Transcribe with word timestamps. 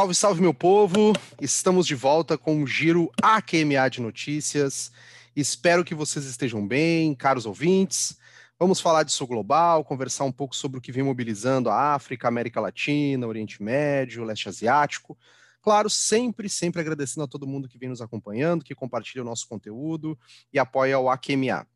Salve, 0.00 0.14
salve, 0.14 0.40
meu 0.40 0.54
povo! 0.54 1.12
Estamos 1.42 1.86
de 1.86 1.94
volta 1.94 2.38
com 2.38 2.62
o 2.62 2.66
Giro 2.66 3.12
AQMA 3.20 3.90
de 3.90 4.00
Notícias. 4.00 4.90
Espero 5.36 5.84
que 5.84 5.94
vocês 5.94 6.24
estejam 6.24 6.66
bem, 6.66 7.14
caros 7.14 7.44
ouvintes. 7.44 8.16
Vamos 8.58 8.80
falar 8.80 9.02
disso 9.02 9.26
global, 9.26 9.84
conversar 9.84 10.24
um 10.24 10.32
pouco 10.32 10.56
sobre 10.56 10.78
o 10.78 10.80
que 10.80 10.90
vem 10.90 11.02
mobilizando 11.02 11.68
a 11.68 11.92
África, 11.92 12.26
América 12.26 12.62
Latina, 12.62 13.26
Oriente 13.26 13.62
Médio, 13.62 14.24
Leste 14.24 14.48
Asiático. 14.48 15.18
Claro, 15.60 15.90
sempre, 15.90 16.48
sempre 16.48 16.80
agradecendo 16.80 17.24
a 17.24 17.28
todo 17.28 17.46
mundo 17.46 17.68
que 17.68 17.76
vem 17.76 17.90
nos 17.90 18.00
acompanhando, 18.00 18.64
que 18.64 18.74
compartilha 18.74 19.20
o 19.20 19.26
nosso 19.26 19.46
conteúdo 19.46 20.18
e 20.50 20.58
apoia 20.58 20.98
o 20.98 21.10
AQMA. 21.10 21.68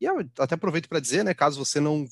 E 0.00 0.04
eu 0.04 0.20
até 0.38 0.54
aproveito 0.54 0.88
para 0.88 1.00
dizer, 1.00 1.24
né, 1.24 1.34
caso 1.34 1.58
você 1.58 1.80
não 1.80 2.06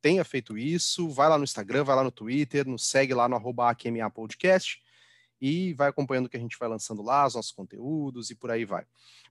tenha 0.00 0.24
feito 0.24 0.56
isso, 0.56 1.08
vai 1.10 1.28
lá 1.28 1.36
no 1.36 1.42
Instagram, 1.42 1.82
vai 1.82 1.96
lá 1.96 2.04
no 2.04 2.12
Twitter, 2.12 2.68
nos 2.68 2.88
segue 2.88 3.12
lá 3.12 3.28
no 3.28 3.34
arroba 3.34 3.68
AQMA 3.68 4.08
Podcast 4.10 4.80
e 5.40 5.72
vai 5.74 5.88
acompanhando 5.88 6.26
o 6.26 6.28
que 6.28 6.36
a 6.36 6.40
gente 6.40 6.58
vai 6.58 6.68
lançando 6.68 7.02
lá, 7.02 7.26
os 7.26 7.34
nossos 7.34 7.52
conteúdos 7.52 8.30
e 8.30 8.34
por 8.34 8.50
aí 8.50 8.64
vai. 8.64 8.84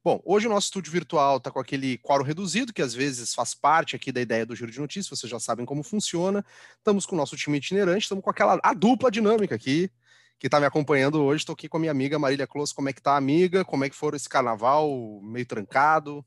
Bom, 0.03 0.21
hoje 0.25 0.47
o 0.47 0.49
nosso 0.49 0.66
estúdio 0.66 0.91
virtual 0.91 1.38
está 1.38 1.52
com 1.52 1.59
aquele 1.59 1.97
quórum 1.97 2.23
reduzido, 2.23 2.73
que 2.73 2.81
às 2.81 2.93
vezes 2.93 3.33
faz 3.33 3.53
parte 3.53 3.95
aqui 3.95 4.11
da 4.11 4.21
ideia 4.21 4.45
do 4.45 4.55
Giro 4.55 4.71
de 4.71 4.80
Notícias, 4.80 5.20
vocês 5.20 5.30
já 5.30 5.39
sabem 5.39 5.66
como 5.66 5.83
funciona. 5.83 6.45
Estamos 6.77 7.05
com 7.05 7.16
o 7.16 7.17
nosso 7.17 7.35
time 7.35 7.57
itinerante, 7.57 8.03
estamos 8.03 8.23
com 8.23 8.30
aquela 8.30 8.59
a 8.63 8.73
dupla 8.73 9.11
dinâmica 9.11 9.55
aqui, 9.55 9.91
que 10.39 10.47
está 10.47 10.59
me 10.59 10.66
acompanhando 10.66 11.21
hoje. 11.21 11.41
Estou 11.41 11.53
aqui 11.53 11.67
com 11.67 11.77
a 11.77 11.80
minha 11.80 11.91
amiga 11.91 12.19
Marília 12.19 12.47
Close. 12.47 12.73
Como 12.73 12.89
é 12.89 12.94
que 12.94 13.02
tá, 13.02 13.17
amiga? 13.17 13.66
Como 13.66 13.83
é 13.83 13.89
que 13.89 13.95
foi 13.95 14.16
esse 14.16 14.30
carnaval 14.30 15.19
meio 15.21 15.45
trancado? 15.45 16.25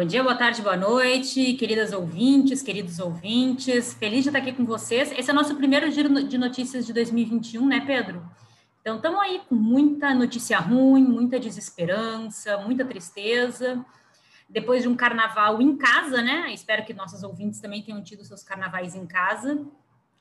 Bom 0.00 0.06
dia, 0.06 0.22
boa 0.22 0.34
tarde, 0.34 0.62
boa 0.62 0.78
noite, 0.78 1.52
queridas 1.58 1.92
ouvintes, 1.92 2.62
queridos 2.62 2.98
ouvintes. 2.98 3.92
Feliz 3.92 4.22
de 4.22 4.30
estar 4.30 4.38
aqui 4.38 4.50
com 4.50 4.64
vocês. 4.64 5.12
Esse 5.12 5.28
é 5.28 5.32
o 5.34 5.36
nosso 5.36 5.54
primeiro 5.56 5.90
giro 5.90 6.24
de 6.26 6.38
notícias 6.38 6.86
de 6.86 6.92
2021, 6.94 7.66
né, 7.66 7.84
Pedro? 7.86 8.26
Então, 8.80 8.96
estamos 8.96 9.20
aí 9.20 9.42
com 9.46 9.54
muita 9.54 10.14
notícia 10.14 10.58
ruim, 10.58 11.04
muita 11.04 11.38
desesperança, 11.38 12.56
muita 12.56 12.82
tristeza. 12.82 13.84
Depois 14.48 14.80
de 14.80 14.88
um 14.88 14.96
carnaval 14.96 15.60
em 15.60 15.76
casa, 15.76 16.22
né? 16.22 16.50
Espero 16.50 16.82
que 16.86 16.94
nossos 16.94 17.22
ouvintes 17.22 17.60
também 17.60 17.82
tenham 17.82 18.02
tido 18.02 18.24
seus 18.24 18.42
carnavais 18.42 18.94
em 18.94 19.04
casa. 19.04 19.66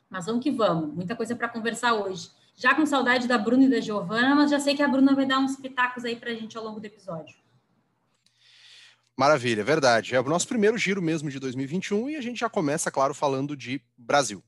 Mas 0.10 0.26
vamos 0.26 0.44
que 0.44 0.52
vamos, 0.52 0.94
muita 0.94 1.16
coisa 1.16 1.38
para 1.38 1.48
conversar 1.48 1.94
hoje. 1.94 2.30
Já 2.54 2.76
com 2.76 2.86
saudade 2.86 3.30
da 3.30 3.38
Bruna 3.38 3.64
e 3.64 3.70
da 3.70 3.80
Giovana, 3.80 4.36
mas 4.36 4.52
já 4.52 4.60
sei 4.60 4.76
que 4.76 4.84
a 4.84 4.90
Bruna 4.90 5.16
vai 5.16 5.26
dar 5.26 5.40
uns 5.40 5.56
pitacos 5.56 6.04
aí 6.04 6.18
para 6.18 6.32
a 6.32 6.36
gente 6.36 6.58
ao 6.58 6.66
longo 6.66 6.82
do 6.82 6.86
episódio. 6.86 7.34
Maravilha, 9.20 9.66
verdade. 9.66 10.16
É 10.16 10.22
o 10.22 10.24
nosso 10.24 10.48
primeiro 10.48 10.78
giro 10.78 11.02
mesmo 11.02 11.30
de 11.30 11.42
2021 11.42 12.10
e 12.10 12.16
a 12.16 12.22
gente 12.22 12.40
já 12.40 12.50
começa, 12.50 12.90
claro, 12.90 13.14
falando 13.14 13.54
de 13.54 13.82
Brasil. 13.98 14.42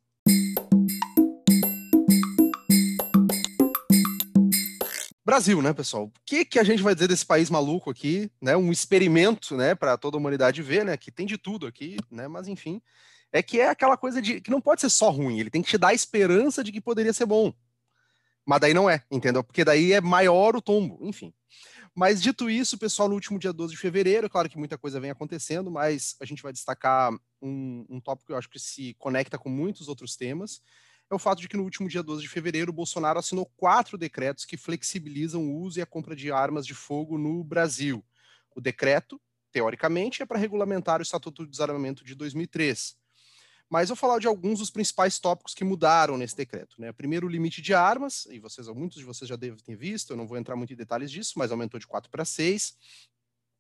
Brasil, 5.26 5.62
né, 5.62 5.74
pessoal? 5.74 6.06
O 6.06 6.12
que, 6.26 6.46
que 6.46 6.58
a 6.58 6.64
gente 6.64 6.82
vai 6.82 6.94
dizer 6.94 7.10
desse 7.10 7.26
país 7.26 7.50
maluco 7.50 7.90
aqui, 7.90 8.32
né? 8.42 8.56
Um 8.56 8.72
experimento, 8.72 9.58
né, 9.58 9.76
para 9.76 9.98
toda 9.98 10.16
a 10.16 10.20
humanidade 10.20 10.62
ver, 10.62 10.86
né? 10.86 10.96
Que 10.96 11.12
tem 11.12 11.26
de 11.26 11.38
tudo 11.38 11.68
aqui, 11.68 11.98
né? 12.10 12.30
Mas 12.30 12.48
enfim, 12.48 12.82
é 13.30 13.44
que 13.44 13.60
é 13.60 13.68
aquela 13.68 13.98
coisa 13.98 14.22
de 14.22 14.40
que 14.40 14.50
não 14.50 14.62
pode 14.62 14.80
ser 14.80 14.90
só 14.90 15.10
ruim, 15.10 15.38
ele 15.38 15.50
tem 15.50 15.62
que 15.62 15.72
te 15.72 15.78
dar 15.78 15.90
a 15.90 15.94
esperança 15.94 16.64
de 16.64 16.72
que 16.72 16.80
poderia 16.80 17.12
ser 17.12 17.26
bom. 17.26 17.54
Mas 18.46 18.62
daí 18.62 18.74
não 18.74 18.90
é, 18.90 19.04
entendeu? 19.12 19.44
Porque 19.44 19.66
daí 19.66 19.92
é 19.92 20.00
maior 20.00 20.56
o 20.56 20.62
tombo, 20.62 20.98
enfim. 21.02 21.34
Mas 21.94 22.22
dito 22.22 22.50
isso, 22.50 22.78
pessoal, 22.78 23.10
no 23.10 23.16
último 23.16 23.38
dia 23.38 23.52
12 23.52 23.74
de 23.74 23.80
fevereiro, 23.80 24.30
claro 24.30 24.50
que 24.50 24.58
muita 24.58 24.78
coisa 24.78 25.00
vem 25.00 25.12
acontecendo, 25.12 25.70
mas 25.70 26.16
a 26.22 26.26
gente 26.26 26.42
vai 26.42 26.54
destacar 26.54 27.12
um, 27.42 27.86
um 27.90 28.00
tópico 28.00 28.28
que 28.28 28.34
eu 28.34 28.38
acho 28.38 28.50
que 28.50 28.60
se 28.60 28.94
conecta 28.98 29.38
com 29.38 29.50
muitos 29.50 29.90
outros 29.90 30.16
temas. 30.16 30.62
É 31.10 31.14
o 31.14 31.20
fato 31.20 31.42
de 31.42 31.50
que 31.50 31.58
no 31.58 31.64
último 31.64 31.90
dia 31.90 32.02
12 32.02 32.22
de 32.22 32.30
fevereiro, 32.30 32.72
Bolsonaro 32.72 33.20
assinou 33.20 33.46
quatro 33.58 33.98
decretos 33.98 34.46
que 34.46 34.56
flexibilizam 34.56 35.44
o 35.44 35.60
uso 35.60 35.80
e 35.80 35.82
a 35.82 35.86
compra 35.86 36.16
de 36.16 36.32
armas 36.32 36.66
de 36.66 36.74
fogo 36.74 37.18
no 37.18 37.44
Brasil. 37.44 38.02
O 38.56 38.62
decreto, 38.62 39.20
teoricamente, 39.52 40.24
é 40.24 40.26
para 40.26 40.40
regulamentar 40.40 41.00
o 41.00 41.04
Estatuto 41.04 41.44
de 41.44 41.52
Desarmamento 41.52 42.06
de 42.06 42.16
2003 42.16 43.01
mas 43.72 43.88
vou 43.88 43.96
falar 43.96 44.20
de 44.20 44.28
alguns 44.28 44.60
dos 44.60 44.70
principais 44.70 45.18
tópicos 45.18 45.54
que 45.54 45.64
mudaram 45.64 46.18
nesse 46.18 46.36
decreto. 46.36 46.76
Né? 46.78 46.92
Primeiro, 46.92 47.26
o 47.26 47.30
limite 47.30 47.62
de 47.62 47.74
armas, 47.74 48.26
e 48.30 48.38
vocês, 48.38 48.68
muitos 48.68 48.98
de 48.98 49.06
vocês 49.06 49.30
já 49.30 49.38
devem 49.38 49.58
ter 49.58 49.78
visto, 49.78 50.12
eu 50.12 50.18
não 50.18 50.28
vou 50.28 50.38
entrar 50.38 50.58
muito 50.58 50.74
em 50.74 50.76
detalhes 50.76 51.10
disso, 51.10 51.36
mas 51.38 51.52
aumentou 51.52 51.80
de 51.80 51.88
4 51.88 52.12
para 52.12 52.26
6, 52.26 52.78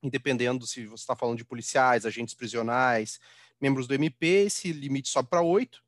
independendo 0.03 0.67
se 0.67 0.85
você 0.85 1.03
está 1.03 1.15
falando 1.15 1.37
de 1.37 1.45
policiais, 1.45 2.05
agentes 2.05 2.33
prisionais, 2.33 3.21
membros 3.59 3.87
do 3.87 3.93
MP, 3.93 4.27
esse 4.47 4.73
limite 4.73 5.07
sobe 5.07 5.29
para 5.29 5.41
8. 5.41 5.81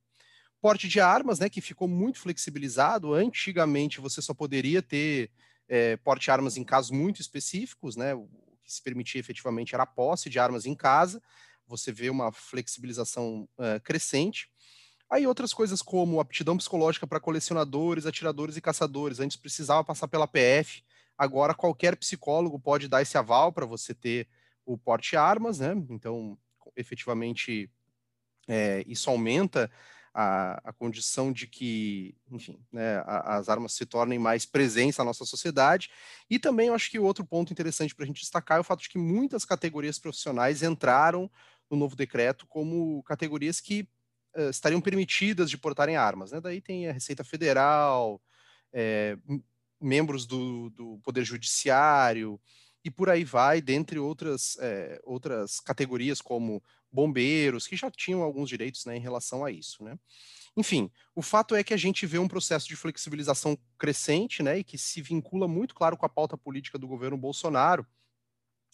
Porte 0.61 0.88
de 0.88 1.01
armas, 1.01 1.40
né, 1.40 1.50
que 1.50 1.59
ficou 1.59 1.90
muito 1.90 2.17
flexibilizado. 2.17 3.13
Antigamente 3.13 4.00
você 4.00 4.22
só 4.22 4.34
poderia 4.34 4.81
ter 4.81 5.31
é, 5.67 5.97
porte 5.97 6.23
de 6.23 6.31
armas 6.31 6.55
em 6.55 6.63
casos 6.63 6.91
muito 6.91 7.19
específicos, 7.19 7.97
né? 7.97 8.16
O 8.16 8.29
que 8.63 8.72
se 8.72 8.81
permitia 8.81 9.19
efetivamente 9.19 9.75
era 9.75 9.84
a 9.84 9.85
posse 9.85 10.29
de 10.29 10.40
armas 10.40 10.66
em 10.66 10.73
casa 10.73 11.22
você 11.68 11.91
vê 11.91 12.09
uma 12.09 12.31
flexibilização 12.31 13.47
uh, 13.57 13.79
crescente. 13.84 14.50
Aí 15.09 15.28
outras 15.28 15.53
coisas 15.53 15.81
como 15.81 16.19
aptidão 16.19 16.57
psicológica 16.57 17.06
para 17.06 17.19
colecionadores, 17.19 18.06
atiradores 18.06 18.57
e 18.57 18.62
caçadores. 18.62 19.19
Antes 19.19 19.38
precisava 19.38 19.84
passar 19.84 20.07
pela 20.07 20.28
PF, 20.28 20.84
agora 21.18 21.53
qualquer 21.53 21.96
psicólogo 21.96 22.59
pode 22.59 22.88
dar 22.88 23.02
esse 23.02 23.18
aval 23.18 23.52
para 23.52 23.66
você 23.66 23.94
ter 23.94 24.28
o 24.66 24.78
porte 24.78 25.16
armas, 25.16 25.59
né? 25.59 25.73
Então, 25.90 26.38
efetivamente, 26.75 27.69
é, 28.47 28.84
isso 28.88 29.09
aumenta 29.09 29.69
a, 30.13 30.69
a, 30.69 30.73
condição 30.73 31.31
de 31.31 31.47
que, 31.47 32.16
enfim, 32.29 32.59
né, 32.72 32.97
a, 33.06 33.38
as 33.38 33.50
armas 33.50 33.73
se 33.73 33.85
tornem 33.85 34.19
mais 34.19 34.46
presentes 34.46 34.97
na 34.97 35.03
nossa 35.03 35.25
sociedade. 35.25 35.90
E 36.29 36.38
também 36.38 36.68
eu 36.68 36.75
acho 36.75 36.91
que 36.91 37.00
outro 37.00 37.25
ponto 37.25 37.52
interessante 37.52 37.96
para 37.96 38.03
a 38.03 38.07
gente 38.07 38.22
destacar 38.22 38.57
é 38.57 38.62
o 38.62 38.63
fato 38.63 38.81
de 38.81 38.90
que 38.90 38.97
muitas 38.97 39.44
categorias 39.44 39.97
profissionais 39.97 40.62
entraram 40.62 41.29
no 41.73 41.79
novo 41.79 41.95
decreto 41.95 42.45
como 42.45 43.01
categorias 43.03 43.59
que 43.59 43.88
uh, 44.35 44.50
estariam 44.50 44.79
permitidas 44.79 45.50
de 45.50 45.57
portarem 45.57 45.95
armas. 45.95 46.31
Né? 46.31 46.39
Daí 46.39 46.61
tem 46.61 46.88
a 46.88 46.94
Receita 46.94 47.23
Federal, 47.23 48.22
é, 48.72 49.17
membros 49.81 50.25
do, 50.25 50.69
do, 50.69 51.00
Poder 51.03 51.23
Judiciário 51.25 52.39
e 52.85 52.91
por 52.91 53.09
aí 53.09 53.23
vai, 53.23 53.59
dentre 53.61 53.97
outras, 53.97 54.56
é, 54.59 55.01
outras 55.03 55.59
categorias 55.59 56.22
como 56.22 56.61
bombeiros, 56.91 57.66
que 57.66 57.75
já 57.75 57.90
tinham 57.90 58.22
alguns 58.22 58.50
direitos 58.50 58.85
né, 58.85 58.95
em 58.95 59.00
relação 59.00 59.44
a 59.44 59.50
isso. 59.50 59.84
Né? 59.84 59.97
Enfim, 60.55 60.91
o 61.16 61.22
fato 61.23 61.55
é 61.55 61.63
que 61.63 61.73
a 61.73 61.78
gente 61.78 62.05
vê 62.05 62.19
um 62.19 62.28
processo 62.28 62.67
de 62.67 62.75
flexibilização 62.75 63.57
crescente, 63.79 64.44
né, 64.44 64.59
e 64.59 64.63
que 64.63 64.78
se 64.78 65.01
vincula 65.01 65.47
muito, 65.47 65.73
claro, 65.73 65.97
com 65.97 66.05
a 66.05 66.09
pauta 66.09 66.38
política 66.38 66.78
do 66.78 66.88
governo 66.88 67.17
Bolsonaro, 67.17 67.85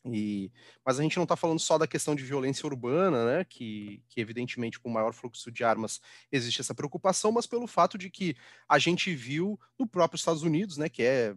e, 0.05 0.51
mas 0.85 0.99
a 0.99 1.03
gente 1.03 1.17
não 1.17 1.23
está 1.23 1.35
falando 1.35 1.59
só 1.59 1.77
da 1.77 1.87
questão 1.87 2.15
de 2.15 2.23
violência 2.23 2.65
urbana, 2.65 3.25
né, 3.25 3.43
que, 3.43 4.01
que 4.07 4.21
evidentemente 4.21 4.79
com 4.79 4.89
maior 4.89 5.13
fluxo 5.13 5.51
de 5.51 5.63
armas 5.63 5.99
existe 6.31 6.61
essa 6.61 6.75
preocupação, 6.75 7.31
mas 7.31 7.45
pelo 7.45 7.67
fato 7.67 7.97
de 7.97 8.09
que 8.09 8.35
a 8.67 8.79
gente 8.79 9.13
viu 9.13 9.59
no 9.77 9.85
próprio 9.85 10.17
Estados 10.17 10.43
Unidos, 10.43 10.77
né, 10.77 10.87
que 10.87 11.03
é 11.03 11.35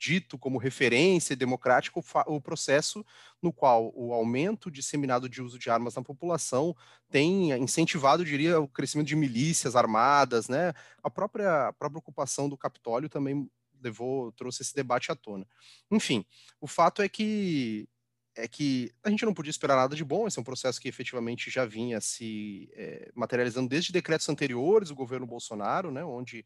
dito 0.00 0.38
como 0.38 0.56
referência 0.56 1.36
democrática 1.36 2.00
o 2.26 2.40
processo 2.40 3.04
no 3.42 3.52
qual 3.52 3.92
o 3.94 4.14
aumento 4.14 4.70
disseminado 4.70 5.28
de 5.28 5.42
uso 5.42 5.58
de 5.58 5.68
armas 5.68 5.94
na 5.94 6.02
população 6.02 6.74
tem 7.10 7.52
incentivado, 7.52 8.24
diria, 8.24 8.58
o 8.58 8.66
crescimento 8.66 9.08
de 9.08 9.14
milícias 9.14 9.76
armadas, 9.76 10.48
né? 10.48 10.72
A 11.02 11.10
própria, 11.10 11.68
a 11.68 11.72
própria 11.74 11.98
ocupação 11.98 12.48
do 12.48 12.56
Capitólio 12.56 13.10
também 13.10 13.46
levou, 13.82 14.32
trouxe 14.32 14.62
esse 14.62 14.74
debate 14.74 15.10
à 15.10 15.16
tona. 15.16 15.46
Enfim, 15.90 16.24
o 16.60 16.66
fato 16.66 17.02
é 17.02 17.08
que 17.08 17.88
é 18.36 18.46
que 18.46 18.92
a 19.02 19.10
gente 19.10 19.24
não 19.24 19.34
podia 19.34 19.50
esperar 19.50 19.76
nada 19.76 19.94
de 19.96 20.04
bom, 20.04 20.26
esse 20.26 20.38
é 20.38 20.40
um 20.40 20.44
processo 20.44 20.80
que 20.80 20.88
efetivamente 20.88 21.50
já 21.50 21.64
vinha 21.64 22.00
se 22.00 22.70
é, 22.74 23.10
materializando 23.14 23.68
desde 23.68 23.92
decretos 23.92 24.28
anteriores 24.28 24.88
do 24.88 24.94
governo 24.94 25.26
Bolsonaro, 25.26 25.90
né, 25.90 26.04
onde 26.04 26.44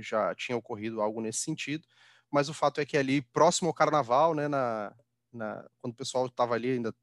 já 0.00 0.34
tinha 0.34 0.56
ocorrido 0.56 1.00
algo 1.00 1.20
nesse 1.20 1.40
sentido, 1.40 1.86
mas 2.30 2.48
o 2.48 2.54
fato 2.54 2.80
é 2.80 2.86
que 2.86 2.96
ali, 2.96 3.20
próximo 3.20 3.68
ao 3.68 3.74
carnaval, 3.74 4.34
né, 4.34 4.48
na, 4.48 4.94
na 5.32 5.68
quando 5.78 5.92
o 5.94 5.96
pessoal 5.96 6.26
estava 6.26 6.54
ali 6.54 6.72
ainda, 6.72 6.94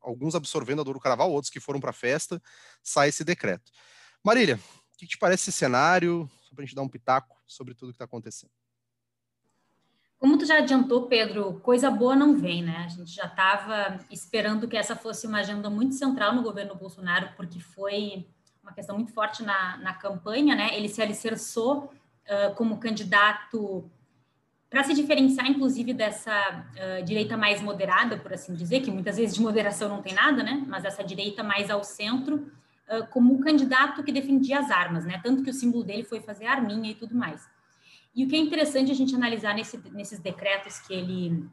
alguns 0.00 0.34
absorvendo 0.34 0.80
a 0.80 0.84
dor 0.84 0.94
do 0.94 1.00
carnaval, 1.00 1.30
outros 1.30 1.50
que 1.50 1.60
foram 1.60 1.80
para 1.80 1.90
a 1.90 1.94
festa, 1.94 2.40
sai 2.82 3.08
esse 3.08 3.24
decreto. 3.24 3.70
Marília, 4.24 4.56
o 4.94 4.98
que 4.98 5.06
te 5.06 5.18
parece 5.18 5.50
esse 5.50 5.58
cenário, 5.58 6.30
só 6.42 6.54
para 6.54 6.62
a 6.62 6.66
gente 6.66 6.76
dar 6.76 6.82
um 6.82 6.88
pitaco 6.88 7.42
sobre 7.46 7.74
tudo 7.74 7.92
que 7.92 7.96
está 7.96 8.04
acontecendo? 8.04 8.52
Como 10.22 10.38
tu 10.38 10.46
já 10.46 10.58
adiantou, 10.58 11.08
Pedro, 11.08 11.54
coisa 11.64 11.90
boa 11.90 12.14
não 12.14 12.38
vem, 12.38 12.62
né? 12.62 12.84
A 12.84 12.88
gente 12.88 13.12
já 13.12 13.24
estava 13.24 13.98
esperando 14.08 14.68
que 14.68 14.76
essa 14.76 14.94
fosse 14.94 15.26
uma 15.26 15.40
agenda 15.40 15.68
muito 15.68 15.96
central 15.96 16.32
no 16.32 16.44
governo 16.44 16.76
Bolsonaro, 16.76 17.30
porque 17.36 17.58
foi 17.58 18.24
uma 18.62 18.72
questão 18.72 18.94
muito 18.94 19.12
forte 19.12 19.42
na, 19.42 19.78
na 19.78 19.94
campanha, 19.94 20.54
né? 20.54 20.76
Ele 20.76 20.88
se 20.88 21.02
alicerçou 21.02 21.92
uh, 22.28 22.54
como 22.54 22.78
candidato 22.78 23.90
para 24.70 24.84
se 24.84 24.94
diferenciar, 24.94 25.50
inclusive, 25.50 25.92
dessa 25.92 26.32
uh, 26.70 27.04
direita 27.04 27.36
mais 27.36 27.60
moderada, 27.60 28.16
por 28.16 28.32
assim 28.32 28.54
dizer, 28.54 28.78
que 28.78 28.92
muitas 28.92 29.16
vezes 29.16 29.34
de 29.34 29.42
moderação 29.42 29.88
não 29.88 30.02
tem 30.02 30.14
nada, 30.14 30.44
né? 30.44 30.64
Mas 30.68 30.84
essa 30.84 31.02
direita 31.02 31.42
mais 31.42 31.68
ao 31.68 31.82
centro, 31.82 32.48
uh, 32.88 33.04
como 33.10 33.34
um 33.34 33.40
candidato 33.40 34.04
que 34.04 34.12
defendia 34.12 34.60
as 34.60 34.70
armas, 34.70 35.04
né? 35.04 35.20
Tanto 35.20 35.42
que 35.42 35.50
o 35.50 35.52
símbolo 35.52 35.82
dele 35.82 36.04
foi 36.04 36.20
fazer 36.20 36.46
arminha 36.46 36.92
e 36.92 36.94
tudo 36.94 37.12
mais. 37.12 37.50
E 38.14 38.24
o 38.24 38.28
que 38.28 38.36
é 38.36 38.38
interessante 38.38 38.90
a 38.90 38.94
gente 38.94 39.14
analisar 39.14 39.54
nesse, 39.54 39.78
nesses 39.92 40.18
decretos 40.18 40.78
que 40.80 40.92
ele 40.92 41.48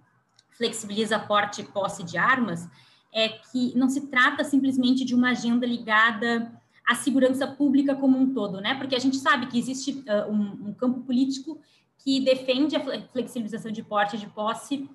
flexibiliza 0.52 1.18
porte 1.18 1.62
e 1.62 1.64
posse 1.64 2.04
de 2.04 2.18
armas 2.18 2.68
é 3.14 3.30
que 3.30 3.76
não 3.78 3.90
se 3.90 4.08
trata 4.08 4.44
simplesmente 4.44 5.06
de 5.06 5.16
uma 5.16 5.32
agenda 5.32 5.66
ligada 5.66 6.52
à 6.86 6.96
segurança 6.96 7.48
pública 7.48 7.96
como 7.96 8.18
um 8.18 8.34
todo, 8.34 8.60
né? 8.60 8.76
Porque 8.76 8.96
a 8.96 9.00
gente 9.00 9.18
sabe 9.18 9.48
que 9.48 9.58
existe 9.58 10.04
uh, 10.08 10.32
um, 10.32 10.70
um, 10.70 10.74
campo 10.74 11.02
político 11.02 11.60
que 11.98 12.20
defende 12.20 12.76
a 12.76 13.08
flexibilização 13.08 13.72
de 13.72 13.84
porte 13.84 14.16
e 14.16 14.20
de 14.20 14.28
posse 14.28 14.90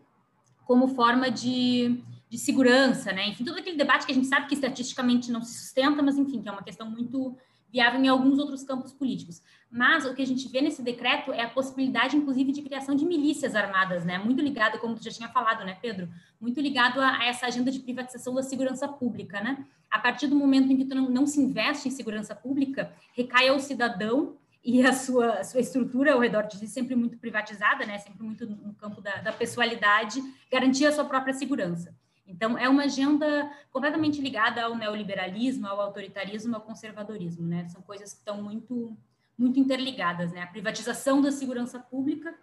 como 0.64 0.88
forma 0.88 1.30
de, 1.30 2.02
de 2.28 2.38
segurança, 2.38 3.12
né? 3.12 3.28
Enfim, 3.28 3.44
todo 3.44 3.58
aquele 3.58 3.76
debate 3.76 4.06
que 4.06 4.12
a 4.12 4.14
gente 4.14 4.26
sabe 4.26 4.46
que 4.46 4.54
estatisticamente 4.54 5.30
não 5.32 5.42
se 5.42 5.58
sustenta, 5.58 6.02
mas 6.02 6.16
enfim, 6.16 6.42
que 6.42 6.48
é 6.48 6.52
uma 6.52 6.62
questão 6.62 6.88
muito 6.90 7.36
viável 7.74 8.00
em 8.00 8.06
alguns 8.06 8.38
outros 8.38 8.62
campos 8.62 8.92
políticos. 8.92 9.42
Mas 9.68 10.06
o 10.06 10.14
que 10.14 10.22
a 10.22 10.26
gente 10.26 10.48
vê 10.48 10.60
nesse 10.60 10.80
decreto 10.80 11.32
é 11.32 11.42
a 11.42 11.50
possibilidade, 11.50 12.16
inclusive, 12.16 12.52
de 12.52 12.62
criação 12.62 12.94
de 12.94 13.04
milícias 13.04 13.56
armadas, 13.56 14.04
né? 14.04 14.16
Muito 14.16 14.40
ligado, 14.40 14.78
como 14.78 14.94
tu 14.94 15.02
já 15.02 15.10
tinha 15.10 15.28
falado, 15.28 15.64
né, 15.64 15.76
Pedro? 15.82 16.08
Muito 16.40 16.60
ligado 16.60 17.00
a, 17.00 17.18
a 17.18 17.24
essa 17.24 17.46
agenda 17.46 17.72
de 17.72 17.80
privatização 17.80 18.32
da 18.32 18.44
segurança 18.44 18.86
pública, 18.86 19.40
né? 19.40 19.66
A 19.90 19.98
partir 19.98 20.28
do 20.28 20.36
momento 20.36 20.70
em 20.70 20.76
que 20.76 20.84
tu 20.84 20.94
não, 20.94 21.10
não 21.10 21.26
se 21.26 21.40
investe 21.40 21.88
em 21.88 21.90
segurança 21.90 22.32
pública, 22.32 22.92
recai 23.12 23.48
ao 23.48 23.58
cidadão 23.58 24.36
e 24.62 24.86
a 24.86 24.92
sua, 24.92 25.40
a 25.40 25.44
sua 25.44 25.60
estrutura 25.60 26.12
ao 26.12 26.20
redor 26.20 26.42
disso 26.42 26.64
sempre 26.68 26.94
muito 26.94 27.18
privatizada, 27.18 27.84
né? 27.84 27.98
Sempre 27.98 28.22
muito 28.22 28.46
no 28.46 28.72
campo 28.74 29.00
da, 29.00 29.16
da 29.16 29.32
pessoalidade, 29.32 30.22
garantir 30.48 30.86
a 30.86 30.92
sua 30.92 31.04
própria 31.04 31.34
segurança. 31.34 31.92
Então, 32.26 32.56
é 32.56 32.68
uma 32.68 32.84
agenda 32.84 33.50
completamente 33.70 34.20
ligada 34.20 34.62
ao 34.62 34.74
neoliberalismo, 34.74 35.66
ao 35.66 35.80
autoritarismo, 35.80 36.54
ao 36.54 36.62
conservadorismo, 36.62 37.46
né? 37.46 37.68
São 37.68 37.82
coisas 37.82 38.12
que 38.12 38.18
estão 38.20 38.42
muito, 38.42 38.96
muito 39.36 39.60
interligadas, 39.60 40.32
né? 40.32 40.42
A 40.42 40.46
privatização 40.46 41.20
da 41.20 41.30
segurança 41.30 41.78
pública. 41.78 42.34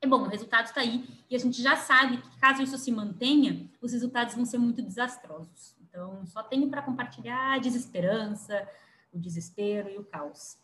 É 0.00 0.06
bom, 0.06 0.22
o 0.22 0.28
resultado 0.28 0.66
está 0.66 0.82
aí 0.82 1.08
e 1.30 1.34
a 1.34 1.38
gente 1.38 1.62
já 1.62 1.76
sabe 1.76 2.18
que, 2.18 2.38
caso 2.38 2.62
isso 2.62 2.76
se 2.76 2.92
mantenha, 2.92 3.70
os 3.80 3.92
resultados 3.92 4.34
vão 4.34 4.44
ser 4.44 4.58
muito 4.58 4.82
desastrosos. 4.82 5.74
Então, 5.80 6.26
só 6.26 6.42
tenho 6.42 6.68
para 6.68 6.82
compartilhar 6.82 7.54
a 7.54 7.58
desesperança, 7.58 8.68
o 9.12 9.18
desespero 9.18 9.88
e 9.88 9.96
o 9.96 10.04
caos. 10.04 10.58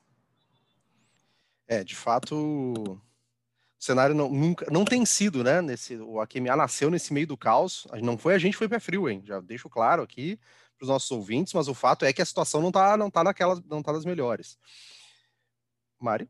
É, 1.67 1.83
de 1.85 1.97
fato, 1.97 3.01
cenário 3.81 4.15
não, 4.15 4.29
nunca, 4.29 4.67
não 4.71 4.85
tem 4.85 5.05
sido, 5.07 5.43
né? 5.43 5.63
Nesse, 5.63 5.97
o 5.97 6.21
AQMA 6.21 6.55
nasceu 6.55 6.91
nesse 6.91 7.13
meio 7.13 7.27
do 7.27 7.37
caos. 7.37 7.87
Não 8.03 8.19
foi 8.19 8.35
a 8.35 8.39
gente 8.39 8.57
foi 8.57 8.69
pé 8.69 8.79
frio, 8.79 9.09
hein? 9.09 9.23
Já 9.25 9.41
deixo 9.41 9.69
claro 9.71 10.03
aqui 10.03 10.39
para 10.77 10.85
os 10.85 10.89
nossos 10.89 11.11
ouvintes, 11.11 11.53
mas 11.55 11.67
o 11.67 11.75
fato 11.75 12.05
é 12.05 12.13
que 12.13 12.23
a 12.23 12.27
situação 12.27 12.61
não 12.61 12.69
está 12.69 12.97
não 12.97 13.11
tá 13.11 13.25
naquelas, 13.25 13.61
não 13.65 13.83
tá 13.83 13.93
das 13.93 14.05
melhores. 14.05 14.59
Mari? 15.99 16.29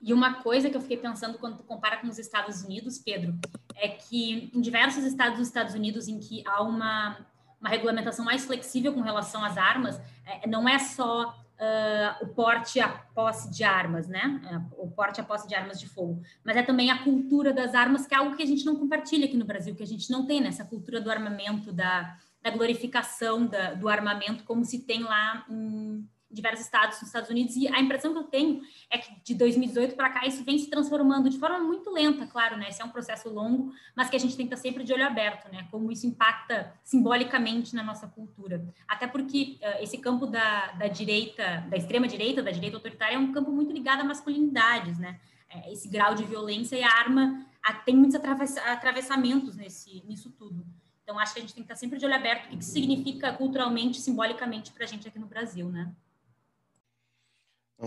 E 0.00 0.14
uma 0.14 0.42
coisa 0.42 0.70
que 0.70 0.76
eu 0.76 0.80
fiquei 0.80 0.96
pensando 0.96 1.38
quando 1.38 1.58
tu 1.58 1.62
compara 1.62 1.98
com 1.98 2.08
os 2.08 2.18
Estados 2.18 2.62
Unidos, 2.62 2.98
Pedro, 2.98 3.38
é 3.74 3.88
que 3.88 4.50
em 4.54 4.60
diversos 4.60 5.04
estados 5.04 5.38
dos 5.38 5.46
Estados 5.46 5.74
Unidos 5.74 6.08
em 6.08 6.18
que 6.18 6.42
há 6.46 6.62
uma, 6.62 7.26
uma 7.60 7.68
regulamentação 7.68 8.24
mais 8.24 8.44
flexível 8.44 8.94
com 8.94 9.02
relação 9.02 9.44
às 9.44 9.58
armas, 9.58 10.00
é, 10.24 10.46
não 10.48 10.66
é 10.66 10.78
só 10.78 11.36
uh, 11.60 12.24
o 12.24 12.28
porte 12.28 12.78
e 12.78 12.80
a 12.80 12.88
posse 12.88 13.50
de 13.50 13.62
armas, 13.62 14.08
né? 14.08 14.40
Uh, 14.50 14.84
o 14.84 14.90
porte 14.90 15.18
e 15.18 15.20
a 15.20 15.24
posse 15.24 15.46
de 15.46 15.54
armas 15.54 15.78
de 15.78 15.88
fogo. 15.88 16.22
Mas 16.42 16.56
é 16.56 16.62
também 16.62 16.90
a 16.90 17.04
cultura 17.04 17.52
das 17.52 17.74
armas, 17.74 18.06
que 18.06 18.14
é 18.14 18.18
algo 18.18 18.34
que 18.34 18.42
a 18.42 18.46
gente 18.46 18.64
não 18.64 18.76
compartilha 18.76 19.26
aqui 19.26 19.36
no 19.36 19.44
Brasil, 19.44 19.74
que 19.74 19.82
a 19.82 19.86
gente 19.86 20.10
não 20.10 20.26
tem, 20.26 20.40
nessa 20.40 20.64
né? 20.64 20.70
cultura 20.70 21.00
do 21.00 21.10
armamento, 21.10 21.72
da, 21.72 22.16
da 22.42 22.50
glorificação 22.50 23.46
da, 23.46 23.74
do 23.74 23.88
armamento, 23.88 24.44
como 24.44 24.64
se 24.64 24.80
tem 24.80 25.02
lá 25.02 25.44
em 25.48 26.08
diversos 26.30 26.64
estados 26.64 26.98
nos 26.98 27.08
Estados 27.08 27.28
Unidos 27.28 27.56
e 27.56 27.66
a 27.68 27.80
impressão 27.80 28.12
que 28.12 28.18
eu 28.18 28.24
tenho 28.24 28.62
é 28.88 28.98
que 28.98 29.10
de 29.22 29.34
2018 29.34 29.96
para 29.96 30.10
cá 30.10 30.26
isso 30.26 30.44
vem 30.44 30.58
se 30.58 30.70
transformando 30.70 31.28
de 31.28 31.38
forma 31.38 31.58
muito 31.58 31.90
lenta, 31.90 32.26
claro, 32.26 32.56
né? 32.56 32.68
Esse 32.68 32.80
é 32.80 32.84
um 32.84 32.90
processo 32.90 33.28
longo, 33.28 33.72
mas 33.94 34.08
que 34.08 34.16
a 34.16 34.18
gente 34.20 34.36
tem 34.36 34.46
que 34.46 34.54
estar 34.54 34.62
sempre 34.62 34.84
de 34.84 34.92
olho 34.92 35.06
aberto, 35.06 35.50
né? 35.52 35.66
Como 35.70 35.90
isso 35.90 36.06
impacta 36.06 36.72
simbolicamente 36.84 37.74
na 37.74 37.82
nossa 37.82 38.06
cultura. 38.06 38.64
Até 38.86 39.06
porque 39.06 39.58
uh, 39.60 39.82
esse 39.82 39.98
campo 39.98 40.26
da, 40.26 40.72
da 40.72 40.86
direita, 40.86 41.66
da 41.68 41.76
extrema 41.76 42.06
direita, 42.06 42.42
da 42.42 42.50
direita 42.50 42.76
autoritária, 42.76 43.16
é 43.16 43.18
um 43.18 43.32
campo 43.32 43.50
muito 43.50 43.72
ligado 43.72 44.00
a 44.00 44.04
masculinidades, 44.04 44.98
né? 44.98 45.18
É, 45.48 45.72
esse 45.72 45.88
grau 45.88 46.14
de 46.14 46.22
violência 46.22 46.76
e 46.76 46.82
a 46.82 46.88
arma 46.88 47.44
a, 47.60 47.74
tem 47.74 47.96
muitos 47.96 48.14
atravessamentos 48.14 49.56
nesse, 49.56 50.02
nisso 50.06 50.30
tudo. 50.30 50.64
Então, 51.02 51.18
acho 51.18 51.34
que 51.34 51.40
a 51.40 51.42
gente 51.42 51.54
tem 51.54 51.64
que 51.64 51.72
estar 51.72 51.74
sempre 51.74 51.98
de 51.98 52.04
olho 52.04 52.14
aberto 52.14 52.46
o 52.46 52.48
que, 52.50 52.56
que 52.58 52.64
significa 52.64 53.32
culturalmente, 53.32 54.00
simbolicamente 54.00 54.70
para 54.70 54.84
a 54.84 54.86
gente 54.86 55.08
aqui 55.08 55.18
no 55.18 55.26
Brasil, 55.26 55.68
né? 55.68 55.92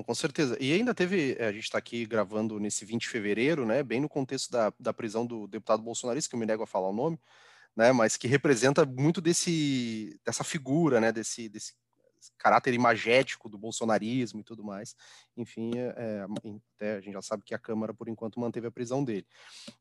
Com 0.01 0.16
certeza. 0.16 0.57
E 0.60 0.74
ainda 0.74 0.94
teve, 0.94 1.36
eh, 1.38 1.45
a 1.48 1.51
gente 1.51 1.66
está 1.66 1.78
aqui 1.78 2.04
gravando 2.06 2.60
nesse 2.60 2.84
20 2.84 3.01
de 3.04 3.10
fevereiro, 3.10 3.63
né, 3.63 3.84
bem 3.84 4.01
no 4.01 4.10
contexto 4.10 4.50
da, 4.51 4.74
da 4.80 4.92
prisão 4.92 5.24
do 5.25 5.48
deputado 5.48 5.84
bolsonarista, 5.84 6.30
que 6.30 6.36
eu 6.36 6.40
me 6.40 6.48
nego 6.48 6.63
a 6.63 6.68
falar 6.68 6.90
o 6.90 6.94
nome, 6.94 7.19
né, 7.75 7.92
mas 7.92 8.18
que 8.18 8.28
representa 8.28 8.86
muito 8.86 9.22
desse, 9.22 10.19
dessa 10.25 10.44
figura, 10.44 11.01
né, 11.01 11.12
desse, 11.12 11.50
desse 11.50 11.74
caráter 12.38 12.74
imagético 12.74 13.50
do 13.50 13.58
bolsonarismo 13.58 14.40
e 14.40 14.44
tudo 14.44 14.64
mais. 14.64 14.96
Enfim, 15.36 15.72
é, 15.75 16.25
até 16.75 16.96
a 16.96 17.02
gente 17.02 17.14
já 17.14 17.22
sabe 17.22 17.44
que 17.44 17.54
a 17.54 17.60
Câmara, 17.60 17.94
por 17.94 18.08
enquanto, 18.08 18.40
manteve 18.40 18.68
a 18.68 18.72
prisão 18.72 19.04
dele. 19.04 19.25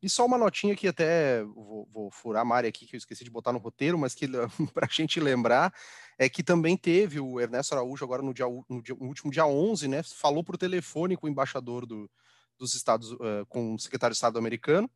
E 0.03 0.09
só 0.09 0.25
uma 0.25 0.39
notinha 0.39 0.77
que 0.77 0.89
até 0.89 1.43
vou, 1.45 1.89
vou 1.91 2.11
furar 2.11 2.43
a 2.43 2.45
Mari 2.45 2.69
aqui, 2.69 2.87
que 2.87 2.97
eu 2.97 2.99
esqueci 2.99 3.25
de 3.25 3.31
botar 3.31 3.53
no 3.53 3.59
roteiro, 3.59 3.99
mas 3.99 4.15
que 4.15 4.27
para 4.75 4.87
a 4.87 4.93
gente 4.93 5.21
lembrar, 5.21 5.73
é 6.19 6.29
que 6.29 6.43
também 6.43 6.77
teve 6.77 7.21
o 7.21 7.41
Ernesto 7.41 7.75
Araújo 7.75 8.05
agora 8.05 8.23
no, 8.23 8.33
dia, 8.33 8.47
no, 8.69 8.83
dia, 8.83 8.95
no 8.95 9.07
último 9.07 9.31
dia 9.31 9.47
11, 9.47 9.89
né, 9.89 10.03
falou 10.03 10.45
por 10.45 10.57
telefone 10.57 11.17
com 11.17 11.27
o 11.27 11.31
embaixador 11.31 11.87
do, 11.87 12.11
dos 12.59 12.75
Estados, 12.75 13.13
uh, 13.13 13.47
com 13.49 13.75
o 13.75 13.79
secretário 13.79 14.13
de 14.13 14.19
Estado 14.19 14.39
americano, 14.39 14.91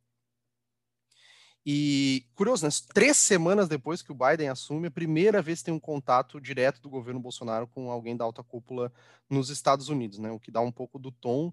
e 1.69 2.25
curioso, 2.33 2.65
né? 2.65 2.71
Três 2.93 3.17
semanas 3.17 3.67
depois 3.67 4.01
que 4.01 4.09
o 4.09 4.15
Biden 4.15 4.47
assume, 4.47 4.87
a 4.87 4.91
primeira 4.91 5.41
vez 5.41 5.61
tem 5.61 5.73
um 5.73 5.79
contato 5.81 6.39
direto 6.39 6.79
do 6.79 6.89
governo 6.89 7.19
Bolsonaro 7.19 7.67
com 7.67 7.91
alguém 7.91 8.15
da 8.15 8.23
alta 8.23 8.41
cúpula 8.41 8.89
nos 9.29 9.49
Estados 9.49 9.89
Unidos, 9.89 10.17
né? 10.17 10.31
O 10.31 10.39
que 10.39 10.49
dá 10.49 10.61
um 10.61 10.71
pouco 10.71 10.97
do 10.97 11.11
tom 11.11 11.51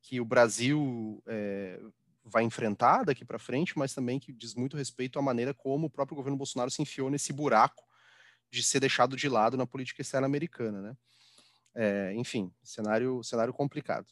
que 0.00 0.20
o 0.20 0.24
Brasil 0.24 1.20
é, 1.26 1.80
vai 2.22 2.44
enfrentar 2.44 3.02
daqui 3.02 3.24
para 3.24 3.40
frente, 3.40 3.76
mas 3.76 3.92
também 3.92 4.20
que 4.20 4.32
diz 4.32 4.54
muito 4.54 4.76
respeito 4.76 5.18
à 5.18 5.22
maneira 5.22 5.52
como 5.52 5.88
o 5.88 5.90
próprio 5.90 6.14
governo 6.14 6.38
Bolsonaro 6.38 6.70
se 6.70 6.80
enfiou 6.80 7.10
nesse 7.10 7.32
buraco 7.32 7.82
de 8.48 8.62
ser 8.62 8.78
deixado 8.78 9.16
de 9.16 9.28
lado 9.28 9.56
na 9.56 9.66
política 9.66 10.00
externa 10.00 10.28
americana, 10.28 10.80
né? 10.80 10.96
É, 11.74 12.14
enfim, 12.14 12.52
cenário, 12.62 13.20
cenário 13.24 13.52
complicado. 13.52 14.06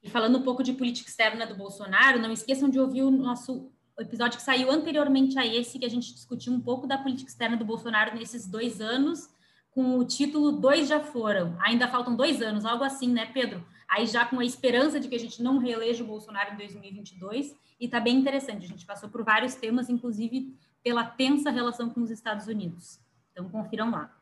E 0.00 0.08
falando 0.08 0.38
um 0.38 0.42
pouco 0.44 0.62
de 0.62 0.72
política 0.72 1.10
externa 1.10 1.44
do 1.48 1.56
Bolsonaro, 1.56 2.20
não 2.20 2.30
esqueçam 2.30 2.70
de 2.70 2.78
ouvir 2.78 3.02
o 3.02 3.10
nosso 3.10 3.72
o 3.98 4.02
episódio 4.02 4.38
que 4.38 4.44
saiu 4.44 4.70
anteriormente 4.70 5.36
a 5.38 5.44
esse, 5.44 5.78
que 5.78 5.84
a 5.84 5.90
gente 5.90 6.14
discutiu 6.14 6.52
um 6.52 6.60
pouco 6.60 6.86
da 6.86 6.96
política 6.96 7.28
externa 7.28 7.56
do 7.56 7.64
Bolsonaro 7.64 8.16
nesses 8.16 8.46
dois 8.46 8.80
anos, 8.80 9.28
com 9.72 9.98
o 9.98 10.04
título 10.04 10.52
Dois 10.52 10.88
Já 10.88 11.00
Foram. 11.00 11.56
Ainda 11.60 11.88
faltam 11.88 12.14
dois 12.14 12.40
anos, 12.40 12.64
algo 12.64 12.84
assim, 12.84 13.08
né, 13.08 13.26
Pedro? 13.26 13.66
Aí 13.88 14.06
já 14.06 14.24
com 14.24 14.38
a 14.38 14.44
esperança 14.44 15.00
de 15.00 15.08
que 15.08 15.16
a 15.16 15.18
gente 15.18 15.42
não 15.42 15.58
reeleja 15.58 16.04
o 16.04 16.06
Bolsonaro 16.06 16.54
em 16.54 16.56
2022, 16.56 17.56
e 17.80 17.86
está 17.86 17.98
bem 17.98 18.16
interessante. 18.16 18.66
A 18.66 18.68
gente 18.68 18.86
passou 18.86 19.08
por 19.08 19.24
vários 19.24 19.56
temas, 19.56 19.88
inclusive 19.88 20.54
pela 20.82 21.04
tensa 21.04 21.50
relação 21.50 21.90
com 21.90 22.00
os 22.00 22.10
Estados 22.10 22.46
Unidos. 22.46 23.00
Então, 23.32 23.48
confiram 23.48 23.90
lá. 23.90 24.14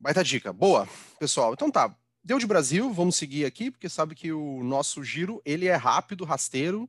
Baita 0.00 0.24
dica. 0.24 0.52
Boa, 0.52 0.88
pessoal. 1.18 1.52
Então 1.52 1.70
tá. 1.70 1.94
Deu 2.22 2.38
de 2.38 2.46
Brasil, 2.46 2.90
vamos 2.90 3.16
seguir 3.16 3.44
aqui, 3.44 3.70
porque 3.70 3.88
sabe 3.88 4.14
que 4.14 4.32
o 4.32 4.64
nosso 4.64 5.04
giro, 5.04 5.42
ele 5.44 5.66
é 5.66 5.76
rápido, 5.76 6.24
rasteiro, 6.24 6.88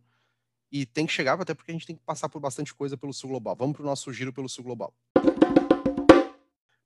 e 0.71 0.85
tem 0.85 1.05
que 1.05 1.13
chegar, 1.13 1.39
até 1.39 1.53
porque 1.53 1.71
a 1.71 1.73
gente 1.73 1.87
tem 1.87 1.95
que 1.95 2.03
passar 2.03 2.29
por 2.29 2.39
bastante 2.39 2.73
coisa 2.73 2.97
pelo 2.97 3.13
sul 3.13 3.29
global. 3.29 3.55
Vamos 3.55 3.75
para 3.75 3.83
o 3.83 3.85
nosso 3.85 4.11
giro 4.11 4.33
pelo 4.33 4.49
sul 4.49 4.63
global. 4.63 4.93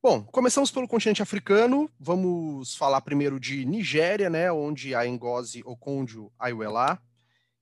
Bom, 0.01 0.23
começamos 0.23 0.71
pelo 0.71 0.87
continente 0.87 1.21
africano. 1.21 1.91
Vamos 1.99 2.75
falar 2.75 3.01
primeiro 3.01 3.37
de 3.37 3.65
Nigéria, 3.65 4.29
né, 4.29 4.49
onde 4.49 4.95
a 4.95 5.05
Ngozi 5.05 5.61
Okonjo-Iweala, 5.65 7.01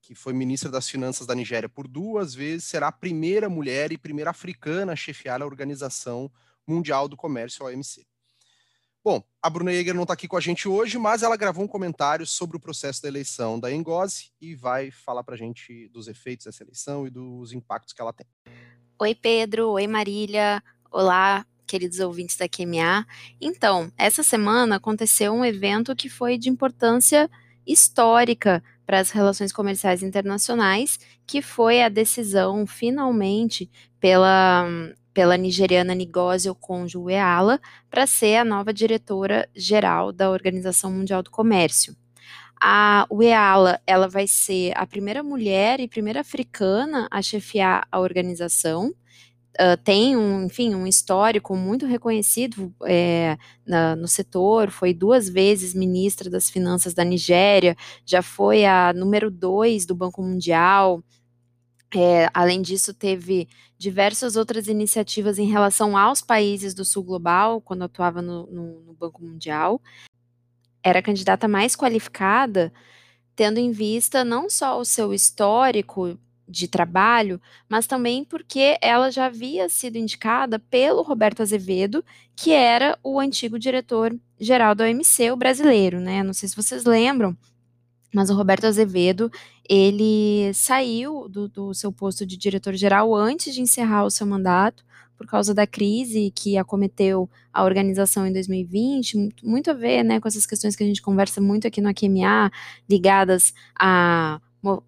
que 0.02 0.14
foi 0.14 0.34
ministra 0.34 0.70
das 0.70 0.88
Finanças 0.88 1.26
da 1.26 1.34
Nigéria 1.34 1.68
por 1.68 1.88
duas 1.88 2.36
vezes, 2.36 2.66
será 2.66 2.90
a 2.90 2.92
primeira 2.92 3.50
mulher 3.50 3.92
e 3.92 3.98
primeira 3.98 4.30
africana 4.30 4.94
a 4.94 4.96
chefiar 4.96 5.42
a 5.42 5.46
Organização 5.46 6.32
Mundial 6.68 7.08
do 7.08 7.18
Comércio, 7.18 7.66
OMC. 7.66 8.06
Bom, 9.10 9.24
a 9.42 9.50
Bruna 9.50 9.72
Yeager 9.72 9.96
não 9.96 10.02
está 10.02 10.16
aqui 10.16 10.28
com 10.28 10.36
a 10.36 10.42
gente 10.42 10.68
hoje, 10.68 10.98
mas 10.98 11.24
ela 11.24 11.38
gravou 11.38 11.64
um 11.64 11.68
comentário 11.68 12.28
sobre 12.28 12.58
o 12.58 12.60
processo 12.60 13.02
da 13.02 13.08
eleição 13.08 13.58
da 13.58 13.72
Engose 13.72 14.34
e 14.42 14.54
vai 14.54 14.92
falar 14.92 15.24
para 15.24 15.36
a 15.36 15.38
gente 15.38 15.88
dos 15.94 16.10
efeitos 16.10 16.46
dessa 16.46 16.62
eleição 16.62 17.08
e 17.08 17.10
dos 17.10 17.54
impactos 17.54 17.94
que 17.94 18.02
ela 18.02 18.12
tem. 18.12 18.28
Oi, 19.00 19.16
Pedro. 19.16 19.70
Oi, 19.70 19.88
Marília. 19.88 20.62
Olá, 20.92 21.46
queridos 21.66 22.02
ouvintes 22.02 22.36
da 22.36 22.50
QMA. 22.50 23.08
Então, 23.40 23.90
essa 23.98 24.24
semana 24.24 24.76
aconteceu 24.76 25.32
um 25.32 25.46
evento 25.46 25.96
que 25.96 26.10
foi 26.10 26.38
de 26.38 26.50
importância 26.50 27.32
histórica 27.66 28.62
para 28.86 29.00
as 29.00 29.12
relações 29.12 29.54
comerciais 29.54 30.04
internacionais, 30.04 31.00
que 31.26 31.42
foi 31.42 31.82
a 31.82 31.88
decisão, 31.88 32.68
finalmente, 32.68 33.72
pela 34.02 34.68
pela 35.18 35.36
nigeriana 35.36 35.96
Ngozi 35.96 36.48
Okonjo-Iweala 36.48 37.60
para 37.90 38.06
ser 38.06 38.36
a 38.36 38.46
nova 38.46 38.72
diretora-geral 38.72 40.12
da 40.12 40.30
Organização 40.30 40.92
Mundial 40.92 41.24
do 41.24 41.32
Comércio. 41.32 41.96
A 42.62 43.08
Ueala, 43.10 43.82
ela 43.88 44.08
vai 44.08 44.28
ser 44.28 44.74
a 44.76 44.86
primeira 44.86 45.24
mulher 45.24 45.80
e 45.80 45.88
primeira 45.88 46.22
africana 46.22 47.08
a 47.10 47.20
chefiar 47.20 47.88
a 47.92 48.00
organização. 48.00 48.94
Uh, 49.60 49.76
tem 49.84 50.16
um, 50.16 50.46
enfim, 50.46 50.76
um 50.76 50.86
histórico 50.86 51.56
muito 51.56 51.88
reconhecido 51.88 52.72
é, 52.86 53.40
na, 53.66 53.96
no 53.96 54.08
setor, 54.08 54.70
foi 54.70 54.94
duas 54.94 55.28
vezes 55.28 55.74
ministra 55.74 56.30
das 56.30 56.48
Finanças 56.48 56.94
da 56.94 57.04
Nigéria, 57.04 57.76
já 58.06 58.22
foi 58.22 58.66
a 58.66 58.94
número 58.94 59.32
dois 59.32 59.84
do 59.84 59.96
Banco 59.96 60.22
Mundial, 60.22 61.04
é, 61.96 62.30
além 62.34 62.62
disso, 62.62 62.94
teve 62.94 63.48
diversas 63.78 64.36
outras 64.36 64.68
iniciativas 64.68 65.40
em 65.40 65.50
relação 65.50 65.98
aos 65.98 66.22
países 66.22 66.74
do 66.74 66.84
Sul 66.84 67.04
Global, 67.04 67.62
quando 67.62 67.84
atuava 67.84 68.22
no, 68.22 68.46
no, 68.48 68.82
no 68.82 68.94
Banco 68.94 69.24
Mundial. 69.24 69.82
Era 70.84 71.00
a 71.00 71.04
candidata 71.04 71.48
mais 71.48 71.76
qualificada, 71.76 72.74
tendo 73.36 73.60
em 73.60 73.72
vista 73.72 74.24
não 74.24 74.50
só 74.50 74.80
o 74.80 74.86
seu 74.86 75.14
histórico 75.14 76.18
de 76.48 76.68
trabalho, 76.68 77.42
mas 77.68 77.86
também 77.88 78.24
porque 78.24 78.78
ela 78.82 79.12
já 79.12 79.26
havia 79.26 79.68
sido 79.68 79.98
indicada 79.98 80.58
pelo 80.58 81.02
Roberto 81.02 81.42
Azevedo, 81.42 82.04
que 82.36 82.52
era 82.52 82.98
o 83.04 83.20
antigo 83.20 83.60
diretor-geral 83.60 84.74
da 84.74 84.86
OMC, 84.86 85.32
o 85.32 85.36
brasileiro, 85.36 86.00
né? 86.00 86.24
Não 86.24 86.34
sei 86.34 86.48
se 86.48 86.56
vocês 86.56 86.86
lembram, 86.86 87.36
mas 88.18 88.32
o 88.32 88.34
Roberto 88.34 88.66
Azevedo, 88.66 89.32
ele 89.70 90.52
saiu 90.52 91.30
do, 91.30 91.48
do 91.48 91.72
seu 91.72 91.92
posto 91.92 92.26
de 92.26 92.36
diretor-geral 92.36 93.14
antes 93.14 93.54
de 93.54 93.62
encerrar 93.62 94.06
o 94.06 94.10
seu 94.10 94.26
mandato, 94.26 94.84
por 95.16 95.28
causa 95.28 95.54
da 95.54 95.68
crise 95.68 96.32
que 96.34 96.58
acometeu 96.58 97.30
a 97.54 97.64
organização 97.64 98.26
em 98.26 98.34
2020, 98.34 99.30
muito, 99.44 99.70
a 99.70 99.74
ver 99.74 100.02
né, 100.02 100.20
com 100.20 100.28
essas 100.28 100.48
questões 100.48 100.76
que 100.76 100.84
a 100.84 100.88
gente 100.88 101.00
conversa 101.00 101.40
muito 101.40 101.68
aqui 101.68 101.80
no 101.80 101.90
AQMA, 101.90 102.52
ligadas 102.90 103.54
a 103.80 104.42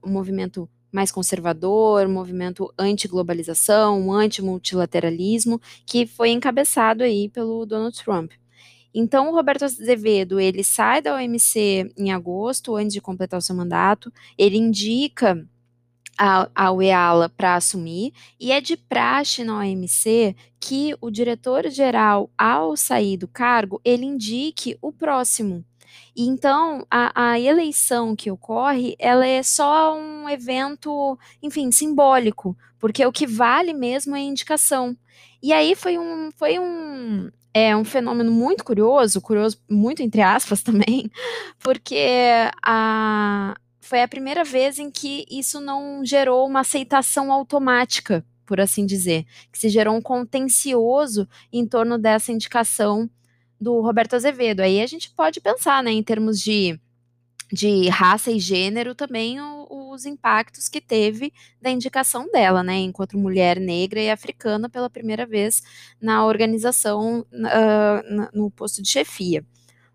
movimento 0.03 0.67
mais 0.91 1.11
conservador, 1.11 2.07
movimento 2.07 2.73
anti-globalização, 2.79 4.11
anti-multilateralismo, 4.11 5.61
que 5.85 6.07
foi 6.07 6.31
encabeçado 6.31 7.03
aí 7.03 7.29
pelo 7.29 7.63
Donald 7.63 7.95
Trump. 8.03 8.31
Então, 8.93 9.29
o 9.29 9.35
Roberto 9.35 9.63
Azevedo, 9.65 10.39
ele 10.39 10.63
sai 10.63 11.01
da 11.01 11.15
OMC 11.15 11.93
em 11.97 12.11
agosto, 12.11 12.75
antes 12.75 12.93
de 12.93 13.01
completar 13.01 13.37
o 13.37 13.41
seu 13.41 13.55
mandato, 13.55 14.11
ele 14.37 14.57
indica 14.57 15.47
a, 16.19 16.71
UEALA 16.71 17.29
para 17.29 17.55
assumir, 17.55 18.11
e 18.37 18.51
é 18.51 18.59
de 18.59 18.75
praxe 18.75 19.43
na 19.43 19.59
OMC 19.59 20.35
que 20.59 20.93
o 20.99 21.09
diretor-geral, 21.09 22.29
ao 22.37 22.75
sair 22.75 23.15
do 23.15 23.27
cargo, 23.27 23.79
ele 23.85 24.05
indique 24.05 24.77
o 24.81 24.91
próximo. 24.91 25.63
E 26.13 26.27
então, 26.27 26.85
a, 26.91 27.31
a, 27.31 27.39
eleição 27.39 28.15
que 28.15 28.29
ocorre, 28.29 28.95
ela 28.99 29.25
é 29.25 29.41
só 29.41 29.97
um 29.97 30.27
evento, 30.27 31.17
enfim, 31.41 31.71
simbólico, 31.71 32.57
porque 32.77 33.05
o 33.05 33.11
que 33.11 33.25
vale 33.25 33.73
mesmo 33.73 34.13
é 34.15 34.19
a 34.19 34.23
indicação. 34.23 34.97
E 35.41 35.53
aí 35.53 35.73
foi 35.73 35.97
um, 35.97 36.29
foi 36.35 36.59
um, 36.59 37.31
é 37.53 37.75
um 37.75 37.83
fenômeno 37.83 38.31
muito 38.31 38.63
curioso, 38.63 39.21
curioso 39.21 39.57
muito 39.69 40.01
entre 40.01 40.21
aspas 40.21 40.61
também, 40.63 41.09
porque 41.59 42.05
a, 42.63 43.55
foi 43.81 44.01
a 44.01 44.07
primeira 44.07 44.43
vez 44.43 44.79
em 44.79 44.91
que 44.91 45.25
isso 45.29 45.59
não 45.59 46.03
gerou 46.05 46.47
uma 46.47 46.61
aceitação 46.61 47.31
automática, 47.31 48.25
por 48.45 48.59
assim 48.59 48.85
dizer, 48.85 49.25
que 49.51 49.59
se 49.59 49.69
gerou 49.69 49.95
um 49.95 50.01
contencioso 50.01 51.27
em 51.51 51.65
torno 51.67 51.97
dessa 51.97 52.31
indicação 52.31 53.09
do 53.59 53.81
Roberto 53.81 54.15
Azevedo. 54.15 54.61
Aí 54.61 54.81
a 54.81 54.87
gente 54.87 55.11
pode 55.11 55.39
pensar, 55.41 55.83
né, 55.83 55.91
em 55.91 56.03
termos 56.03 56.39
de 56.39 56.79
de 57.51 57.89
raça 57.89 58.31
e 58.31 58.39
gênero 58.39 58.93
também 58.93 59.41
o, 59.41 59.58
os 59.99 60.05
impactos 60.05 60.67
que 60.67 60.81
teve 60.81 61.31
da 61.61 61.69
indicação 61.69 62.29
dela, 62.31 62.63
né, 62.63 62.77
enquanto 62.77 63.17
mulher 63.17 63.59
negra 63.59 64.01
e 64.01 64.09
africana 64.09 64.69
pela 64.69 64.89
primeira 64.89 65.25
vez 65.25 65.61
na 66.01 66.25
organização 66.25 67.21
uh, 67.21 68.29
no 68.33 68.49
posto 68.49 68.81
de 68.81 68.89
chefia. 68.89 69.45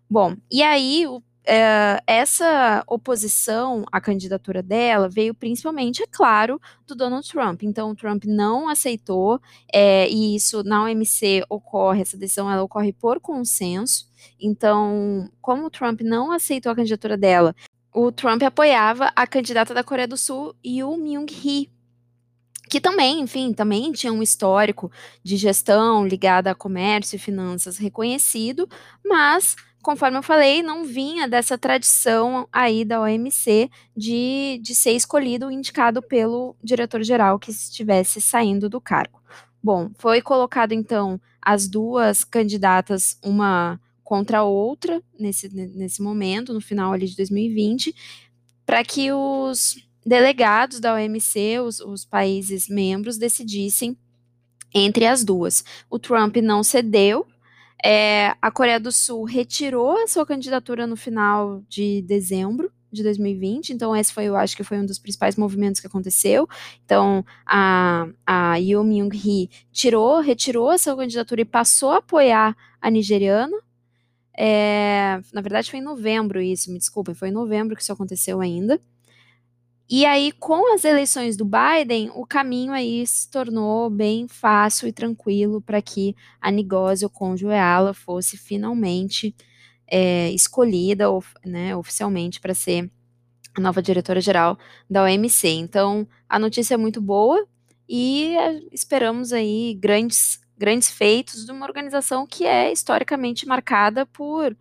Bom, 0.09 0.35
e 0.51 0.61
aí 0.63 1.05
o 1.07 1.21
Uh, 1.47 2.01
essa 2.07 2.83
oposição 2.87 3.85
à 3.91 4.01
candidatura 4.01 4.63
dela 4.63 5.07
veio 5.07 5.31
principalmente, 5.31 6.01
é 6.01 6.07
claro, 6.07 6.59
do 6.87 6.95
Donald 6.95 7.29
Trump. 7.29 7.61
Então, 7.61 7.91
o 7.91 7.95
Trump 7.95 8.23
não 8.25 8.67
aceitou, 8.67 9.39
é, 9.71 10.09
e 10.09 10.35
isso 10.35 10.63
na 10.63 10.83
OMC 10.83 11.43
ocorre, 11.47 12.01
essa 12.01 12.17
decisão 12.17 12.51
ela 12.51 12.63
ocorre 12.63 12.91
por 12.91 13.19
consenso. 13.19 14.09
Então, 14.39 15.29
como 15.39 15.67
o 15.67 15.69
Trump 15.69 16.01
não 16.01 16.31
aceitou 16.31 16.71
a 16.71 16.75
candidatura 16.75 17.15
dela, 17.15 17.55
o 17.95 18.11
Trump 18.11 18.43
apoiava 18.43 19.09
a 19.15 19.25
candidata 19.25 19.73
da 19.73 19.81
Coreia 19.81 20.07
do 20.07 20.17
Sul, 20.17 20.53
Yoo 20.65 20.97
Myung-hee, 20.97 21.71
que 22.69 22.81
também, 22.81 23.21
enfim, 23.21 23.53
também 23.53 23.93
tinha 23.93 24.11
um 24.11 24.21
histórico 24.21 24.91
de 25.23 25.37
gestão 25.37 26.05
ligada 26.05 26.51
a 26.51 26.55
comércio 26.55 27.15
e 27.15 27.19
finanças 27.19 27.77
reconhecido, 27.77 28.67
mas 29.03 29.55
conforme 29.81 30.17
eu 30.17 30.23
falei, 30.23 30.61
não 30.61 30.83
vinha 30.83 31.25
dessa 31.25 31.57
tradição 31.57 32.49
aí 32.51 32.83
da 32.83 32.99
OMC 32.99 33.69
de, 33.95 34.59
de 34.61 34.75
ser 34.75 34.91
escolhido, 34.91 35.49
indicado 35.49 36.01
pelo 36.01 36.53
diretor-geral 36.61 37.39
que 37.39 37.51
estivesse 37.51 38.19
saindo 38.19 38.67
do 38.67 38.81
cargo. 38.81 39.21
Bom, 39.63 39.89
foi 39.97 40.21
colocado 40.21 40.73
então 40.73 41.21
as 41.41 41.67
duas 41.67 42.25
candidatas, 42.25 43.17
uma 43.23 43.79
contra 44.05 44.43
outra, 44.43 45.01
nesse, 45.19 45.49
nesse 45.49 46.01
momento, 46.01 46.53
no 46.53 46.61
final 46.61 46.93
ali 46.93 47.07
de 47.07 47.17
2020, 47.17 47.93
para 48.65 48.83
que 48.83 49.11
os 49.11 49.83
delegados 50.05 50.79
da 50.79 50.93
OMC, 50.93 51.59
os, 51.59 51.79
os 51.79 52.05
países 52.05 52.69
membros, 52.69 53.17
decidissem 53.17 53.97
entre 54.73 55.07
as 55.07 55.23
duas. 55.23 55.65
O 55.89 55.97
Trump 55.97 56.37
não 56.37 56.63
cedeu, 56.63 57.25
é, 57.83 58.35
a 58.41 58.51
Coreia 58.51 58.79
do 58.79 58.91
Sul 58.91 59.23
retirou 59.23 59.97
a 60.03 60.07
sua 60.07 60.25
candidatura 60.25 60.85
no 60.85 60.95
final 60.95 61.63
de 61.67 62.01
dezembro 62.03 62.71
de 62.91 63.03
2020, 63.03 63.71
então 63.71 63.95
esse 63.95 64.13
foi, 64.13 64.25
eu 64.25 64.37
acho 64.37 64.55
que 64.55 64.63
foi 64.63 64.79
um 64.79 64.85
dos 64.85 64.97
principais 64.97 65.35
movimentos 65.35 65.81
que 65.81 65.87
aconteceu. 65.87 66.47
Então, 66.85 67.25
a, 67.45 68.07
a 68.25 68.55
Yoo 68.55 68.83
Myung-hee 68.83 69.49
tirou, 69.71 70.21
retirou 70.21 70.69
a 70.69 70.77
sua 70.77 70.95
candidatura 70.95 71.41
e 71.41 71.45
passou 71.45 71.91
a 71.91 71.97
apoiar 71.97 72.55
a 72.81 72.89
nigeriana. 72.89 73.57
É, 74.37 75.19
na 75.33 75.41
verdade, 75.41 75.69
foi 75.69 75.79
em 75.79 75.83
novembro 75.83 76.41
isso, 76.41 76.71
me 76.71 76.77
desculpem, 76.77 77.15
foi 77.15 77.29
em 77.29 77.33
novembro 77.33 77.75
que 77.75 77.81
isso 77.81 77.93
aconteceu 77.93 78.41
ainda. 78.41 78.79
E 79.87 80.03
aí, 80.03 80.31
com 80.31 80.73
as 80.73 80.83
eleições 80.83 81.37
do 81.37 81.45
Biden, 81.45 82.09
o 82.15 82.25
caminho 82.25 82.73
aí 82.73 83.05
se 83.05 83.29
tornou 83.29 83.87
bem 83.87 84.27
fácil 84.27 84.87
e 84.87 84.91
tranquilo 84.91 85.61
para 85.61 85.79
que 85.79 86.15
a 86.41 86.49
Nigósio 86.49 87.07
Conjueala 87.07 87.93
fosse 87.93 88.35
finalmente 88.35 89.35
é, 89.87 90.31
escolhida 90.31 91.05
né, 91.45 91.75
oficialmente 91.75 92.39
para 92.39 92.55
ser 92.55 92.89
a 93.55 93.61
nova 93.61 93.81
diretora-geral 93.81 94.57
da 94.89 95.03
OMC. 95.03 95.47
Então, 95.49 96.07
a 96.27 96.39
notícia 96.39 96.73
é 96.73 96.77
muito 96.77 96.99
boa 96.99 97.47
e 97.87 98.35
é, 98.37 98.59
esperamos 98.71 99.31
aí 99.31 99.77
grandes, 99.79 100.39
grandes 100.57 100.89
feitos 100.89 101.45
de 101.45 101.51
uma 101.51 101.65
organização 101.65 102.25
que 102.25 102.45
é 102.45 102.71
historicamente 102.71 103.47
marcada 103.47 104.05
por 104.05 104.55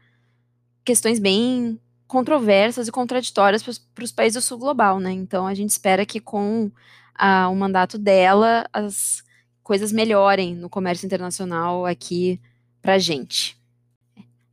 questões 0.84 1.18
bem 1.18 1.80
controversas 2.06 2.86
e 2.86 2.92
contraditórias 2.92 3.62
para 3.62 4.04
os 4.04 4.12
países 4.12 4.42
do 4.42 4.46
sul 4.46 4.58
global, 4.58 5.00
né? 5.00 5.12
Então 5.12 5.46
a 5.46 5.54
gente 5.54 5.70
espera 5.70 6.04
que 6.04 6.20
com 6.20 6.70
a, 7.14 7.48
o 7.48 7.56
mandato 7.56 7.98
dela 7.98 8.68
as 8.72 9.22
coisas 9.62 9.90
melhorem 9.92 10.54
no 10.54 10.68
comércio 10.68 11.06
internacional 11.06 11.86
aqui 11.86 12.40
para 12.82 12.98
gente. 12.98 13.56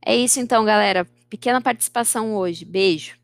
É 0.04 0.16
isso 0.16 0.40
então, 0.40 0.64
galera. 0.64 1.06
Pequena 1.28 1.60
participação 1.60 2.34
hoje. 2.34 2.64
Beijo. 2.64 3.16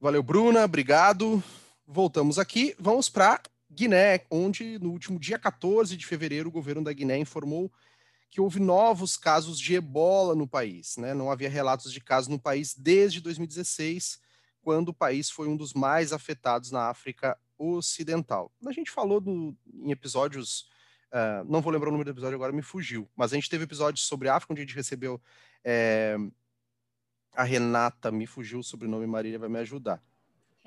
Valeu, 0.00 0.22
Bruna. 0.22 0.64
Obrigado. 0.64 1.42
Voltamos 1.86 2.38
aqui. 2.38 2.74
Vamos 2.78 3.08
para 3.08 3.40
Guiné, 3.78 4.26
onde 4.28 4.76
no 4.80 4.90
último 4.90 5.20
dia 5.20 5.38
14 5.38 5.96
de 5.96 6.04
fevereiro 6.04 6.48
o 6.48 6.52
governo 6.52 6.82
da 6.82 6.92
Guiné 6.92 7.16
informou 7.16 7.72
que 8.28 8.40
houve 8.40 8.58
novos 8.58 9.16
casos 9.16 9.56
de 9.56 9.76
ebola 9.76 10.34
no 10.34 10.48
país. 10.48 10.96
Né? 10.96 11.14
Não 11.14 11.30
havia 11.30 11.48
relatos 11.48 11.92
de 11.92 12.00
casos 12.00 12.26
no 12.26 12.40
país 12.40 12.74
desde 12.74 13.20
2016, 13.20 14.20
quando 14.60 14.88
o 14.88 14.94
país 14.94 15.30
foi 15.30 15.46
um 15.46 15.56
dos 15.56 15.74
mais 15.74 16.12
afetados 16.12 16.72
na 16.72 16.88
África 16.88 17.38
Ocidental. 17.56 18.52
A 18.66 18.72
gente 18.72 18.90
falou 18.90 19.22
em 19.24 19.92
episódios, 19.92 20.68
uh, 21.12 21.44
não 21.48 21.62
vou 21.62 21.72
lembrar 21.72 21.90
o 21.90 21.92
número 21.92 22.12
do 22.12 22.14
episódio 22.16 22.34
agora, 22.34 22.52
me 22.52 22.62
fugiu, 22.62 23.08
mas 23.14 23.32
a 23.32 23.36
gente 23.36 23.48
teve 23.48 23.62
episódios 23.62 24.04
sobre 24.04 24.28
África, 24.28 24.52
onde 24.52 24.62
a 24.62 24.64
gente 24.64 24.74
recebeu 24.74 25.20
é, 25.64 26.16
a 27.32 27.44
Renata, 27.44 28.10
me 28.10 28.26
fugiu 28.26 28.58
o 28.58 28.64
sobrenome, 28.64 29.06
Marília 29.06 29.38
vai 29.38 29.48
me 29.48 29.60
ajudar. 29.60 30.02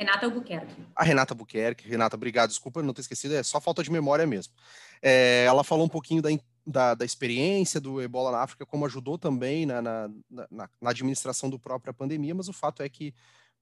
Renata 0.02 0.26
Albuquerque. 0.26 0.84
A 0.96 1.04
Renata 1.04 1.34
Albuquerque. 1.34 1.88
Renata, 1.88 2.16
obrigado. 2.16 2.50
Desculpa 2.50 2.82
não 2.82 2.92
ter 2.92 3.02
esquecido, 3.02 3.36
é 3.36 3.44
só 3.44 3.62
falta 3.62 3.84
de 3.84 3.92
memória 3.92 4.26
mesmo. 4.26 4.52
É, 5.00 5.46
ela 5.46 5.64
falou 5.64 5.86
um 5.86 5.90
pouquinho 5.90 6.24
da, 6.24 6.30
da, 6.66 6.96
da, 6.96 7.06
experiência 7.06 7.80
do 7.80 8.02
ebola 8.02 8.32
na 8.32 8.40
África, 8.40 8.66
como 8.66 8.86
ajudou 8.88 9.20
também 9.20 9.68
na, 9.68 9.80
na, 9.80 10.10
na, 10.30 10.70
na, 10.82 10.90
administração 10.90 11.52
do 11.52 11.60
própria 11.60 11.94
pandemia, 11.94 12.34
mas 12.34 12.50
o 12.50 12.54
fato 12.54 12.82
é 12.82 12.90
que 12.90 13.14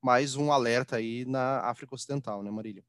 mais 0.02 0.38
um 0.38 0.50
alerta 0.50 0.96
aí 0.96 1.26
na 1.26 1.60
África 1.60 1.94
Ocidental, 1.94 2.42
né, 2.42 2.50
Marília? 2.50 2.86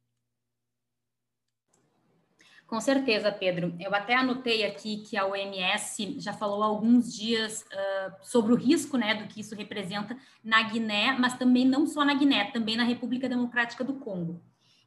Com 2.70 2.80
certeza, 2.80 3.32
Pedro. 3.32 3.74
Eu 3.80 3.92
até 3.92 4.14
anotei 4.14 4.64
aqui 4.64 4.98
que 4.98 5.16
a 5.16 5.26
OMS 5.26 6.20
já 6.20 6.32
falou 6.32 6.62
há 6.62 6.66
alguns 6.66 7.12
dias 7.12 7.62
uh, 7.62 8.12
sobre 8.22 8.52
o 8.52 8.56
risco 8.56 8.96
né, 8.96 9.12
do 9.12 9.26
que 9.26 9.40
isso 9.40 9.56
representa 9.56 10.16
na 10.44 10.62
Guiné, 10.62 11.16
mas 11.18 11.36
também 11.36 11.64
não 11.64 11.84
só 11.84 12.04
na 12.04 12.14
Guiné, 12.14 12.52
também 12.52 12.76
na 12.76 12.84
República 12.84 13.28
Democrática 13.28 13.82
do 13.82 13.94
Congo. 13.94 14.40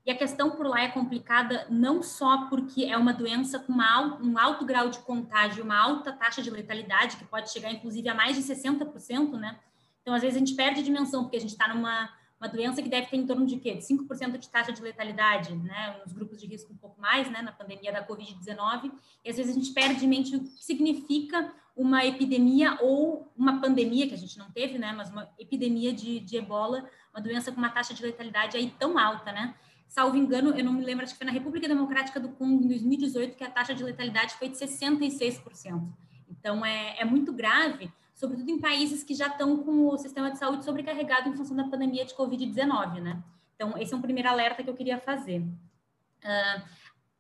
E 0.06 0.12
a 0.12 0.16
questão 0.16 0.52
por 0.52 0.66
lá 0.66 0.80
é 0.80 0.88
complicada 0.88 1.68
não 1.70 2.02
só 2.02 2.46
porque 2.48 2.86
é 2.86 2.98
uma 2.98 3.12
doença 3.12 3.60
com 3.60 3.74
uma, 3.74 4.18
um 4.22 4.40
alto 4.40 4.64
grau 4.64 4.88
de 4.88 5.00
contágio, 5.00 5.66
uma 5.66 5.78
alta 5.78 6.14
taxa 6.14 6.42
de 6.42 6.50
letalidade, 6.50 7.18
que 7.18 7.26
pode 7.26 7.52
chegar 7.52 7.70
inclusive 7.70 8.08
a 8.08 8.16
mais 8.16 8.38
de 8.38 8.44
60%, 8.44 9.34
né? 9.34 9.60
Então, 10.02 10.14
às 10.14 10.22
vezes, 10.22 10.38
a 10.38 10.40
gente 10.40 10.56
perde 10.56 10.80
a 10.80 10.84
dimensão, 10.84 11.24
porque 11.24 11.36
a 11.36 11.42
gente 11.42 11.52
está 11.52 11.68
numa 11.68 12.10
uma 12.44 12.50
doença 12.50 12.82
que 12.82 12.90
deve 12.90 13.08
ter 13.08 13.16
em 13.16 13.26
torno 13.26 13.46
de 13.46 13.56
quê? 13.56 13.74
De 13.74 13.82
5% 13.82 14.38
de 14.38 14.50
taxa 14.50 14.74
de 14.74 14.82
letalidade, 14.82 15.56
né? 15.56 15.98
Nos 16.04 16.12
grupos 16.12 16.38
de 16.38 16.46
risco 16.46 16.74
um 16.74 16.76
pouco 16.76 17.00
mais, 17.00 17.32
né? 17.32 17.42
Na 17.42 17.54
pandemia 17.54 17.94
da 17.94 18.06
Covid-19. 18.06 18.92
E 19.24 19.30
às 19.30 19.38
vezes 19.38 19.56
a 19.56 19.58
gente 19.58 19.72
perde 19.72 20.02
de 20.02 20.06
mente 20.06 20.36
o 20.36 20.44
que 20.44 20.62
significa 20.62 21.54
uma 21.74 22.06
epidemia 22.06 22.78
ou 22.82 23.32
uma 23.38 23.62
pandemia, 23.62 24.10
que 24.10 24.14
a 24.14 24.18
gente 24.18 24.38
não 24.38 24.52
teve, 24.52 24.78
né? 24.78 24.92
Mas 24.92 25.10
uma 25.10 25.30
epidemia 25.40 25.94
de, 25.94 26.20
de 26.20 26.36
ebola, 26.36 26.86
uma 27.14 27.22
doença 27.22 27.50
com 27.50 27.58
uma 27.58 27.70
taxa 27.70 27.94
de 27.94 28.04
letalidade 28.04 28.58
aí 28.58 28.70
tão 28.78 29.00
alta, 29.00 29.32
né? 29.32 29.56
Salvo 29.88 30.18
engano, 30.18 30.50
eu 30.50 30.66
não 30.66 30.74
me 30.74 30.84
lembro, 30.84 31.06
acho 31.06 31.14
que 31.14 31.20
foi 31.20 31.28
na 31.28 31.32
República 31.32 31.66
Democrática 31.66 32.20
do 32.20 32.28
Congo, 32.28 32.66
em 32.66 32.68
2018, 32.68 33.38
que 33.38 33.44
a 33.46 33.50
taxa 33.50 33.74
de 33.74 33.86
letalidade 33.86 34.34
foi 34.34 34.50
de 34.50 34.58
66%. 34.58 35.82
Então, 36.30 36.66
é, 36.66 37.00
é 37.00 37.06
muito 37.06 37.32
grave 37.32 37.90
sobretudo 38.14 38.50
em 38.50 38.60
países 38.60 39.04
que 39.04 39.14
já 39.14 39.28
estão 39.28 39.58
com 39.58 39.88
o 39.88 39.98
sistema 39.98 40.32
de 40.32 40.38
saúde 40.38 40.64
sobrecarregado 40.64 41.30
em 41.30 41.36
função 41.36 41.56
da 41.56 41.64
pandemia 41.66 42.06
de 42.06 42.14
Covid-19, 42.14 43.02
né? 43.02 43.22
Então, 43.56 43.78
esse 43.78 43.94
é 43.94 43.98
um 43.98 44.02
primeiro 44.02 44.30
alerta 44.30 44.64
que 44.64 44.70
eu 44.70 44.76
queria 44.76 45.00
fazer. 45.00 45.40
Uh, 45.40 46.64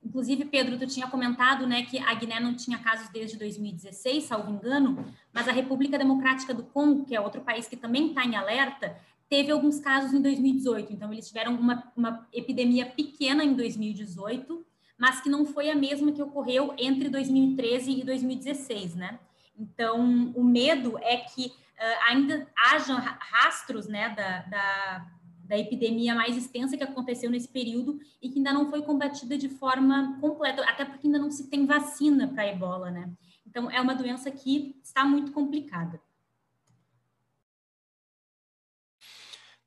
inclusive, 0.03 0.45
Pedro, 0.45 0.77
tu 0.77 0.87
tinha 0.87 1.07
comentado, 1.07 1.65
né, 1.65 1.83
que 1.83 1.97
a 1.99 2.13
Guiné 2.13 2.39
não 2.39 2.53
tinha 2.53 2.77
casos 2.79 3.09
desde 3.09 3.37
2016, 3.37 4.23
salvo 4.23 4.51
engano, 4.51 5.05
mas 5.31 5.47
a 5.47 5.51
República 5.51 5.97
Democrática 5.97 6.53
do 6.53 6.63
Congo, 6.63 7.05
que 7.05 7.15
é 7.15 7.21
outro 7.21 7.41
país 7.41 7.67
que 7.67 7.77
também 7.77 8.09
está 8.09 8.25
em 8.25 8.35
alerta, 8.35 8.97
teve 9.29 9.51
alguns 9.51 9.79
casos 9.79 10.13
em 10.13 10.21
2018. 10.21 10.93
Então, 10.93 11.11
eles 11.11 11.27
tiveram 11.27 11.55
uma, 11.55 11.91
uma 11.95 12.27
epidemia 12.33 12.85
pequena 12.85 13.43
em 13.43 13.53
2018, 13.53 14.65
mas 14.97 15.21
que 15.21 15.29
não 15.29 15.45
foi 15.45 15.69
a 15.69 15.75
mesma 15.75 16.11
que 16.11 16.21
ocorreu 16.21 16.73
entre 16.77 17.09
2013 17.09 17.99
e 17.99 18.03
2016, 18.03 18.95
né? 18.95 19.19
Então, 19.57 20.31
o 20.35 20.43
medo 20.43 20.97
é 20.99 21.17
que 21.17 21.47
uh, 21.47 22.07
ainda 22.07 22.47
hajam 22.55 22.97
rastros 22.97 23.87
né, 23.87 24.09
da, 24.09 24.41
da, 24.41 25.11
da, 25.45 25.57
epidemia 25.57 26.15
mais 26.15 26.35
extensa 26.35 26.75
que 26.75 26.83
aconteceu 26.83 27.29
nesse 27.29 27.47
período 27.47 27.99
e 28.21 28.29
que 28.29 28.37
ainda 28.37 28.53
não 28.53 28.69
foi 28.69 28.81
combatida 28.81 29.37
de 29.37 29.49
forma 29.49 30.17
completa, 30.19 30.63
até 30.63 30.85
porque 30.85 31.07
ainda 31.07 31.19
não 31.19 31.29
se 31.29 31.49
tem 31.49 31.65
vacina 31.65 32.27
para 32.27 32.43
a 32.43 32.47
ebola, 32.47 32.89
né? 32.89 33.09
Então, 33.45 33.69
é 33.69 33.79
uma 33.79 33.93
doença 33.93 34.31
que 34.31 34.75
está 34.83 35.05
muito 35.05 35.31
complicada. 35.31 36.01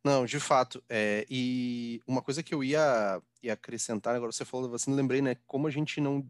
Não, 0.06 0.24
de 0.24 0.38
fato. 0.38 0.82
É, 0.88 1.26
e 1.28 2.00
uma 2.06 2.22
coisa 2.22 2.40
que 2.40 2.54
eu 2.54 2.62
ia, 2.62 3.20
ia 3.42 3.54
acrescentar, 3.54 4.14
agora 4.14 4.30
você 4.30 4.44
falou 4.44 4.66
da 4.66 4.72
vacina, 4.72 4.94
lembrei, 4.94 5.20
né? 5.20 5.36
Como 5.46 5.66
a 5.66 5.70
gente 5.70 6.00
não 6.00 6.24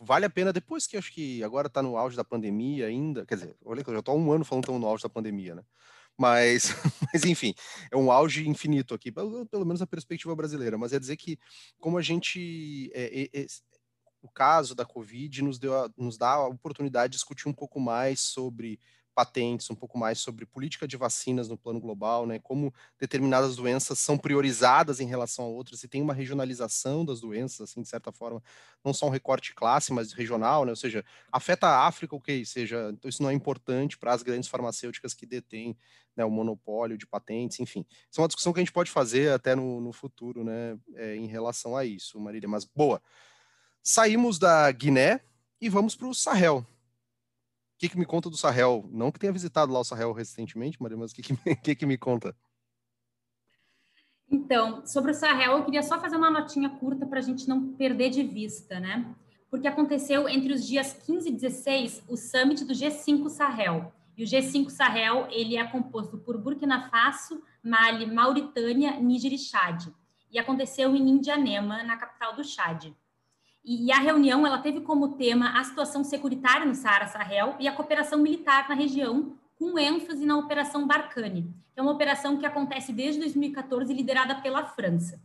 vale 0.00 0.26
a 0.26 0.30
pena, 0.30 0.52
depois 0.52 0.86
que 0.86 0.96
acho 0.96 1.12
que 1.12 1.42
agora 1.42 1.66
está 1.68 1.82
no 1.82 1.96
auge 1.96 2.16
da 2.16 2.24
pandemia 2.24 2.86
ainda, 2.86 3.24
quer 3.24 3.36
dizer, 3.36 3.56
olha 3.64 3.82
que 3.82 3.90
eu 3.90 3.94
já 3.94 4.00
estou 4.00 4.14
há 4.14 4.18
um 4.18 4.32
ano 4.32 4.44
falando 4.44 4.66
que 4.66 4.72
no 4.72 4.86
auge 4.86 5.02
da 5.02 5.08
pandemia, 5.08 5.54
né? 5.54 5.62
Mas, 6.16 6.72
mas 7.12 7.24
enfim, 7.24 7.54
é 7.92 7.96
um 7.96 8.10
auge 8.10 8.48
infinito 8.48 8.92
aqui, 8.92 9.12
pelo, 9.12 9.46
menos 9.64 9.80
na 9.80 9.86
perspectiva 9.86 10.34
brasileira. 10.34 10.76
Mas 10.76 10.92
é 10.92 10.98
dizer 10.98 11.16
que, 11.16 11.38
como 11.78 11.96
a 11.96 12.02
gente. 12.02 12.90
É, 12.92 13.22
é, 13.22 13.42
é, 13.42 13.46
o 14.20 14.28
caso 14.28 14.74
da 14.74 14.84
Covid 14.84 15.42
nos, 15.42 15.60
deu 15.60 15.76
a, 15.76 15.88
nos 15.96 16.18
dá 16.18 16.32
a 16.32 16.48
oportunidade 16.48 17.12
de 17.12 17.18
discutir 17.18 17.48
um 17.48 17.52
pouco 17.52 17.78
mais 17.78 18.18
sobre 18.20 18.80
patentes, 19.18 19.68
um 19.68 19.74
pouco 19.74 19.98
mais 19.98 20.20
sobre 20.20 20.46
política 20.46 20.86
de 20.86 20.96
vacinas 20.96 21.48
no 21.48 21.58
plano 21.58 21.80
global, 21.80 22.24
né, 22.24 22.38
como 22.38 22.72
determinadas 23.00 23.56
doenças 23.56 23.98
são 23.98 24.16
priorizadas 24.16 25.00
em 25.00 25.06
relação 25.06 25.44
a 25.44 25.48
outras, 25.48 25.82
e 25.82 25.88
tem 25.88 26.00
uma 26.00 26.14
regionalização 26.14 27.04
das 27.04 27.20
doenças, 27.20 27.62
assim, 27.62 27.82
de 27.82 27.88
certa 27.88 28.12
forma, 28.12 28.40
não 28.84 28.94
só 28.94 29.06
um 29.06 29.10
recorte 29.10 29.52
classe, 29.56 29.92
mas 29.92 30.12
regional, 30.12 30.64
né, 30.64 30.70
ou 30.70 30.76
seja, 30.76 31.04
afeta 31.32 31.66
a 31.66 31.88
África, 31.88 32.14
ok, 32.14 32.44
seja, 32.44 32.90
então 32.92 33.08
isso 33.08 33.20
não 33.20 33.28
é 33.28 33.32
importante 33.32 33.98
para 33.98 34.12
as 34.12 34.22
grandes 34.22 34.48
farmacêuticas 34.48 35.14
que 35.14 35.26
detêm 35.26 35.76
né, 36.14 36.24
o 36.24 36.30
monopólio 36.30 36.96
de 36.96 37.04
patentes, 37.04 37.58
enfim. 37.58 37.84
Isso 38.08 38.20
é 38.20 38.22
uma 38.22 38.28
discussão 38.28 38.52
que 38.52 38.60
a 38.60 38.62
gente 38.62 38.72
pode 38.72 38.88
fazer 38.88 39.32
até 39.32 39.56
no, 39.56 39.80
no 39.80 39.92
futuro, 39.92 40.44
né, 40.44 40.78
é, 40.94 41.16
em 41.16 41.26
relação 41.26 41.76
a 41.76 41.84
isso, 41.84 42.20
Marília, 42.20 42.48
mas 42.48 42.64
boa. 42.64 43.02
Saímos 43.82 44.38
da 44.38 44.70
Guiné 44.70 45.20
e 45.60 45.68
vamos 45.68 45.96
para 45.96 46.06
o 46.06 46.14
Sahel, 46.14 46.64
que, 47.78 47.88
que 47.88 47.98
me 47.98 48.04
conta 48.04 48.28
do 48.28 48.36
Sahel? 48.36 48.88
Não 48.90 49.12
que 49.12 49.20
tenha 49.20 49.32
visitado 49.32 49.72
lá 49.72 49.78
o 49.78 49.84
Sahel 49.84 50.12
recentemente, 50.12 50.82
Maria, 50.82 50.96
mas 50.96 51.12
o 51.12 51.14
que, 51.14 51.22
que, 51.22 51.74
que, 51.76 51.86
me 51.86 51.96
conta? 51.96 52.36
Então, 54.28 54.84
sobre 54.84 55.12
o 55.12 55.14
Sahel, 55.14 55.52
eu 55.52 55.64
queria 55.64 55.82
só 55.82 56.00
fazer 56.00 56.16
uma 56.16 56.30
notinha 56.30 56.68
curta 56.68 57.06
para 57.06 57.20
a 57.20 57.22
gente 57.22 57.48
não 57.48 57.72
perder 57.74 58.10
de 58.10 58.24
vista, 58.24 58.80
né? 58.80 59.14
Porque 59.48 59.68
aconteceu 59.68 60.28
entre 60.28 60.52
os 60.52 60.66
dias 60.66 60.92
15 60.92 61.28
e 61.28 61.32
16 61.32 62.02
o 62.08 62.16
summit 62.16 62.64
do 62.64 62.74
G5 62.74 63.28
Sahel. 63.30 63.92
E 64.16 64.24
o 64.24 64.26
G5 64.26 64.68
Sahel, 64.68 65.28
ele 65.30 65.56
é 65.56 65.64
composto 65.64 66.18
por 66.18 66.36
Burkina 66.36 66.90
Faso, 66.90 67.40
Mali, 67.62 68.04
Mauritânia, 68.04 69.00
Níger 69.00 69.32
e 69.32 69.38
Chad. 69.38 69.86
E 70.30 70.38
aconteceu 70.38 70.94
em 70.96 71.08
Indianema, 71.08 71.84
na 71.84 71.96
capital 71.96 72.34
do 72.34 72.42
Chad. 72.42 72.92
E, 73.68 73.92
a 73.92 73.98
reunião 73.98 74.46
ela 74.46 74.56
teve 74.56 74.80
como 74.80 75.10
tema 75.10 75.60
a 75.60 75.62
situação 75.62 76.02
securitária 76.02 76.64
no 76.64 76.74
Saara 76.74 77.06
Sahel 77.06 77.54
e 77.60 77.68
a 77.68 77.72
cooperação 77.72 78.18
militar 78.18 78.66
na 78.66 78.74
região, 78.74 79.36
com 79.58 79.78
ênfase 79.78 80.24
na 80.24 80.38
Operação 80.38 80.86
Barkhane, 80.86 81.54
que 81.74 81.78
é 81.78 81.82
uma 81.82 81.92
operação 81.92 82.38
que 82.38 82.46
acontece 82.46 82.94
desde 82.94 83.20
2014 83.20 83.92
liderada 83.92 84.36
pela 84.36 84.64
França. 84.64 85.20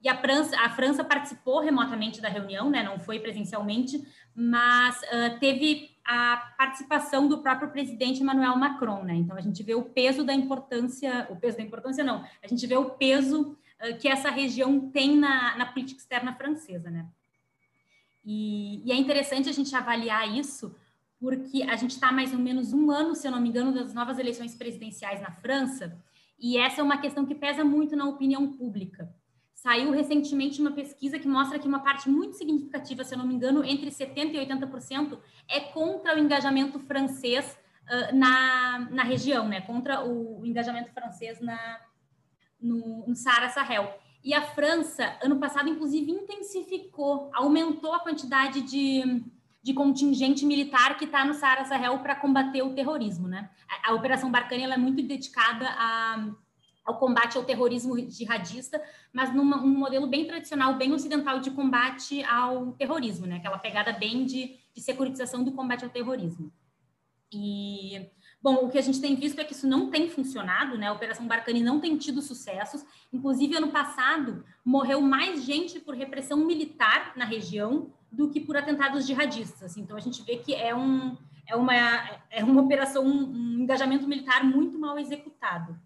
E 0.00 0.08
a 0.08 0.16
França, 0.16 0.58
a 0.58 0.70
França 0.70 1.04
participou 1.04 1.60
remotamente 1.60 2.18
da 2.18 2.30
reunião, 2.30 2.70
né, 2.70 2.82
não 2.82 2.98
foi 2.98 3.20
presencialmente, 3.20 4.02
mas 4.34 4.98
uh, 5.02 5.38
teve 5.38 5.90
a 6.02 6.54
participação 6.56 7.28
do 7.28 7.42
próprio 7.42 7.70
presidente 7.70 8.22
Emmanuel 8.22 8.56
Macron, 8.56 9.02
né? 9.02 9.14
Então 9.14 9.36
a 9.36 9.40
gente 9.40 9.62
vê 9.62 9.74
o 9.74 9.82
peso 9.82 10.24
da 10.24 10.32
importância, 10.32 11.28
o 11.30 11.36
peso 11.36 11.58
da 11.58 11.62
importância 11.62 12.02
não, 12.02 12.24
a 12.42 12.48
gente 12.48 12.66
vê 12.66 12.76
o 12.76 12.90
peso 12.90 13.50
uh, 13.52 13.96
que 13.98 14.08
essa 14.08 14.30
região 14.30 14.90
tem 14.90 15.14
na, 15.16 15.56
na 15.58 15.66
política 15.66 16.00
externa 16.00 16.34
francesa, 16.34 16.90
né? 16.90 17.06
E, 18.24 18.82
e 18.84 18.92
é 18.92 18.96
interessante 18.96 19.48
a 19.48 19.52
gente 19.52 19.74
avaliar 19.74 20.28
isso, 20.36 20.74
porque 21.18 21.62
a 21.62 21.76
gente 21.76 21.92
está 21.92 22.10
mais 22.10 22.32
ou 22.32 22.38
menos 22.38 22.72
um 22.72 22.90
ano, 22.90 23.14
se 23.14 23.26
eu 23.26 23.30
não 23.30 23.40
me 23.40 23.48
engano, 23.48 23.72
das 23.72 23.94
novas 23.94 24.18
eleições 24.18 24.54
presidenciais 24.54 25.20
na 25.20 25.30
França, 25.30 25.96
e 26.38 26.58
essa 26.58 26.80
é 26.80 26.84
uma 26.84 26.98
questão 26.98 27.24
que 27.24 27.36
pesa 27.36 27.64
muito 27.64 27.94
na 27.94 28.04
opinião 28.06 28.52
pública. 28.52 29.08
Saiu 29.54 29.92
recentemente 29.92 30.60
uma 30.60 30.72
pesquisa 30.72 31.20
que 31.20 31.28
mostra 31.28 31.56
que 31.56 31.68
uma 31.68 31.78
parte 31.78 32.10
muito 32.10 32.36
significativa, 32.36 33.04
se 33.04 33.14
eu 33.14 33.18
não 33.18 33.26
me 33.26 33.34
engano, 33.34 33.64
entre 33.64 33.90
70% 33.90 34.34
e 34.34 34.44
80%, 34.44 35.20
é 35.48 35.60
contra 35.60 36.16
o 36.16 36.18
engajamento 36.18 36.80
francês 36.80 37.56
uh, 37.84 38.16
na, 38.16 38.88
na 38.90 39.04
região, 39.04 39.46
né? 39.46 39.60
contra 39.60 40.04
o, 40.04 40.44
engajamento 40.44 40.90
francês 40.90 41.40
na, 41.40 41.80
no, 42.60 43.06
no 43.06 43.14
Saara 43.14 43.50
Sahel. 43.50 44.01
E 44.24 44.32
a 44.32 44.42
França, 44.42 45.16
ano 45.22 45.36
passado, 45.36 45.68
inclusive, 45.68 46.10
intensificou, 46.12 47.30
aumentou 47.34 47.92
a 47.92 48.00
quantidade 48.00 48.60
de, 48.60 49.24
de 49.62 49.74
contingente 49.74 50.46
militar 50.46 50.96
que 50.96 51.06
está 51.06 51.24
no 51.24 51.34
Saara 51.34 51.64
Sahel 51.64 51.98
para 51.98 52.14
combater 52.14 52.62
o 52.62 52.72
terrorismo. 52.72 53.26
Né? 53.26 53.50
A, 53.68 53.90
a 53.90 53.94
Operação 53.94 54.30
Barkhane 54.30 54.62
é 54.62 54.76
muito 54.76 55.02
dedicada 55.02 55.66
a, 55.68 56.28
ao 56.84 56.98
combate 56.98 57.36
ao 57.36 57.44
terrorismo 57.44 57.98
jihadista, 58.08 58.80
mas 59.12 59.34
num 59.34 59.42
um 59.42 59.78
modelo 59.78 60.06
bem 60.06 60.24
tradicional, 60.24 60.74
bem 60.74 60.92
ocidental 60.92 61.40
de 61.40 61.50
combate 61.50 62.22
ao 62.24 62.72
terrorismo, 62.72 63.26
né? 63.26 63.36
aquela 63.36 63.58
pegada 63.58 63.92
bem 63.92 64.24
de, 64.24 64.56
de 64.72 64.80
securitização 64.80 65.42
do 65.42 65.50
combate 65.50 65.84
ao 65.84 65.90
terrorismo. 65.90 66.52
E 67.32 68.08
Bom, 68.42 68.64
o 68.64 68.68
que 68.68 68.78
a 68.78 68.82
gente 68.82 69.00
tem 69.00 69.14
visto 69.14 69.38
é 69.38 69.44
que 69.44 69.52
isso 69.52 69.68
não 69.68 69.88
tem 69.88 70.10
funcionado, 70.10 70.76
né? 70.76 70.88
A 70.88 70.92
Operação 70.92 71.26
Barcani 71.28 71.62
não 71.62 71.78
tem 71.78 71.96
tido 71.96 72.20
sucessos. 72.20 72.84
Inclusive, 73.12 73.56
ano 73.56 73.68
passado, 73.68 74.44
morreu 74.64 75.00
mais 75.00 75.44
gente 75.44 75.78
por 75.78 75.94
repressão 75.94 76.38
militar 76.38 77.12
na 77.14 77.24
região 77.24 77.92
do 78.10 78.28
que 78.28 78.40
por 78.40 78.56
atentados 78.56 79.06
jihadistas. 79.06 79.76
Então, 79.76 79.96
a 79.96 80.00
gente 80.00 80.22
vê 80.24 80.38
que 80.38 80.54
é, 80.54 80.74
um, 80.74 81.16
é, 81.46 81.54
uma, 81.54 81.74
é 82.30 82.42
uma 82.42 82.62
operação, 82.62 83.06
um 83.06 83.60
engajamento 83.60 84.08
militar 84.08 84.44
muito 84.44 84.76
mal 84.76 84.98
executado. 84.98 85.78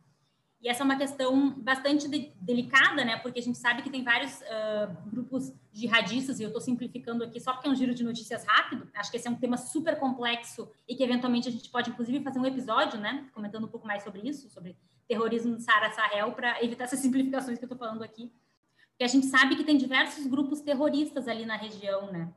E 0.60 0.68
essa 0.68 0.82
é 0.82 0.84
uma 0.84 0.96
questão 0.96 1.50
bastante 1.50 2.08
de, 2.08 2.32
delicada, 2.40 3.04
né? 3.04 3.18
Porque 3.18 3.38
a 3.38 3.42
gente 3.42 3.58
sabe 3.58 3.82
que 3.82 3.90
tem 3.90 4.02
vários 4.02 4.40
uh, 4.40 5.10
grupos 5.10 5.52
jihadistas, 5.72 6.40
e 6.40 6.42
eu 6.42 6.48
estou 6.48 6.60
simplificando 6.60 7.22
aqui 7.22 7.38
só 7.38 7.52
porque 7.52 7.68
é 7.68 7.70
um 7.70 7.74
giro 7.74 7.94
de 7.94 8.02
notícias 8.02 8.44
rápido. 8.44 8.88
Acho 8.94 9.10
que 9.10 9.16
esse 9.16 9.28
é 9.28 9.30
um 9.30 9.36
tema 9.36 9.56
super 9.56 9.98
complexo 9.98 10.68
e 10.88 10.94
que 10.94 11.04
eventualmente 11.04 11.48
a 11.48 11.52
gente 11.52 11.68
pode, 11.70 11.90
inclusive, 11.90 12.24
fazer 12.24 12.38
um 12.38 12.46
episódio, 12.46 12.98
né? 12.98 13.28
Comentando 13.34 13.64
um 13.64 13.68
pouco 13.68 13.86
mais 13.86 14.02
sobre 14.02 14.26
isso, 14.26 14.48
sobre 14.48 14.76
terrorismo 15.06 15.52
no 15.52 15.60
Saara 15.60 15.92
Sahel 15.92 16.32
para 16.32 16.62
evitar 16.64 16.84
essas 16.84 17.00
simplificações 17.00 17.58
que 17.58 17.64
eu 17.64 17.68
estou 17.72 17.78
falando 17.78 18.02
aqui. 18.02 18.32
Porque 18.90 19.04
a 19.04 19.08
gente 19.08 19.26
sabe 19.26 19.56
que 19.56 19.64
tem 19.64 19.76
diversos 19.76 20.26
grupos 20.26 20.62
terroristas 20.62 21.28
ali 21.28 21.44
na 21.44 21.56
região, 21.56 22.10
né? 22.10 22.32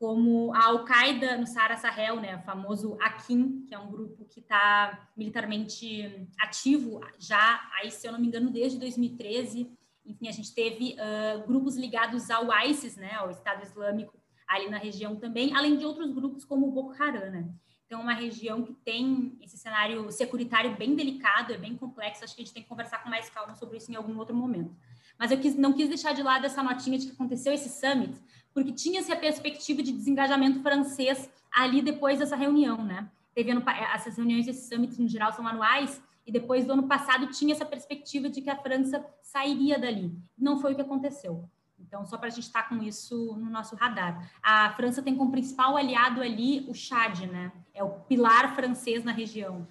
Como 0.00 0.54
a 0.54 0.64
Al-Qaeda 0.68 1.36
no 1.36 1.46
Saara 1.46 1.76
Sahel, 1.76 2.16
né? 2.20 2.36
O 2.36 2.40
famoso 2.40 2.96
Akin, 3.02 3.66
que 3.66 3.74
é 3.74 3.78
um 3.78 3.90
grupo 3.90 4.24
que 4.24 4.40
está 4.40 5.06
militarmente 5.14 6.26
ativo 6.40 7.00
já, 7.18 7.70
aí, 7.78 7.90
se 7.90 8.06
eu 8.06 8.12
não 8.12 8.18
me 8.18 8.26
engano, 8.26 8.50
desde 8.50 8.78
2013. 8.78 9.70
Enfim, 10.06 10.26
a 10.26 10.32
gente 10.32 10.54
teve 10.54 10.96
uh, 10.96 11.46
grupos 11.46 11.76
ligados 11.76 12.30
ao 12.30 12.46
ISIS, 12.66 12.96
né? 12.96 13.12
Ao 13.16 13.30
Estado 13.30 13.62
Islâmico 13.62 14.18
ali 14.48 14.70
na 14.70 14.78
região 14.78 15.16
também, 15.16 15.54
além 15.54 15.76
de 15.76 15.84
outros 15.84 16.10
grupos 16.12 16.46
como 16.46 16.66
o 16.66 16.72
Boko 16.72 17.00
Haram, 17.00 17.30
né? 17.30 17.48
Então, 17.90 18.00
é 18.00 18.02
uma 18.04 18.14
região 18.14 18.62
que 18.62 18.72
tem 18.72 19.36
esse 19.42 19.58
cenário 19.58 20.10
securitário 20.12 20.76
bem 20.76 20.94
delicado, 20.94 21.52
é 21.52 21.58
bem 21.58 21.76
complexo. 21.76 22.24
Acho 22.24 22.36
que 22.36 22.40
a 22.40 22.44
gente 22.44 22.54
tem 22.54 22.62
que 22.62 22.68
conversar 22.68 23.02
com 23.02 23.10
mais 23.10 23.28
calma 23.28 23.54
sobre 23.54 23.78
isso 23.78 23.90
em 23.90 23.96
algum 23.96 24.16
outro 24.16 24.34
momento. 24.34 24.74
Mas 25.18 25.32
eu 25.32 25.38
quis, 25.38 25.56
não 25.56 25.72
quis 25.72 25.88
deixar 25.88 26.14
de 26.14 26.22
lado 26.22 26.46
essa 26.46 26.62
notinha 26.62 26.96
de 26.96 27.06
que 27.06 27.12
aconteceu 27.12 27.52
esse 27.52 27.68
summit, 27.68 28.16
porque 28.52 28.72
tinha-se 28.72 29.12
a 29.12 29.16
perspectiva 29.16 29.82
de 29.82 29.92
desengajamento 29.92 30.60
francês 30.60 31.30
ali 31.52 31.82
depois 31.82 32.18
dessa 32.18 32.36
reunião, 32.36 32.82
né? 32.82 33.08
Teve 33.34 33.50
ano, 33.50 33.62
essas 33.94 34.16
reuniões, 34.16 34.46
esses 34.46 34.68
summits, 34.68 34.98
no 34.98 35.08
geral, 35.08 35.32
são 35.32 35.46
anuais, 35.46 36.02
e 36.26 36.32
depois 36.32 36.64
do 36.64 36.72
ano 36.72 36.86
passado 36.86 37.26
tinha 37.28 37.54
essa 37.54 37.64
perspectiva 37.64 38.28
de 38.28 38.40
que 38.40 38.50
a 38.50 38.56
França 38.56 39.04
sairia 39.22 39.78
dali. 39.78 40.12
Não 40.38 40.60
foi 40.60 40.72
o 40.72 40.74
que 40.74 40.82
aconteceu. 40.82 41.48
Então, 41.78 42.04
só 42.06 42.18
para 42.18 42.28
a 42.28 42.30
gente 42.30 42.44
estar 42.44 42.64
tá 42.64 42.68
com 42.68 42.82
isso 42.82 43.36
no 43.36 43.50
nosso 43.50 43.74
radar. 43.74 44.30
A 44.42 44.70
França 44.74 45.02
tem 45.02 45.16
como 45.16 45.30
principal 45.30 45.76
aliado 45.76 46.20
ali 46.20 46.66
o 46.68 46.74
Chad, 46.74 47.20
né? 47.22 47.50
É 47.72 47.82
o 47.82 47.90
pilar 47.90 48.54
francês 48.54 49.02
na 49.02 49.12
região. 49.12 49.66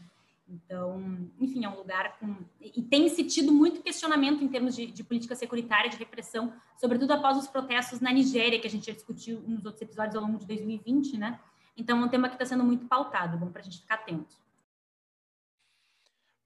Então, 0.49 1.29
enfim, 1.39 1.63
é 1.63 1.69
um 1.69 1.77
lugar 1.77 2.17
com. 2.17 2.35
E 2.59 2.81
tem 2.81 3.07
se 3.07 3.23
tido 3.23 3.51
muito 3.51 3.81
questionamento 3.81 4.43
em 4.43 4.47
termos 4.47 4.75
de, 4.75 4.87
de, 4.87 5.03
política 5.03 5.35
securitária, 5.35 5.89
de 5.89 5.97
repressão, 5.97 6.53
sobretudo 6.77 7.11
após 7.11 7.37
os 7.37 7.47
protestos 7.47 7.99
na 7.99 8.11
Nigéria, 8.11 8.59
que 8.59 8.67
a 8.67 8.69
gente 8.69 8.87
já 8.87 8.93
discutiu 8.93 9.41
nos 9.41 9.63
outros 9.65 9.81
episódios 9.81 10.15
ao 10.15 10.23
longo 10.23 10.39
de 10.39 10.47
2020, 10.47 11.17
né? 11.17 11.39
Então, 11.77 12.01
é 12.01 12.05
um 12.05 12.09
tema 12.09 12.27
que 12.27 12.35
está 12.35 12.45
sendo 12.45 12.63
muito 12.63 12.85
pautado, 12.87 13.37
bom 13.37 13.51
para 13.51 13.61
a 13.61 13.63
gente 13.63 13.79
ficar 13.79 13.95
atento. 13.95 14.35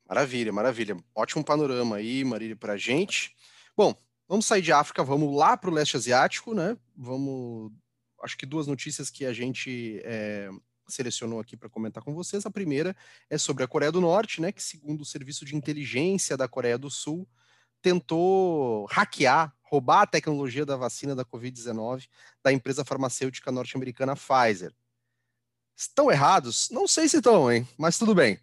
Maravilha, 0.07 0.51
maravilha. 0.51 0.97
Ótimo 1.15 1.43
panorama 1.43 1.95
aí, 1.95 2.23
Marília, 2.23 2.55
para 2.55 2.73
a 2.73 2.77
gente. 2.77 3.33
Bom, 3.75 3.95
Vamos 4.27 4.45
sair 4.45 4.61
de 4.61 4.71
África, 4.71 5.03
vamos 5.03 5.35
lá 5.35 5.57
para 5.57 5.69
o 5.69 5.73
leste 5.73 5.97
asiático, 5.97 6.53
né? 6.53 6.77
Vamos. 6.95 7.71
Acho 8.21 8.37
que 8.37 8.45
duas 8.45 8.67
notícias 8.67 9.09
que 9.09 9.25
a 9.25 9.33
gente 9.33 10.01
é, 10.03 10.49
selecionou 10.87 11.39
aqui 11.39 11.55
para 11.55 11.69
comentar 11.69 12.03
com 12.03 12.13
vocês. 12.13 12.45
A 12.45 12.51
primeira 12.51 12.95
é 13.29 13.37
sobre 13.37 13.63
a 13.63 13.67
Coreia 13.67 13.91
do 13.91 14.01
Norte, 14.01 14.41
né? 14.41 14.51
Que, 14.51 14.61
segundo 14.61 15.01
o 15.01 15.05
serviço 15.05 15.45
de 15.45 15.55
inteligência 15.55 16.35
da 16.37 16.47
Coreia 16.47 16.77
do 16.77 16.89
Sul, 16.89 17.27
tentou 17.81 18.85
hackear, 18.85 19.53
roubar 19.63 20.01
a 20.01 20.07
tecnologia 20.07 20.65
da 20.65 20.75
vacina 20.75 21.15
da 21.15 21.25
Covid-19 21.25 22.07
da 22.43 22.51
empresa 22.51 22.85
farmacêutica 22.85 23.51
norte-americana 23.51 24.15
Pfizer. 24.15 24.73
Estão 25.75 26.11
errados? 26.11 26.69
Não 26.69 26.87
sei 26.87 27.09
se 27.09 27.17
estão, 27.17 27.51
hein? 27.51 27.67
Mas 27.77 27.97
tudo 27.97 28.13
bem. 28.13 28.39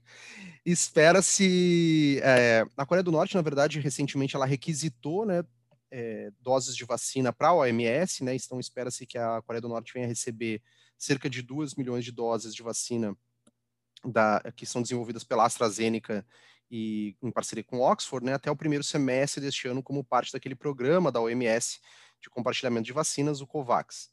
Espera-se. 0.64 2.20
É, 2.22 2.66
a 2.76 2.85
Coreia 2.85 3.03
do 3.03 3.12
Norte, 3.12 3.35
na 3.35 3.42
verdade, 3.42 3.81
recentemente 3.81 4.37
ela 4.37 4.46
requisitou, 4.46 5.24
né? 5.24 5.44
é, 5.90 6.31
doses 6.40 6.76
de 6.76 6.85
vacina 6.85 7.33
para 7.33 7.48
a 7.48 7.55
OMS, 7.55 8.22
né? 8.22 8.35
Então 8.35 8.61
espera-se 8.61 9.07
que 9.07 9.18
a 9.18 9.42
Coreia 9.42 9.61
do 9.61 9.68
Norte 9.68 9.92
venha 9.92 10.07
receber 10.07 10.62
cerca 11.00 11.30
de 11.30 11.40
2 11.40 11.74
milhões 11.76 12.04
de 12.04 12.12
doses 12.12 12.54
de 12.54 12.62
vacina 12.62 13.16
da, 14.04 14.40
que 14.54 14.66
são 14.66 14.82
desenvolvidas 14.82 15.24
pela 15.24 15.46
AstraZeneca 15.46 16.26
e 16.70 17.16
em 17.22 17.30
parceria 17.30 17.64
com 17.64 17.80
Oxford, 17.80 18.24
né, 18.24 18.34
até 18.34 18.50
o 18.50 18.56
primeiro 18.56 18.84
semestre 18.84 19.40
deste 19.40 19.66
ano, 19.66 19.82
como 19.82 20.04
parte 20.04 20.32
daquele 20.32 20.54
programa 20.54 21.10
da 21.10 21.20
OMS 21.20 21.80
de 22.20 22.28
compartilhamento 22.28 22.84
de 22.84 22.92
vacinas, 22.92 23.40
o 23.40 23.46
COVAX. 23.46 24.10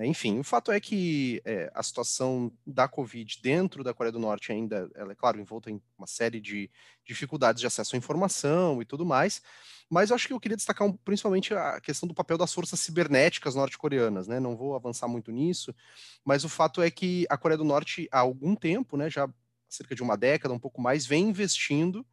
É, 0.00 0.06
enfim, 0.06 0.38
o 0.38 0.44
fato 0.44 0.72
é 0.72 0.80
que 0.80 1.42
é, 1.44 1.70
a 1.74 1.82
situação 1.82 2.50
da 2.66 2.88
Covid 2.88 3.38
dentro 3.42 3.84
da 3.84 3.92
Coreia 3.92 4.10
do 4.10 4.18
Norte 4.18 4.50
ainda, 4.50 4.90
ela 4.94 5.12
é 5.12 5.14
claro, 5.14 5.38
envolta 5.38 5.70
em 5.70 5.78
uma 5.98 6.06
série 6.06 6.40
de 6.40 6.70
dificuldades 7.04 7.60
de 7.60 7.66
acesso 7.66 7.94
à 7.94 7.98
informação 7.98 8.80
e 8.80 8.86
tudo 8.86 9.04
mais, 9.04 9.42
mas 9.90 10.08
eu 10.08 10.16
acho 10.16 10.26
que 10.26 10.32
eu 10.32 10.40
queria 10.40 10.56
destacar 10.56 10.88
um, 10.88 10.92
principalmente 10.92 11.52
a 11.52 11.78
questão 11.82 12.08
do 12.08 12.14
papel 12.14 12.38
das 12.38 12.54
forças 12.54 12.80
cibernéticas 12.80 13.54
norte-coreanas, 13.54 14.26
né? 14.26 14.40
Não 14.40 14.56
vou 14.56 14.74
avançar 14.74 15.06
muito 15.06 15.30
nisso, 15.30 15.74
mas 16.24 16.44
o 16.44 16.48
fato 16.48 16.80
é 16.80 16.90
que 16.90 17.26
a 17.28 17.36
Coreia 17.36 17.58
do 17.58 17.64
Norte, 17.64 18.08
há 18.10 18.20
algum 18.20 18.54
tempo, 18.54 18.96
né, 18.96 19.10
já 19.10 19.28
cerca 19.68 19.94
de 19.94 20.02
uma 20.02 20.16
década, 20.16 20.54
um 20.54 20.58
pouco 20.58 20.80
mais, 20.80 21.04
vem 21.04 21.28
investindo 21.28 22.06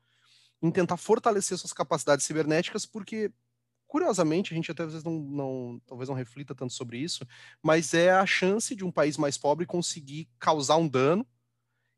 em 0.61 0.71
tentar 0.71 0.97
fortalecer 0.97 1.57
suas 1.57 1.71
capacidades 1.71 2.25
cibernéticas, 2.25 2.85
porque 2.85 3.31
curiosamente, 3.87 4.53
a 4.53 4.55
gente 4.55 4.69
até 4.69 4.83
às 4.83 4.91
vezes 4.91 5.03
não, 5.03 5.13
não, 5.19 5.81
talvez 5.87 6.09
não 6.09 6.15
reflita 6.15 6.53
tanto 6.53 6.73
sobre 6.73 6.97
isso, 6.99 7.25
mas 7.63 7.93
é 7.93 8.11
a 8.11 8.25
chance 8.25 8.75
de 8.75 8.83
um 8.83 8.91
país 8.91 9.17
mais 9.17 9.37
pobre 9.37 9.65
conseguir 9.65 10.29
causar 10.37 10.77
um 10.77 10.87
dano 10.87 11.25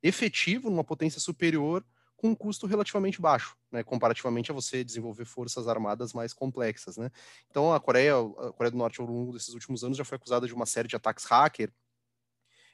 efetivo 0.02 0.70
numa 0.70 0.84
potência 0.84 1.20
superior 1.20 1.86
com 2.16 2.30
um 2.30 2.36
custo 2.36 2.68
relativamente 2.68 3.22
baixo, 3.22 3.56
né, 3.72 3.82
comparativamente 3.82 4.52
a 4.52 4.54
você 4.54 4.84
desenvolver 4.84 5.26
forças 5.26 5.68
armadas 5.68 6.14
mais 6.14 6.34
complexas, 6.34 6.98
né. 6.98 7.10
Então 7.50 7.74
a 7.74 7.80
Coreia, 7.80 8.14
a 8.14 8.52
Coreia 8.54 8.72
do 8.72 8.78
Norte 8.78 9.02
ao 9.02 9.08
longo 9.08 9.34
desses 9.34 9.54
últimos 9.54 9.84
anos 9.84 9.98
já 9.98 10.06
foi 10.06 10.18
acusada 10.18 10.46
de 10.46 10.54
uma 10.54 10.66
série 10.66 10.88
de 10.88 10.96
ataques 10.96 11.26
hacker. 11.26 11.72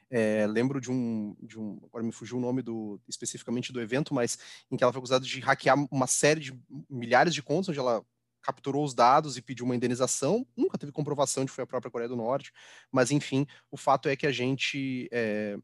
É, 0.08 0.46
lembro 0.46 0.80
de 0.80 0.88
um, 0.90 1.36
de 1.42 1.58
um, 1.58 1.80
agora 1.84 2.04
me 2.04 2.12
fugiu 2.12 2.36
o 2.36 2.40
nome 2.40 2.62
do 2.62 3.00
especificamente 3.08 3.72
do 3.72 3.80
evento, 3.80 4.14
mas 4.14 4.38
em 4.70 4.76
que 4.76 4.84
ela 4.84 4.92
foi 4.92 5.00
acusada 5.00 5.24
de 5.24 5.40
hackear 5.40 5.76
uma 5.90 6.06
série 6.06 6.40
de 6.40 6.60
milhares 6.88 7.34
de 7.34 7.42
contas, 7.42 7.70
onde 7.70 7.78
ela 7.78 8.04
capturou 8.46 8.84
os 8.84 8.94
dados 8.94 9.36
e 9.36 9.42
pediu 9.42 9.64
uma 9.64 9.74
indenização. 9.74 10.46
Nunca 10.56 10.78
teve 10.78 10.92
comprovação 10.92 11.44
de 11.44 11.50
que 11.50 11.56
foi 11.56 11.64
a 11.64 11.66
própria 11.66 11.90
Coreia 11.90 12.08
do 12.08 12.14
Norte, 12.14 12.52
mas 12.92 13.10
enfim, 13.10 13.44
o 13.72 13.76
fato 13.76 14.08
é 14.08 14.14
que 14.14 14.24
a 14.24 14.30
gente, 14.30 15.08
é, 15.10 15.58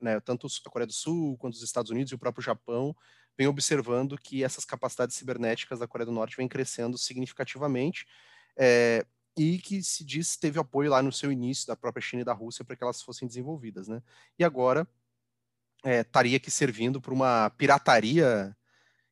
né, 0.00 0.18
tanto 0.18 0.48
a 0.66 0.70
Coreia 0.70 0.86
do 0.88 0.92
Sul 0.92 1.38
quanto 1.38 1.54
os 1.54 1.62
Estados 1.62 1.92
Unidos 1.92 2.10
e 2.10 2.16
o 2.16 2.18
próprio 2.18 2.42
Japão, 2.42 2.94
vem 3.36 3.46
observando 3.46 4.18
que 4.18 4.42
essas 4.42 4.64
capacidades 4.64 5.14
cibernéticas 5.14 5.78
da 5.78 5.86
Coreia 5.86 6.06
do 6.06 6.12
Norte 6.12 6.36
vêm 6.36 6.48
crescendo 6.48 6.98
significativamente. 6.98 8.04
É, 8.56 9.06
e 9.36 9.58
que 9.58 9.80
se 9.84 10.04
diz 10.04 10.36
teve 10.36 10.58
apoio 10.58 10.90
lá 10.90 11.00
no 11.00 11.12
seu 11.12 11.30
início 11.30 11.64
da 11.68 11.76
própria 11.76 12.02
China 12.02 12.22
e 12.22 12.24
da 12.24 12.32
Rússia 12.32 12.64
para 12.64 12.74
que 12.74 12.82
elas 12.82 13.00
fossem 13.00 13.28
desenvolvidas, 13.28 13.86
né? 13.86 14.02
E 14.36 14.42
agora 14.42 14.84
é, 15.84 16.00
estaria 16.00 16.36
aqui 16.36 16.50
servindo 16.50 17.00
para 17.00 17.14
uma 17.14 17.48
pirataria 17.50 18.56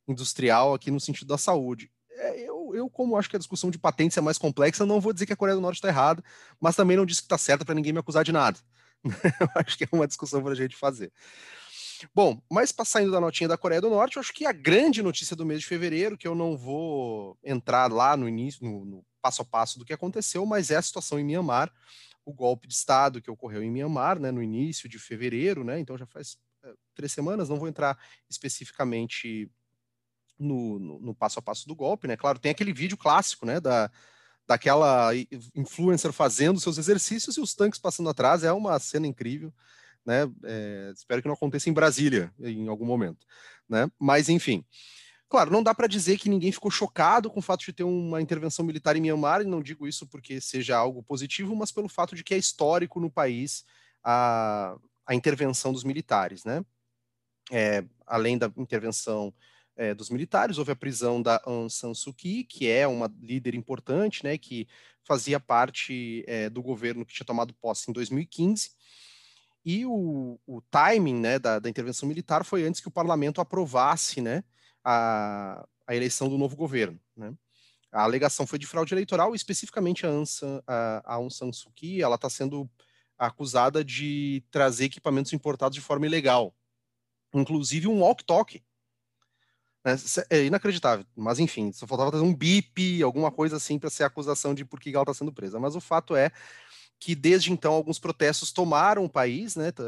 industrial 0.09 0.75
aqui 0.75 0.91
no 0.91 0.99
sentido 0.99 1.29
da 1.29 1.39
saúde. 1.39 1.93
É, 2.11 2.41
eu, 2.41 2.56
eu, 2.75 2.89
como 2.89 3.17
acho 3.17 3.29
que 3.29 3.37
a 3.37 3.39
discussão 3.39 3.71
de 3.71 3.79
patentes 3.79 4.17
é 4.17 4.21
mais 4.21 4.39
complexa, 4.39 4.87
não 4.87 5.01
vou 5.01 5.13
dizer 5.13 5.27
que 5.27 5.33
a 5.33 5.37
Coreia 5.37 5.57
do 5.57 5.61
Norte 5.61 5.77
está 5.77 5.89
errada, 5.89 6.23
mas 6.61 6.77
também 6.77 6.97
não 6.97 7.07
disse 7.07 7.21
que 7.21 7.27
está 7.27 7.39
certa 7.39 7.65
para 7.65 7.75
ninguém 7.75 7.93
me 7.93 7.99
acusar 7.99 8.25
de 8.25 8.33
nada. 8.33 8.59
eu 9.05 9.49
acho 9.55 9.77
que 9.77 9.85
é 9.85 9.89
uma 9.93 10.07
discussão 10.07 10.43
para 10.43 10.53
a 10.53 10.57
gente 10.57 10.77
fazer. 10.77 11.13
Bom, 12.15 12.41
mas 12.51 12.75
saindo 12.85 13.11
da 13.11 13.21
notinha 13.21 13.49
da 13.49 13.57
Coreia 13.57 13.81
do 13.81 13.89
Norte, 13.89 14.17
eu 14.17 14.21
acho 14.21 14.33
que 14.33 14.45
a 14.45 14.53
grande 14.53 15.03
notícia 15.03 15.35
do 15.35 15.47
mês 15.47 15.61
de 15.61 15.67
fevereiro, 15.67 16.17
que 16.17 16.29
eu 16.29 16.35
não 16.35 16.57
vou 16.57 17.39
entrar 17.43 17.91
lá 17.91 18.17
no 18.17 18.29
início, 18.29 18.65
no, 18.65 18.85
no 18.85 19.07
passo 19.23 19.43
a 19.43 19.45
passo 19.45 19.79
do 19.79 19.85
que 19.85 19.93
aconteceu, 19.93 20.45
mas 20.45 20.71
é 20.71 20.77
a 20.77 20.83
situação 20.83 21.19
em 21.19 21.25
Mianmar, 21.25 21.73
o 22.25 22.33
golpe 22.33 22.67
de 22.67 22.75
Estado 22.75 23.21
que 23.21 23.31
ocorreu 23.31 23.63
em 23.63 23.71
Mianmar, 23.71 24.19
né, 24.19 24.31
no 24.31 24.43
início 24.43 24.89
de 24.89 24.99
fevereiro, 24.99 25.65
né, 25.65 25.79
então 25.79 25.97
já 25.97 26.07
faz 26.07 26.37
é, 26.65 26.73
três 26.95 27.13
semanas, 27.13 27.49
não 27.49 27.59
vou 27.59 27.69
entrar 27.69 27.99
especificamente 28.29 29.51
no, 30.39 30.79
no, 30.79 30.99
no, 31.01 31.15
passo 31.15 31.39
a 31.39 31.43
passo 31.43 31.67
do 31.67 31.75
golpe, 31.75 32.07
né? 32.07 32.17
Claro, 32.17 32.39
tem 32.39 32.51
aquele 32.51 32.73
vídeo 32.73 32.97
clássico, 32.97 33.47
né? 33.47 33.61
Da, 33.61 33.91
daquela 34.47 35.11
influencer 35.55 36.13
fazendo 36.13 36.61
seus 36.61 36.79
exercícios 36.79 37.37
e 37.37 37.41
os 37.41 37.55
tanques 37.55 37.81
passando 37.81 38.09
atrás, 38.09 38.45
é 38.45 38.53
uma 38.53 38.79
cena 38.79 39.07
incrível, 39.07 39.53
né? 40.05 40.31
É, 40.45 40.93
espero 40.95 41.21
que 41.21 41.29
não 41.29 41.35
aconteça 41.35 41.69
em 41.69 41.73
Brasília 41.73 42.33
em 42.39 42.69
algum 42.69 42.87
momento, 42.87 43.27
né? 43.69 43.91
Mas 43.99 44.29
enfim. 44.29 44.65
Claro, 45.29 45.51
não 45.51 45.63
dá 45.63 45.75
para 45.75 45.89
dizer 45.89 46.19
que 46.19 46.29
ninguém 46.29 46.53
ficou 46.53 46.71
chocado 46.71 47.29
com 47.29 47.41
o 47.41 47.43
fato 47.43 47.65
de 47.65 47.73
ter 47.73 47.83
uma 47.83 48.23
intervenção 48.23 48.65
militar 48.65 48.95
em 48.95 49.01
Myanmar, 49.01 49.43
e 49.43 49.45
não 49.45 49.61
digo 49.61 49.89
isso 49.89 50.07
porque 50.07 50.41
seja 50.41 50.77
algo 50.77 51.03
positivo, 51.03 51.57
mas 51.57 51.73
pelo 51.73 51.89
fato 51.89 52.15
de 52.15 52.23
que 52.23 52.33
é 52.33 52.39
histórico 52.39 53.01
no 53.01 53.11
país 53.11 53.65
a, 54.05 54.77
a 55.05 55.15
intervenção 55.17 55.73
dos 55.73 55.83
militares, 55.83 56.45
né? 56.45 56.65
É, 57.51 57.85
além 58.07 58.39
da 58.39 58.53
intervenção 58.57 59.35
é, 59.77 59.95
dos 59.95 60.11
militares, 60.11 60.59
houve 60.59 60.73
a 60.73 60.77
prisão 60.77 61.21
da 61.21 61.41
Aung 61.45 61.71
San 61.71 61.93
Suu 61.95 62.15
Kyi, 62.15 62.45
que 62.45 62.69
é 62.69 62.87
uma 62.87 63.13
líder 63.21 63.55
importante, 63.55 64.25
né, 64.25 64.39
que 64.39 64.67
fazia 65.05 65.39
parte 65.39 66.25
é, 66.27 66.49
do 66.49 66.63
governo 66.63 67.05
que 67.05 67.15
tinha 67.15 67.27
tomado 67.27 67.55
posse 67.55 67.91
em 67.91 67.93
2015, 67.93 68.71
e 69.65 69.85
o, 69.85 70.39
o 70.47 70.63
timing 70.71 71.21
né, 71.21 71.39
da, 71.39 71.59
da, 71.59 71.69
intervenção 71.69 72.09
militar 72.09 72.45
foi 72.45 72.65
antes 72.65 72.81
que 72.81 72.89
o 72.89 72.91
parlamento 72.91 73.41
aprovasse 73.41 74.21
né, 74.21 74.43
a, 74.85 75.67
a 75.87 75.95
eleição 75.95 76.29
do 76.29 76.39
novo 76.39 76.57
governo. 76.57 76.99
Né. 77.17 77.35
A 77.93 78.03
alegação 78.03 78.47
foi 78.47 78.59
de 78.59 78.67
fraude 78.67 78.95
eleitoral, 78.95 79.35
especificamente 79.35 80.07
a, 80.07 80.11
a, 80.67 81.03
a 81.05 81.15
Aung 81.15 81.31
San 81.31 81.53
Suu 81.53 81.73
Kyi, 81.73 82.01
ela 82.01 82.15
está 82.15 82.31
sendo 82.31 82.71
acusada 83.19 83.85
de 83.85 84.45
trazer 84.51 84.85
equipamentos 84.85 85.33
importados 85.33 85.75
de 85.75 85.81
forma 85.81 86.07
ilegal, 86.07 86.55
inclusive 87.35 87.89
um 87.89 88.01
walk-talk 88.01 88.63
Né? 89.87 89.95
É 90.29 90.45
inacreditável, 90.45 91.07
mas 91.15 91.39
enfim, 91.39 91.71
só 91.71 91.87
faltava 91.87 92.11
fazer 92.11 92.25
um 92.25 92.35
bip, 92.35 93.01
alguma 93.05 93.31
coisa 93.31 93.57
assim, 93.57 93.79
para 93.79 93.89
ser 93.89 94.03
acusação 94.03 94.53
de 94.53 94.65
por 94.65 94.81
que 94.81 94.91
ela 94.91 95.03
está 95.03 95.15
sendo 95.15 95.33
presa. 95.33 95.61
Mas 95.61 95.77
o 95.77 95.81
fato 95.81 96.17
é 96.17 96.33
que 96.99 97.15
desde 97.15 97.53
então 97.53 97.73
alguns 97.73 98.01
protestos 98.01 98.51
tomaram 98.51 99.05
o 99.05 99.09
país, 99.09 99.55
né, 99.55 99.71
tá, 99.71 99.85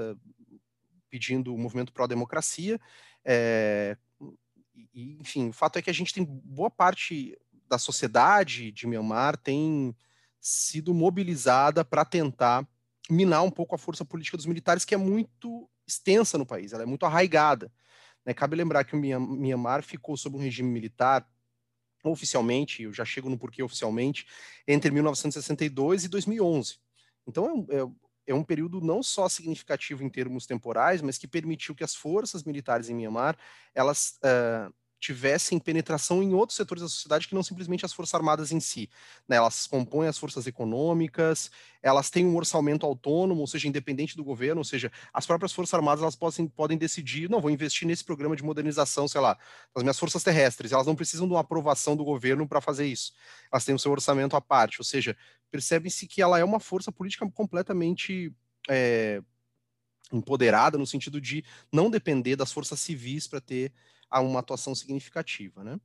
pedindo 1.10 1.52
o 1.52 1.58
movimento 1.58 1.92
pró-democracia. 1.92 2.80
É, 3.24 3.96
e, 4.94 5.18
enfim, 5.20 5.48
o 5.48 5.52
fato 5.52 5.80
é 5.80 5.82
que 5.82 5.90
a 5.90 5.94
gente 5.94 6.14
tem 6.14 6.24
boa 6.24 6.70
parte 6.70 7.36
da 7.68 7.76
sociedade 7.76 8.70
de 8.70 8.86
Myanmar 8.86 9.36
tem 9.36 9.96
sido 10.40 10.94
mobilizada 10.94 11.84
para 11.84 12.04
tentar 12.04 12.64
minar 13.10 13.42
um 13.42 13.50
pouco 13.50 13.74
a 13.74 13.78
força 13.78 14.04
política 14.04 14.36
dos 14.36 14.46
militares, 14.46 14.84
que 14.84 14.94
é 14.94 14.98
muito 14.98 15.68
extensa 15.84 16.38
no 16.38 16.46
país, 16.46 16.72
ela 16.72 16.84
é 16.84 16.86
muito 16.86 17.04
arraigada. 17.04 17.72
Né? 18.28 18.34
Cabe 18.34 18.54
lembrar 18.54 18.84
que 18.84 18.94
o 18.94 18.98
Myanmar 18.98 19.82
ficou 19.82 20.14
sob 20.14 20.36
um 20.36 20.40
regime 20.40 20.68
militar 20.68 21.26
oficialmente, 22.04 22.82
eu 22.82 22.92
já 22.92 23.02
chego 23.02 23.30
no 23.30 23.38
porquê 23.38 23.62
oficialmente, 23.62 24.26
entre 24.66 24.90
1962 24.90 26.04
e 26.04 26.08
2011. 26.08 26.76
Então 27.26 27.66
é, 27.70 27.76
é, 27.76 27.88
é, 28.26 28.34
um 28.34 28.44
período 28.44 28.82
não 28.82 29.02
só 29.02 29.30
significativo 29.30 30.04
em 30.04 30.10
termos 30.10 30.44
temporais, 30.44 31.00
mas 31.00 31.16
que 31.16 31.26
permitiu 31.26 31.74
que 31.74 31.82
as 31.82 31.94
forças 31.94 32.44
militares 32.44 32.90
em 32.90 32.94
Myanmar 32.94 33.36
elas 33.74 34.18
uh, 34.22 34.72
tivessem 35.00 35.58
penetração 35.58 36.22
em 36.22 36.34
outros 36.34 36.56
setores 36.56 36.82
da 36.82 36.88
sociedade 36.88 37.28
que 37.28 37.34
não 37.34 37.42
simplesmente 37.42 37.84
as 37.84 37.92
forças 37.92 38.14
armadas 38.14 38.50
em 38.50 38.58
si. 38.58 38.90
Né? 39.28 39.36
Elas 39.36 39.66
compõem 39.66 40.08
as 40.08 40.18
forças 40.18 40.46
econômicas, 40.46 41.50
elas 41.80 42.10
têm 42.10 42.26
um 42.26 42.36
orçamento 42.36 42.84
autônomo, 42.84 43.40
ou 43.40 43.46
seja, 43.46 43.68
independente 43.68 44.16
do 44.16 44.24
governo, 44.24 44.60
ou 44.60 44.64
seja, 44.64 44.90
as 45.12 45.24
próprias 45.24 45.52
forças 45.52 45.74
armadas 45.74 46.02
elas 46.02 46.16
podem, 46.16 46.48
podem 46.48 46.76
decidir, 46.76 47.30
não, 47.30 47.40
vou 47.40 47.50
investir 47.50 47.86
nesse 47.86 48.04
programa 48.04 48.34
de 48.34 48.42
modernização, 48.42 49.06
sei 49.06 49.20
lá, 49.20 49.38
das 49.74 49.84
minhas 49.84 49.98
forças 49.98 50.22
terrestres, 50.22 50.72
elas 50.72 50.86
não 50.86 50.96
precisam 50.96 51.26
de 51.26 51.32
uma 51.32 51.40
aprovação 51.40 51.96
do 51.96 52.04
governo 52.04 52.46
para 52.48 52.60
fazer 52.60 52.86
isso. 52.86 53.12
Elas 53.52 53.64
têm 53.64 53.74
o 53.74 53.78
seu 53.78 53.92
orçamento 53.92 54.34
à 54.34 54.40
parte, 54.40 54.80
ou 54.80 54.84
seja, 54.84 55.16
percebe-se 55.50 56.06
que 56.08 56.20
ela 56.20 56.38
é 56.38 56.44
uma 56.44 56.58
força 56.58 56.90
política 56.90 57.28
completamente 57.30 58.32
é, 58.68 59.22
empoderada 60.12 60.76
no 60.76 60.86
sentido 60.86 61.20
de 61.20 61.44
não 61.72 61.90
depender 61.90 62.34
das 62.36 62.52
forças 62.52 62.80
civis 62.80 63.26
para 63.28 63.40
ter 63.40 63.72
a 64.10 64.20
uma 64.20 64.40
atuação 64.40 64.74
significativa, 64.74 65.62
né? 65.62 65.78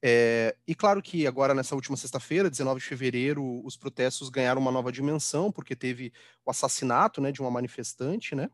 É, 0.00 0.56
e 0.66 0.74
claro 0.74 1.02
que 1.02 1.26
agora, 1.26 1.54
nessa 1.54 1.74
última 1.74 1.96
sexta-feira, 1.96 2.48
19 2.48 2.80
de 2.80 2.86
fevereiro, 2.86 3.64
os 3.64 3.76
protestos 3.76 4.28
ganharam 4.28 4.60
uma 4.60 4.70
nova 4.70 4.92
dimensão, 4.92 5.50
porque 5.50 5.74
teve 5.74 6.12
o 6.46 6.50
assassinato 6.50 7.20
né, 7.20 7.32
de 7.32 7.40
uma 7.40 7.50
manifestante, 7.50 8.34
né? 8.34 8.48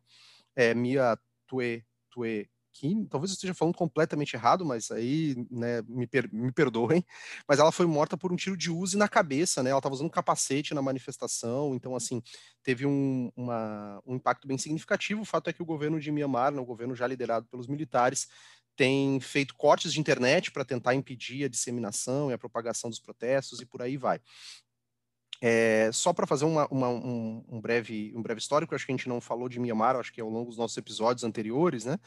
É, 0.56 0.72
Mia 0.72 1.18
Tue, 1.46 1.84
Tue 2.10 2.48
Kim, 2.74 3.06
talvez 3.06 3.30
eu 3.30 3.34
esteja 3.34 3.54
falando 3.54 3.76
completamente 3.76 4.34
errado, 4.34 4.64
mas 4.64 4.90
aí 4.90 5.46
né, 5.50 5.80
me, 5.86 6.06
per, 6.06 6.28
me 6.32 6.50
perdoem, 6.50 7.04
mas 7.48 7.60
ela 7.60 7.70
foi 7.70 7.86
morta 7.86 8.16
por 8.16 8.32
um 8.32 8.36
tiro 8.36 8.56
de 8.56 8.70
Uzi 8.70 8.96
na 8.96 9.08
cabeça, 9.08 9.62
né? 9.62 9.70
Ela 9.70 9.78
estava 9.78 9.94
usando 9.94 10.10
capacete 10.10 10.74
na 10.74 10.82
manifestação, 10.82 11.74
então 11.74 11.94
assim, 11.94 12.20
teve 12.62 12.84
um, 12.84 13.30
uma, 13.36 14.02
um 14.04 14.16
impacto 14.16 14.48
bem 14.48 14.58
significativo. 14.58 15.22
O 15.22 15.24
fato 15.24 15.48
é 15.48 15.52
que 15.52 15.62
o 15.62 15.66
governo 15.66 16.00
de 16.00 16.10
Myanmar, 16.10 16.52
né, 16.52 16.60
o 16.60 16.64
governo 16.64 16.96
já 16.96 17.06
liderado 17.06 17.46
pelos 17.46 17.68
militares, 17.68 18.28
tem 18.76 19.20
feito 19.20 19.54
cortes 19.54 19.92
de 19.92 20.00
internet 20.00 20.50
para 20.50 20.64
tentar 20.64 20.94
impedir 20.94 21.44
a 21.44 21.48
disseminação 21.48 22.30
e 22.30 22.34
a 22.34 22.38
propagação 22.38 22.90
dos 22.90 22.98
protestos 22.98 23.60
e 23.60 23.66
por 23.66 23.82
aí 23.82 23.96
vai. 23.96 24.20
É, 25.40 25.90
só 25.92 26.12
para 26.12 26.26
fazer 26.26 26.44
uma, 26.44 26.66
uma, 26.68 26.88
um, 26.88 27.44
um, 27.48 27.60
breve, 27.60 28.12
um 28.16 28.22
breve 28.22 28.40
histórico, 28.40 28.74
acho 28.74 28.86
que 28.86 28.92
a 28.92 28.96
gente 28.96 29.08
não 29.08 29.20
falou 29.20 29.48
de 29.48 29.58
Myanmar, 29.58 29.96
acho 29.96 30.12
que 30.12 30.20
ao 30.20 30.30
longo 30.30 30.48
dos 30.48 30.58
nossos 30.58 30.76
episódios 30.76 31.24
anteriores, 31.24 31.84
né? 31.84 31.98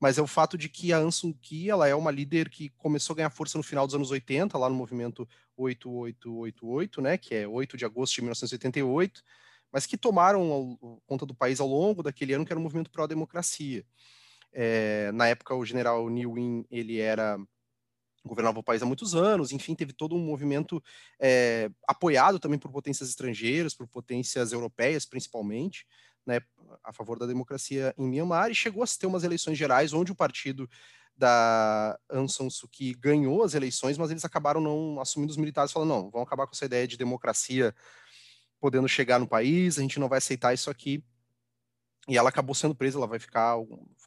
Mas 0.00 0.16
é 0.16 0.22
o 0.22 0.26
fato 0.26 0.56
de 0.56 0.68
que 0.68 0.92
a 0.94 0.98
San 0.98 1.10
Suu 1.10 1.34
Kyi, 1.34 1.68
ela 1.68 1.86
é 1.86 1.94
uma 1.94 2.10
líder 2.10 2.48
que 2.48 2.70
começou 2.70 3.12
a 3.12 3.16
ganhar 3.18 3.30
força 3.30 3.58
no 3.58 3.62
final 3.62 3.86
dos 3.86 3.94
anos 3.94 4.10
80, 4.10 4.56
lá 4.56 4.68
no 4.68 4.74
movimento 4.74 5.28
8888, 5.56 7.02
né? 7.02 7.18
Que 7.18 7.34
é 7.34 7.46
8 7.46 7.76
de 7.76 7.84
agosto 7.84 8.14
de 8.14 8.22
1988, 8.22 9.22
mas 9.70 9.84
que 9.84 9.98
tomaram 9.98 10.78
conta 11.06 11.26
do 11.26 11.34
país 11.34 11.60
ao 11.60 11.68
longo 11.68 12.02
daquele 12.02 12.32
ano, 12.32 12.46
que 12.46 12.52
era 12.52 12.58
um 12.58 12.62
movimento 12.62 12.90
pró-democracia. 12.90 13.84
É, 14.52 15.12
na 15.12 15.28
época, 15.28 15.54
o 15.54 15.64
general 15.64 16.08
New 16.08 16.34
Win, 16.34 16.64
ele 16.70 16.98
era 16.98 17.38
governava 18.24 18.58
o 18.58 18.62
país 18.62 18.82
há 18.82 18.86
muitos 18.86 19.14
anos, 19.14 19.50
enfim, 19.50 19.74
teve 19.74 19.92
todo 19.92 20.14
um 20.14 20.18
movimento 20.18 20.82
é, 21.18 21.70
apoiado 21.88 22.38
também 22.38 22.58
por 22.58 22.70
potências 22.70 23.08
estrangeiras, 23.08 23.74
por 23.74 23.86
potências 23.88 24.52
europeias, 24.52 25.06
principalmente, 25.06 25.86
né, 26.26 26.40
a 26.84 26.92
favor 26.92 27.18
da 27.18 27.26
democracia 27.26 27.94
em 27.96 28.06
Myanmar, 28.06 28.50
e 28.50 28.54
chegou 28.54 28.82
a 28.82 28.86
ter 28.86 29.06
umas 29.06 29.24
eleições 29.24 29.56
gerais 29.56 29.92
onde 29.92 30.12
o 30.12 30.14
partido 30.14 30.68
da 31.16 31.98
Aung 32.08 32.30
San 32.30 32.48
Suu 32.48 32.68
Kyi 32.68 32.94
ganhou 32.94 33.42
as 33.42 33.54
eleições, 33.54 33.98
mas 33.98 34.10
eles 34.10 34.24
acabaram 34.24 34.60
não 34.60 35.00
assumindo 35.00 35.30
os 35.30 35.36
militares, 35.36 35.72
falando, 35.72 35.88
não, 35.88 36.10
vamos 36.10 36.26
acabar 36.26 36.46
com 36.46 36.52
essa 36.54 36.64
ideia 36.64 36.86
de 36.86 36.96
democracia 36.96 37.74
podendo 38.60 38.88
chegar 38.88 39.18
no 39.18 39.26
país, 39.26 39.78
a 39.78 39.82
gente 39.82 39.98
não 39.98 40.08
vai 40.08 40.18
aceitar 40.18 40.52
isso 40.52 40.70
aqui, 40.70 41.02
e 42.06 42.18
ela 42.18 42.28
acabou 42.28 42.54
sendo 42.54 42.74
presa, 42.74 42.98
ela 42.98 43.06
vai 43.06 43.18
ficar 43.18 43.56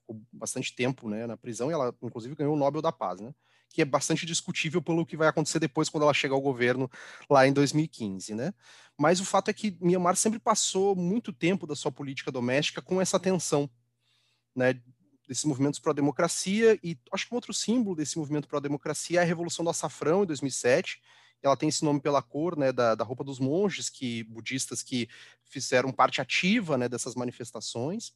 ficou 0.04 0.22
bastante 0.32 0.76
tempo 0.76 1.10
né, 1.10 1.26
na 1.26 1.38
prisão, 1.38 1.70
e 1.70 1.74
ela, 1.74 1.96
inclusive, 2.02 2.36
ganhou 2.36 2.54
o 2.54 2.58
Nobel 2.60 2.82
da 2.82 2.92
Paz, 2.92 3.20
né? 3.20 3.34
Que 3.70 3.82
é 3.82 3.86
bastante 3.86 4.26
discutível 4.26 4.82
pelo 4.82 5.06
que 5.06 5.18
vai 5.18 5.28
acontecer 5.28 5.60
depois 5.60 5.90
quando 5.90 6.04
ela 6.04 6.14
chegar 6.14 6.36
ao 6.36 6.42
governo 6.42 6.90
lá 7.30 7.48
em 7.48 7.54
2015, 7.54 8.36
né? 8.36 8.54
Mas 8.98 9.20
o 9.20 9.26
fato 9.26 9.50
é 9.50 9.54
que 9.54 9.76
Myanmar 9.82 10.16
sempre 10.16 10.38
passou 10.38 10.96
muito 10.96 11.34
tempo 11.34 11.66
da 11.66 11.76
sua 11.76 11.92
política 11.92 12.32
doméstica 12.32 12.82
com 12.82 13.02
essa 13.02 13.20
tensão, 13.20 13.70
né? 14.56 14.80
Desses 15.28 15.46
movimentos 15.46 15.80
pró-democracia, 15.80 16.78
e 16.84 16.98
acho 17.12 17.28
que 17.28 17.34
um 17.34 17.38
outro 17.38 17.54
símbolo 17.54 17.96
desse 17.96 18.18
movimento 18.18 18.48
pró-democracia 18.48 19.22
é 19.22 19.24
a 19.24 19.26
Revolução 19.26 19.64
do 19.64 19.72
Açafrão, 19.72 20.24
em 20.24 20.28
2007, 20.28 21.02
ela 21.42 21.58
tem 21.58 21.70
esse 21.70 21.84
nome 21.84 22.00
pela 22.00 22.22
cor 22.22 22.58
né, 22.58 22.72
da, 22.72 22.96
da 22.96 23.04
roupa 23.04 23.24
dos 23.24 23.40
monges 23.40 23.90
que 23.90 24.24
budistas 24.24 24.82
que 24.82 25.10
fizeram 25.44 25.92
parte 25.92 26.22
ativa 26.22 26.78
né, 26.78 26.88
dessas 26.88 27.16
manifestações. 27.16 28.14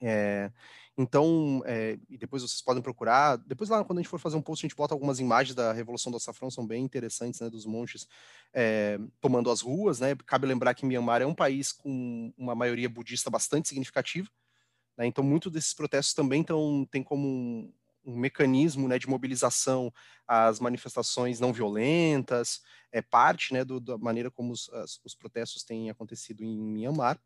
É, 0.00 0.50
então, 0.96 1.62
é, 1.64 1.98
e 2.08 2.18
depois 2.18 2.42
vocês 2.42 2.60
podem 2.60 2.82
procurar. 2.82 3.36
Depois, 3.36 3.70
lá, 3.70 3.84
quando 3.84 3.98
a 3.98 4.02
gente 4.02 4.10
for 4.10 4.20
fazer 4.20 4.36
um 4.36 4.42
post, 4.42 4.64
a 4.64 4.68
gente 4.68 4.76
bota 4.76 4.94
algumas 4.94 5.18
imagens 5.18 5.54
da 5.54 5.72
Revolução 5.72 6.10
do 6.10 6.16
Açafrão, 6.16 6.50
são 6.50 6.66
bem 6.66 6.84
interessantes, 6.84 7.40
né, 7.40 7.48
dos 7.48 7.64
monges 7.64 8.06
é, 8.52 8.98
tomando 9.20 9.50
as 9.50 9.60
ruas. 9.60 10.00
Né? 10.00 10.14
Cabe 10.26 10.46
lembrar 10.46 10.74
que 10.74 10.84
Myanmar 10.84 11.22
é 11.22 11.26
um 11.26 11.34
país 11.34 11.72
com 11.72 12.32
uma 12.36 12.54
maioria 12.54 12.88
budista 12.88 13.30
bastante 13.30 13.68
significativa. 13.68 14.28
Né? 14.96 15.06
Então, 15.06 15.24
muitos 15.24 15.50
desses 15.50 15.72
protestos 15.72 16.14
também 16.14 16.44
tão, 16.44 16.86
tem 16.90 17.02
como 17.02 17.26
um, 17.26 17.72
um 18.04 18.16
mecanismo 18.18 18.88
né, 18.88 18.98
de 18.98 19.08
mobilização 19.08 19.92
às 20.26 20.60
manifestações 20.60 21.40
não 21.40 21.52
violentas, 21.52 22.60
é 22.92 23.00
parte 23.00 23.52
né, 23.52 23.64
do, 23.64 23.80
da 23.80 23.96
maneira 23.96 24.30
como 24.30 24.52
os, 24.52 24.68
as, 24.70 25.00
os 25.04 25.14
protestos 25.14 25.62
têm 25.62 25.88
acontecido 25.88 26.42
em 26.42 26.58
Myanmar. 26.58 27.18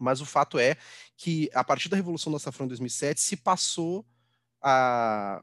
Mas 0.00 0.20
o 0.20 0.26
fato 0.26 0.58
é 0.58 0.76
que, 1.16 1.50
a 1.54 1.62
partir 1.62 1.88
da 1.88 1.96
Revolução 1.96 2.32
do 2.32 2.36
Açafrão 2.36 2.64
em 2.64 2.68
2007, 2.68 3.20
se 3.20 3.36
passou 3.36 4.04
a. 4.62 5.42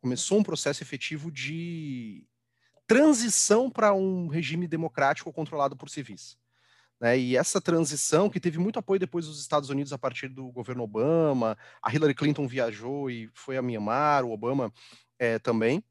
começou 0.00 0.38
um 0.38 0.42
processo 0.42 0.82
efetivo 0.82 1.30
de 1.30 2.26
transição 2.86 3.70
para 3.70 3.94
um 3.94 4.26
regime 4.28 4.66
democrático 4.66 5.32
controlado 5.32 5.76
por 5.76 5.88
civis. 5.88 6.36
Né? 7.00 7.18
E 7.18 7.36
essa 7.36 7.60
transição, 7.60 8.28
que 8.28 8.40
teve 8.40 8.58
muito 8.58 8.78
apoio 8.78 9.00
depois 9.00 9.26
dos 9.26 9.40
Estados 9.40 9.70
Unidos 9.70 9.92
a 9.92 9.98
partir 9.98 10.28
do 10.28 10.50
governo 10.52 10.82
Obama, 10.82 11.56
a 11.82 11.92
Hillary 11.92 12.14
Clinton 12.14 12.46
viajou 12.46 13.10
e 13.10 13.30
foi 13.32 13.56
a 13.56 13.62
Myanmar, 13.62 14.24
o 14.24 14.32
Obama 14.32 14.72
é, 15.18 15.38
também. 15.38 15.82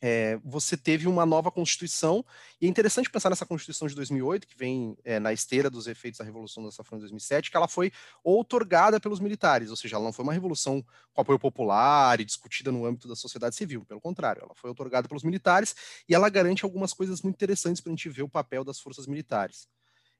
É, 0.00 0.38
você 0.42 0.76
teve 0.76 1.06
uma 1.06 1.26
nova 1.26 1.50
Constituição, 1.50 2.24
e 2.60 2.66
é 2.66 2.68
interessante 2.68 3.10
pensar 3.10 3.28
nessa 3.28 3.44
Constituição 3.44 3.86
de 3.86 3.94
2008, 3.94 4.46
que 4.46 4.56
vem 4.56 4.96
é, 5.04 5.20
na 5.20 5.32
esteira 5.32 5.68
dos 5.68 5.86
efeitos 5.86 6.18
da 6.18 6.24
Revolução 6.24 6.64
da 6.64 6.70
Safra 6.70 6.96
de 6.96 7.02
2007, 7.02 7.50
que 7.50 7.56
ela 7.56 7.68
foi 7.68 7.92
outorgada 8.24 8.98
pelos 8.98 9.20
militares, 9.20 9.70
ou 9.70 9.76
seja, 9.76 9.96
ela 9.96 10.04
não 10.04 10.12
foi 10.12 10.22
uma 10.22 10.32
revolução 10.32 10.84
com 11.12 11.20
apoio 11.20 11.38
popular 11.38 12.20
e 12.20 12.24
discutida 12.24 12.72
no 12.72 12.86
âmbito 12.86 13.06
da 13.06 13.14
sociedade 13.14 13.54
civil, 13.54 13.84
pelo 13.84 14.00
contrário, 14.00 14.42
ela 14.42 14.54
foi 14.54 14.70
outorgada 14.70 15.06
pelos 15.06 15.22
militares 15.22 15.74
e 16.08 16.14
ela 16.14 16.28
garante 16.28 16.64
algumas 16.64 16.94
coisas 16.94 17.20
muito 17.20 17.36
interessantes 17.36 17.80
para 17.82 17.92
a 17.92 17.94
gente 17.94 18.08
ver 18.08 18.22
o 18.22 18.28
papel 18.28 18.64
das 18.64 18.80
forças 18.80 19.06
militares 19.06 19.68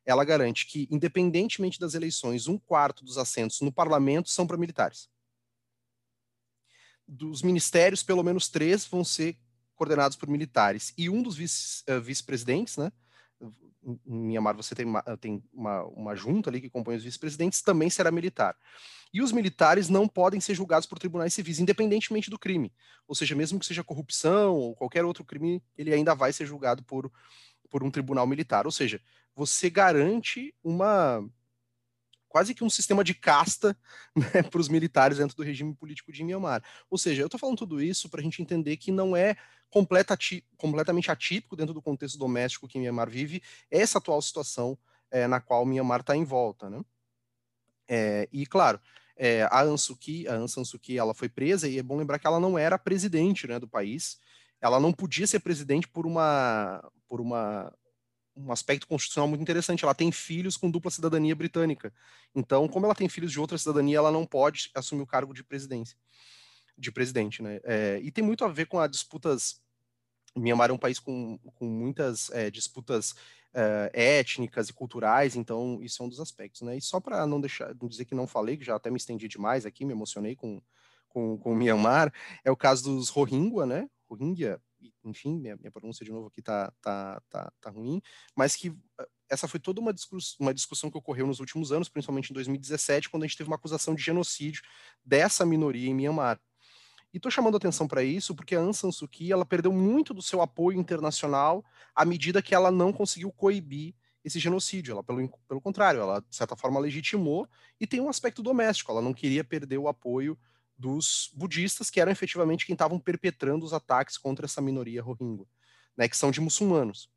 ela 0.05 0.25
garante 0.25 0.67
que, 0.67 0.89
independentemente 0.91 1.79
das 1.79 1.95
eleições, 1.95 2.49
um 2.49 2.59
quarto 2.59 3.05
dos 3.05 3.19
assentos 3.19 3.61
no 3.61 3.73
parlamento 3.73 4.29
são 4.31 4.47
para 4.47 4.57
militares. 4.57 5.09
Dos 7.07 7.43
ministérios, 7.43 8.03
pelo 8.03 8.23
menos 8.23 8.49
três 8.49 8.85
vão 8.87 9.05
ser 9.05 9.39
coordenados 9.81 10.15
por 10.15 10.29
militares. 10.29 10.93
E 10.99 11.09
um 11.09 11.23
dos 11.23 11.83
eh, 11.87 11.99
vice-presidentes, 11.99 12.77
né? 12.77 12.93
Em 13.83 13.99
Mianmar 14.27 14.55
você 14.55 14.75
tem, 14.75 14.85
uma, 14.85 15.03
tem 15.19 15.43
uma, 15.51 15.85
uma 15.85 16.15
junta 16.15 16.51
ali 16.51 16.61
que 16.61 16.69
compõe 16.69 16.97
os 16.97 17.03
vice-presidentes, 17.03 17.63
também 17.63 17.89
será 17.89 18.11
militar. 18.11 18.55
E 19.11 19.23
os 19.23 19.33
militares 19.33 19.89
não 19.89 20.07
podem 20.07 20.39
ser 20.39 20.55
julgados 20.55 20.87
por 20.87 20.99
tribunais 20.99 21.33
civis, 21.33 21.59
independentemente 21.59 22.29
do 22.29 22.39
crime. 22.39 22.71
Ou 23.09 23.15
seja, 23.15 23.35
mesmo 23.35 23.59
que 23.59 23.65
seja 23.65 23.83
corrupção 23.83 24.55
ou 24.55 24.77
qualquer 24.77 25.03
outro 25.03 25.25
crime, 25.25 25.63
ele 25.79 25.95
ainda 25.95 26.15
vai 26.15 26.31
ser 26.31 26.45
julgado 26.45 26.85
por, 26.85 27.11
por 27.71 27.83
um 27.83 27.91
tribunal 27.91 28.27
militar. 28.27 28.67
Ou 28.67 28.73
seja, 28.73 29.01
você 29.35 29.71
garante 29.71 30.55
uma 30.63 31.27
quase 32.31 32.55
que 32.55 32.65
um 32.65 32.71
sistema 32.71 33.05
de 33.05 33.13
casta 33.13 33.77
né, 34.17 34.43
para 34.43 34.61
os 34.61 34.69
militares 34.69 35.19
dentro 35.19 35.37
do 35.37 35.43
regime 35.43 35.75
político 35.75 36.11
de 36.11 36.25
Myanmar. 36.25 36.63
Ou 36.89 36.97
seja, 36.97 37.21
eu 37.21 37.27
estou 37.27 37.39
falando 37.39 37.59
tudo 37.59 37.83
isso 37.83 38.09
para 38.09 38.21
a 38.21 38.23
gente 38.23 38.41
entender 38.41 38.79
que 38.79 38.91
não 38.91 39.15
é 39.15 39.37
completa, 39.69 40.17
completamente 40.57 41.11
atípico 41.11 41.57
dentro 41.57 41.75
do 41.75 41.83
contexto 41.83 42.17
doméstico 42.17 42.69
que 42.69 42.79
Myanmar 42.79 43.11
vive 43.11 43.43
essa 43.71 43.99
atual 43.99 44.23
situação 44.23 44.79
é, 45.11 45.27
na 45.27 45.41
qual 45.41 45.67
Myanmar 45.67 46.01
está 46.01 46.17
em 46.17 46.25
volta. 46.25 46.71
Né? 46.71 46.81
É, 47.89 48.29
e, 48.33 48.47
claro, 48.47 48.81
é, 49.17 49.43
a 49.43 49.61
Aung 49.61 49.77
Suu 49.77 49.97
Kyi, 49.97 50.29
a 50.29 50.37
Aung 50.37 50.49
San 50.49 50.65
Suu 50.65 50.79
Kyi, 50.79 50.99
ela 50.99 51.13
foi 51.13 51.29
presa 51.29 51.69
e 51.69 51.79
é 51.79 51.83
bom 51.83 51.97
lembrar 51.97 52.19
que 52.21 52.27
ela 52.27 52.39
não 52.39 52.57
era 52.57 52.79
presidente 52.79 53.49
né, 53.49 53.59
do 53.59 53.69
país. 53.69 54.21
Ela 54.61 54.79
não 54.79 54.93
podia 54.93 55.27
ser 55.27 55.41
presidente 55.41 55.89
por 55.89 56.07
uma 56.07 56.81
por 57.09 57.21
uma 57.21 57.73
um 58.47 58.53
aspecto 58.53 58.87
constitucional 58.87 59.29
muito 59.29 59.43
interessante. 59.43 59.85
Ela 59.85 59.95
tem 59.95 60.11
filhos 60.11 60.57
com 60.57 60.71
dupla 60.71 60.91
cidadania 60.91 61.35
britânica. 61.35 61.93
Então, 62.35 62.69
como 62.69 62.87
ela 62.87 62.95
tem 62.95 63.09
filhos 63.09 63.33
de 63.33 63.41
outra 63.41 63.59
cidadania, 63.59 63.99
ela 63.99 64.11
não 64.11 64.27
pode 64.27 64.71
assumir 64.75 65.03
o 65.03 65.07
cargo 65.07 65.33
de 65.33 65.45
presidência, 65.45 65.97
de 66.77 66.91
presidente, 66.91 67.43
né? 67.43 67.61
É, 67.65 68.01
e 68.03 68.11
tem 68.11 68.25
muito 68.25 68.45
a 68.45 68.49
ver 68.49 68.67
com 68.67 68.79
as 68.79 68.91
disputas. 68.91 69.61
Mianmar 70.37 70.71
é 70.71 70.73
um 70.73 70.79
país 70.79 70.99
com, 71.01 71.39
com 71.57 71.67
muitas 71.67 72.31
é, 72.31 72.51
disputas 72.51 73.15
é, 73.53 73.91
étnicas 74.19 74.69
e 74.69 74.73
culturais, 74.73 75.35
então 75.35 75.81
isso 75.83 76.01
é 76.03 76.07
um 76.07 76.09
dos 76.09 76.21
aspectos, 76.21 76.63
né? 76.63 76.77
E 76.77 76.81
só 76.81 77.01
para 77.01 77.27
não 77.27 77.41
deixar, 77.41 77.75
não 77.75 77.89
dizer 77.89 78.05
que 78.05 78.15
não 78.15 78.29
falei, 78.29 78.57
que 78.57 78.65
já 78.65 78.77
até 78.77 78.91
me 78.91 78.97
estendi 78.97 79.27
demais 79.27 79.67
aqui, 79.67 79.85
me 79.85 79.93
emocionei 79.93 80.37
com 80.37 80.63
com, 81.11 81.37
com 81.37 81.55
Myanmar, 81.55 82.13
é 82.45 82.51
o 82.51 82.57
caso 82.57 82.85
dos 82.85 83.11
Rohingya, 83.11 83.67
né? 83.67 83.91
Rohingya, 84.09 84.61
enfim, 85.05 85.39
minha, 85.39 85.57
minha 85.57 85.71
pronúncia 85.71 86.05
de 86.05 86.13
novo 86.13 86.29
aqui 86.29 86.43
tá, 86.43 86.73
tá, 86.81 87.23
tá, 87.31 87.53
tá 87.61 87.71
ruim, 87.71 88.01
mas 88.35 88.57
que 88.57 88.69
eh, 88.69 89.09
essa 89.29 89.47
foi 89.47 89.61
toda 89.61 89.81
uma, 89.81 89.93
discuss 89.93 90.37
uma 90.39 90.53
discussão 90.53 90.91
que 90.91 90.99
ocorreu 90.99 91.27
nos 91.27 91.41
últimos 91.41 91.73
anos, 91.73 91.89
principalmente 91.89 92.31
em 92.31 92.35
2017, 92.35 93.09
quando 93.09 93.23
a 93.23 93.27
gente 93.27 93.37
teve 93.37 93.49
uma 93.49 93.57
acusação 93.57 93.95
de 93.95 94.03
genocídio 94.03 94.63
dessa 95.05 95.47
minoria 95.47 95.89
em 95.89 95.95
Myanmar. 95.95 96.41
E 97.13 97.17
estou 97.17 97.31
chamando 97.31 97.57
atenção 97.57 97.89
para 97.89 98.03
isso 98.05 98.35
porque 98.35 98.55
a 98.55 98.61
Aung 98.61 98.73
San 98.73 98.93
Suu 98.93 99.09
Kyi 99.09 99.33
ela 99.33 99.45
perdeu 99.45 99.73
muito 99.73 100.15
do 100.15 100.23
seu 100.23 100.41
apoio 100.41 100.79
internacional 100.79 101.65
à 101.95 102.05
medida 102.05 102.43
que 102.43 102.55
ela 102.55 102.71
não 102.71 102.93
conseguiu 102.93 103.33
coibir 103.33 103.95
esse 104.25 104.39
genocídio. 104.39 104.93
Ela, 104.93 105.03
pelo, 105.03 105.29
pelo 105.49 105.61
contrário, 105.61 106.01
ela, 106.01 106.21
de 106.21 106.37
certa 106.37 106.55
forma, 106.55 106.79
legitimou 106.79 107.49
e 107.81 107.87
tem 107.87 108.01
um 108.01 108.09
aspecto 108.09 108.43
doméstico. 108.43 108.93
Ela 108.93 109.03
não 109.03 109.13
queria 109.13 109.43
perder 109.43 109.79
o 109.79 109.89
apoio 109.89 110.39
dos 110.81 111.31
budistas, 111.35 111.91
que 111.91 112.01
eram 112.01 112.11
efetivamente 112.11 112.65
quem 112.65 112.73
estavam 112.73 112.99
perpetrando 112.99 113.67
os 113.67 113.75
ataques 113.75 114.17
contra 114.17 114.47
essa 114.47 114.63
minoria 114.63 115.03
rohingya, 115.03 115.47
né, 115.97 116.09
que 116.09 116.17
são 116.17 116.31
de 116.31 116.41
muçulmanos. 116.41 117.11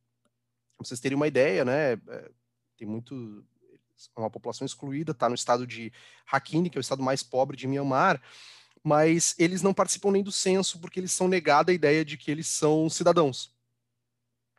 Pra 0.78 0.86
vocês 0.86 1.00
terem 1.00 1.16
uma 1.16 1.28
ideia, 1.28 1.64
né, 1.64 1.94
é, 1.94 2.32
tem 2.78 2.86
muito 2.86 3.46
é 4.18 4.20
uma 4.20 4.30
população 4.30 4.66
excluída, 4.66 5.14
está 5.14 5.30
no 5.30 5.36
estado 5.36 5.66
de 5.66 5.94
Rakhine, 6.26 6.70
que 6.70 6.78
é 6.78 6.80
o 6.80 6.82
estado 6.82 7.02
mais 7.02 7.24
pobre 7.24 7.56
de 7.56 7.68
Myanmar, 7.68 8.22
mas 8.84 9.34
eles 9.40 9.62
não 9.62 9.74
participam 9.74 10.12
nem 10.12 10.22
do 10.22 10.32
censo 10.32 10.80
porque 10.82 11.00
eles 11.00 11.14
são 11.14 11.30
negada 11.30 11.72
a 11.72 11.76
ideia 11.76 12.04
de 12.04 12.18
que 12.18 12.30
eles 12.30 12.48
são 12.48 12.90
cidadãos. 12.90 13.53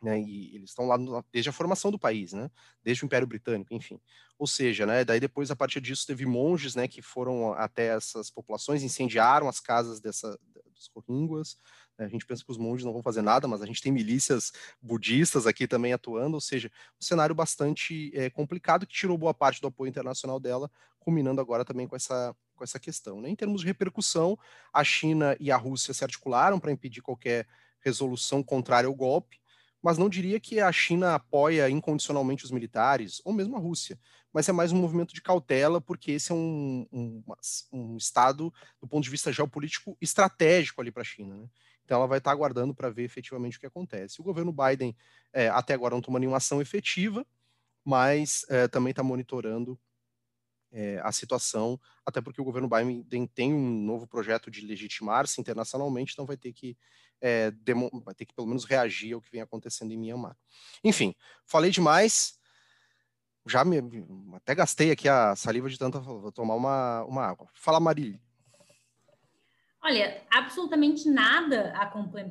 Né, 0.05 0.21
e 0.21 0.55
eles 0.55 0.69
estão 0.69 0.85
lá 0.85 0.99
no, 0.99 1.25
desde 1.33 1.49
a 1.49 1.51
formação 1.51 1.89
do 1.89 1.97
país, 1.97 2.31
né, 2.31 2.47
desde 2.83 3.03
o 3.03 3.07
Império 3.07 3.25
Britânico, 3.25 3.73
enfim. 3.73 3.99
Ou 4.37 4.45
seja, 4.45 4.85
né, 4.85 5.03
daí 5.03 5.19
depois, 5.19 5.49
a 5.49 5.55
partir 5.55 5.81
disso, 5.81 6.05
teve 6.05 6.27
monges 6.27 6.75
né, 6.75 6.87
que 6.87 7.01
foram 7.01 7.53
até 7.53 7.87
essas 7.87 8.29
populações, 8.29 8.83
incendiaram 8.83 9.49
as 9.49 9.59
casas 9.59 9.99
dessa, 9.99 10.39
dos 10.75 10.91
Rohingyas. 10.93 11.57
Né, 11.97 12.05
a 12.05 12.07
gente 12.07 12.23
pensa 12.23 12.45
que 12.45 12.51
os 12.51 12.57
monges 12.59 12.85
não 12.85 12.93
vão 12.93 13.01
fazer 13.01 13.23
nada, 13.23 13.47
mas 13.47 13.63
a 13.63 13.65
gente 13.65 13.81
tem 13.81 13.91
milícias 13.91 14.51
budistas 14.79 15.47
aqui 15.47 15.67
também 15.67 15.91
atuando, 15.91 16.35
ou 16.35 16.41
seja, 16.41 16.71
um 17.01 17.03
cenário 17.03 17.33
bastante 17.33 18.11
é, 18.13 18.29
complicado 18.29 18.85
que 18.85 18.93
tirou 18.93 19.17
boa 19.17 19.33
parte 19.33 19.59
do 19.59 19.69
apoio 19.69 19.89
internacional 19.89 20.39
dela, 20.39 20.69
culminando 20.99 21.41
agora 21.41 21.65
também 21.65 21.87
com 21.87 21.95
essa, 21.95 22.35
com 22.55 22.63
essa 22.63 22.79
questão. 22.79 23.21
Né? 23.21 23.29
Em 23.29 23.35
termos 23.35 23.61
de 23.61 23.67
repercussão, 23.67 24.37
a 24.71 24.83
China 24.83 25.35
e 25.39 25.51
a 25.51 25.57
Rússia 25.57 25.95
se 25.95 26.03
articularam 26.03 26.59
para 26.59 26.71
impedir 26.71 27.01
qualquer 27.01 27.47
resolução 27.79 28.43
contrária 28.43 28.87
ao 28.87 28.93
golpe, 28.93 29.39
mas 29.85 29.99
não 29.99 30.09
diria 30.09 30.39
que 30.39 30.59
a 30.59 30.71
China 30.71 31.13
apoia 31.13 31.69
incondicionalmente 31.69 32.43
os 32.43 32.49
militares, 32.49 33.21
ou 33.23 33.31
mesmo 33.31 33.55
a 33.55 33.59
Rússia, 33.59 33.99
mas 34.33 34.49
é 34.49 34.51
mais 34.51 34.71
um 34.71 34.77
movimento 34.77 35.13
de 35.13 35.21
cautela, 35.21 35.79
porque 35.79 36.13
esse 36.13 36.31
é 36.31 36.35
um, 36.35 36.87
um, 36.91 37.23
um 37.71 37.95
estado, 37.95 38.51
do 38.81 38.87
ponto 38.87 39.03
de 39.03 39.11
vista 39.11 39.31
geopolítico, 39.31 39.95
estratégico 40.01 40.81
ali 40.81 40.91
para 40.91 41.03
a 41.03 41.05
China. 41.05 41.35
Né? 41.35 41.47
Então 41.83 41.97
ela 41.97 42.07
vai 42.07 42.17
estar 42.17 42.31
tá 42.31 42.33
aguardando 42.33 42.73
para 42.73 42.89
ver 42.89 43.03
efetivamente 43.03 43.57
o 43.57 43.59
que 43.59 43.67
acontece. 43.67 44.19
O 44.19 44.23
governo 44.23 44.51
Biden, 44.51 44.97
é, 45.31 45.49
até 45.49 45.75
agora, 45.75 45.93
não 45.93 46.01
toma 46.01 46.17
nenhuma 46.17 46.37
ação 46.37 46.59
efetiva, 46.59 47.23
mas 47.83 48.43
é, 48.49 48.67
também 48.67 48.89
está 48.89 49.03
monitorando 49.03 49.79
é, 50.71 50.99
a 51.03 51.11
situação, 51.11 51.79
até 52.03 52.21
porque 52.21 52.41
o 52.41 52.43
governo 52.43 52.67
Biden 52.67 53.27
tem 53.27 53.53
um 53.53 53.83
novo 53.83 54.07
projeto 54.07 54.49
de 54.49 54.65
legitimar-se 54.65 55.39
internacionalmente, 55.39 56.13
então 56.13 56.25
vai 56.25 56.37
ter 56.37 56.51
que 56.53 56.75
é, 57.21 57.51
vai 58.03 58.13
ter 58.13 58.25
que 58.25 58.33
pelo 58.33 58.47
menos 58.47 58.65
reagir 58.65 59.13
ao 59.13 59.21
que 59.21 59.31
vem 59.31 59.41
acontecendo 59.41 59.91
em 59.91 59.97
Myanmar. 59.97 60.35
Enfim, 60.83 61.15
falei 61.45 61.71
demais. 61.71 62.39
Já 63.47 63.63
me, 63.63 63.77
até 64.33 64.55
gastei 64.55 64.91
aqui 64.91 65.07
a 65.07 65.35
saliva 65.35 65.69
de 65.69 65.77
tanta. 65.77 65.99
Vou 65.99 66.31
tomar 66.31 66.55
uma, 66.55 67.03
uma 67.05 67.23
água. 67.23 67.47
Fala, 67.53 67.79
Marília. 67.79 68.19
Olha, 69.83 70.23
absolutamente 70.31 71.07
nada 71.07 71.71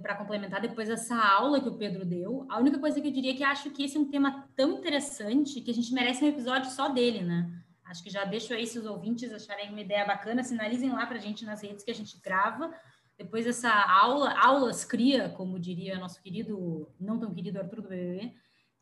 para 0.03 0.17
complementar 0.17 0.61
depois 0.61 0.89
dessa 0.89 1.15
aula 1.15 1.61
que 1.61 1.69
o 1.69 1.79
Pedro 1.79 2.05
deu. 2.05 2.45
A 2.51 2.59
única 2.59 2.81
coisa 2.81 3.01
que 3.01 3.07
eu 3.07 3.13
diria 3.13 3.31
é 3.31 3.37
que 3.37 3.45
acho 3.45 3.71
que 3.71 3.85
esse 3.85 3.97
é 3.97 4.01
um 4.01 4.11
tema 4.11 4.49
tão 4.57 4.73
interessante 4.73 5.61
que 5.61 5.71
a 5.71 5.75
gente 5.75 5.95
merece 5.95 6.25
um 6.25 6.29
episódio 6.29 6.69
só 6.73 6.89
dele, 6.89 7.23
né? 7.23 7.49
Acho 7.85 8.03
que 8.03 8.11
já 8.11 8.25
deixo 8.25 8.53
aí 8.53 8.67
se 8.67 8.77
os 8.77 8.87
ouvintes 8.87 9.33
acharem 9.33 9.71
uma 9.71 9.81
ideia 9.81 10.05
bacana, 10.05 10.43
sinalizem 10.43 10.91
lá 10.91 11.07
para 11.07 11.19
a 11.19 11.21
gente 11.21 11.45
nas 11.45 11.63
redes 11.63 11.85
que 11.85 11.93
a 11.93 11.95
gente 11.95 12.19
grava 12.21 12.75
depois 13.17 13.45
dessa 13.45 13.71
aula, 13.71 14.33
aulas 14.39 14.85
cria, 14.85 15.29
como 15.29 15.59
diria 15.59 15.99
nosso 15.99 16.21
querido, 16.21 16.89
não 16.99 17.19
tão 17.19 17.33
querido 17.33 17.61
Arthur 17.61 17.83
do 17.83 17.89
BBB. 17.89 18.35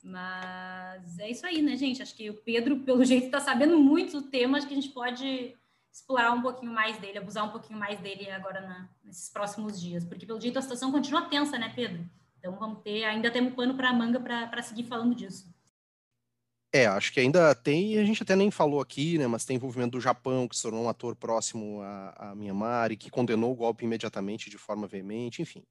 Mas 0.02 1.18
é 1.18 1.30
isso 1.30 1.46
aí, 1.46 1.62
né, 1.62 1.76
gente? 1.76 2.02
Acho 2.02 2.14
que 2.14 2.30
o 2.30 2.34
Pedro, 2.34 2.80
pelo 2.80 3.04
jeito, 3.04 3.26
está 3.26 3.40
sabendo 3.40 3.78
muito 3.78 4.20
do 4.20 4.28
tema. 4.28 4.58
Acho 4.58 4.66
que 4.66 4.72
a 4.72 4.80
gente 4.80 4.92
pode 4.92 5.54
explorar 5.92 6.32
um 6.32 6.40
pouquinho 6.40 6.72
mais 6.72 6.98
dele, 6.98 7.18
abusar 7.18 7.44
um 7.44 7.50
pouquinho 7.50 7.78
mais 7.78 8.00
dele 8.00 8.30
agora 8.30 8.62
na, 8.62 8.88
nesses 9.04 9.28
próximos 9.28 9.80
dias. 9.80 10.04
Porque, 10.04 10.24
pelo 10.24 10.40
jeito, 10.40 10.58
a 10.58 10.62
situação 10.62 10.90
continua 10.90 11.28
tensa, 11.28 11.58
né, 11.58 11.70
Pedro? 11.74 12.08
Então, 12.38 12.56
vamos 12.56 12.82
ter, 12.82 13.04
ainda 13.04 13.30
temos 13.30 13.54
pano 13.54 13.74
para 13.74 13.92
manga 13.92 14.18
para 14.18 14.62
seguir 14.62 14.84
falando 14.84 15.14
disso. 15.14 15.51
É, 16.74 16.86
acho 16.86 17.12
que 17.12 17.20
ainda 17.20 17.54
tem, 17.54 17.98
a 17.98 18.04
gente 18.04 18.22
até 18.22 18.34
nem 18.34 18.50
falou 18.50 18.80
aqui, 18.80 19.18
né, 19.18 19.26
mas 19.26 19.44
tem 19.44 19.56
envolvimento 19.56 19.98
do 19.98 20.00
Japão, 20.00 20.48
que 20.48 20.56
se 20.56 20.62
tornou 20.62 20.84
um 20.84 20.88
ator 20.88 21.14
próximo 21.14 21.82
a, 21.82 22.30
a 22.30 22.34
Myanmar 22.34 22.90
e 22.90 22.96
que 22.96 23.10
condenou 23.10 23.52
o 23.52 23.54
golpe 23.54 23.84
imediatamente 23.84 24.48
de 24.48 24.56
forma 24.56 24.86
veemente, 24.86 25.42
enfim. 25.42 25.62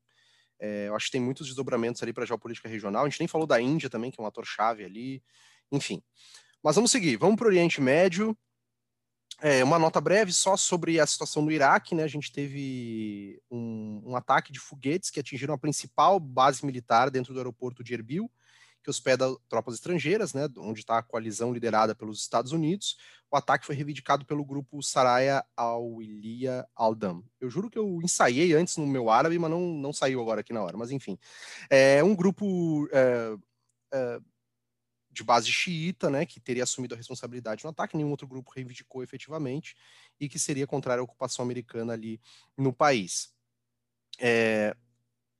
É, 0.59 0.89
eu 0.89 0.95
acho 0.95 1.07
que 1.07 1.13
tem 1.13 1.21
muitos 1.21 1.47
desdobramentos 1.47 2.03
ali 2.03 2.13
para 2.13 2.23
a 2.23 2.27
geopolítica 2.27 2.69
regional. 2.69 3.03
A 3.03 3.09
gente 3.09 3.19
nem 3.19 3.27
falou 3.27 3.47
da 3.47 3.59
Índia 3.59 3.89
também, 3.89 4.11
que 4.11 4.21
é 4.21 4.23
um 4.23 4.27
ator-chave 4.27 4.85
ali, 4.85 5.23
enfim. 5.71 6.03
Mas 6.61 6.75
vamos 6.75 6.91
seguir, 6.91 7.17
vamos 7.17 7.35
para 7.35 7.45
o 7.45 7.47
Oriente 7.47 7.81
Médio. 7.81 8.37
É, 9.41 9.63
uma 9.63 9.79
nota 9.79 9.99
breve 9.99 10.31
só 10.31 10.55
sobre 10.55 10.99
a 10.99 11.07
situação 11.07 11.41
no 11.41 11.51
Iraque, 11.51 11.95
né? 11.95 12.03
A 12.03 12.07
gente 12.07 12.31
teve 12.31 13.41
um, 13.49 14.03
um 14.05 14.15
ataque 14.15 14.51
de 14.51 14.59
foguetes 14.59 15.09
que 15.09 15.19
atingiram 15.19 15.55
a 15.55 15.57
principal 15.57 16.19
base 16.19 16.63
militar 16.63 17.09
dentro 17.09 17.33
do 17.33 17.39
aeroporto 17.39 17.83
de 17.83 17.95
Erbil 17.95 18.31
que 18.83 18.89
hospeda 18.89 19.25
tropas 19.47 19.75
estrangeiras, 19.75 20.33
né, 20.33 20.47
onde 20.57 20.79
está 20.79 20.97
a 20.97 21.03
coalizão 21.03 21.53
liderada 21.53 21.93
pelos 21.93 22.21
Estados 22.21 22.51
Unidos. 22.51 22.97
O 23.29 23.37
ataque 23.37 23.65
foi 23.65 23.75
reivindicado 23.75 24.25
pelo 24.25 24.43
grupo 24.43 24.81
Saraya 24.81 25.45
al-Ilia 25.55 26.67
al-Dam. 26.75 27.23
Eu 27.39 27.49
juro 27.49 27.69
que 27.69 27.77
eu 27.77 28.01
ensaiei 28.03 28.53
antes 28.53 28.77
no 28.77 28.85
meu 28.85 29.09
árabe, 29.09 29.37
mas 29.39 29.49
não, 29.49 29.61
não 29.61 29.93
saiu 29.93 30.21
agora 30.21 30.41
aqui 30.41 30.51
na 30.51 30.61
hora. 30.61 30.75
Mas 30.75 30.91
enfim, 30.91 31.17
é 31.69 32.03
um 32.03 32.15
grupo 32.15 32.89
é, 32.91 33.37
é, 33.93 34.19
de 35.11 35.23
base 35.23 35.51
xiita, 35.51 36.09
né, 36.09 36.25
que 36.25 36.39
teria 36.39 36.63
assumido 36.63 36.95
a 36.95 36.97
responsabilidade 36.97 37.63
no 37.63 37.69
ataque. 37.69 37.95
Nenhum 37.95 38.11
outro 38.11 38.27
grupo 38.27 38.51
reivindicou 38.53 39.03
efetivamente 39.03 39.75
e 40.19 40.27
que 40.27 40.39
seria 40.39 40.67
contrário 40.67 41.01
à 41.01 41.03
ocupação 41.03 41.43
americana 41.43 41.93
ali 41.93 42.19
no 42.57 42.73
país. 42.73 43.33
É, 44.19 44.75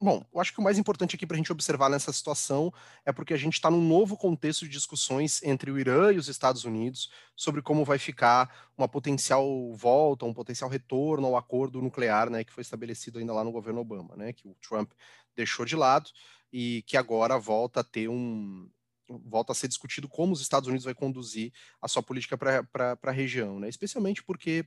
Bom, 0.04 0.26
eu 0.34 0.42
acho 0.42 0.52
que 0.52 0.60
o 0.60 0.64
mais 0.64 0.80
importante 0.80 1.16
aqui 1.16 1.28
para 1.28 1.36
a 1.36 1.38
gente 1.38 1.52
observar 1.52 1.88
nessa 1.88 2.12
situação 2.12 2.74
é 3.06 3.12
porque 3.12 3.36
a 3.36 3.38
gente 3.38 3.54
está 3.54 3.70
num 3.70 3.88
novo 3.88 4.18
contexto 4.18 4.66
de 4.66 4.72
discussões 4.72 5.44
entre 5.44 5.70
o 5.70 5.78
Irã 5.78 6.12
e 6.12 6.18
os 6.18 6.28
Estados 6.28 6.66
Unidos 6.66 7.12
sobre 7.36 7.62
como 7.62 7.86
vai 7.86 8.00
ficar 8.00 8.72
uma 8.76 8.88
potencial 8.88 9.46
volta, 9.76 10.26
um 10.26 10.34
potencial 10.34 10.72
retorno 10.72 11.28
ao 11.28 11.38
acordo 11.38 11.84
nuclear, 11.84 12.32
né, 12.32 12.44
que 12.44 12.52
foi 12.52 12.62
estabelecido 12.64 13.20
ainda 13.20 13.32
lá 13.32 13.44
no 13.44 13.52
governo 13.52 13.80
Obama, 13.80 14.16
né, 14.16 14.34
que 14.34 14.48
o 14.48 14.56
Trump 14.56 14.92
deixou 15.36 15.66
de 15.68 15.76
lado 15.76 16.10
e 16.52 16.84
que 16.88 16.98
agora 16.98 17.38
volta 17.38 17.82
a 17.82 17.84
ter 17.84 18.10
um 18.10 18.68
volta 19.08 19.52
a 19.52 19.56
ser 19.56 19.68
discutido 19.68 20.08
como 20.10 20.34
os 20.34 20.42
Estados 20.42 20.68
Unidos 20.68 20.86
vai 20.86 20.96
conduzir 20.96 21.54
a 21.80 21.88
sua 21.88 22.02
política 22.02 22.36
para 22.36 22.98
a 23.04 23.12
região, 23.12 23.60
né, 23.60 23.70
especialmente 23.70 24.24
porque 24.24 24.66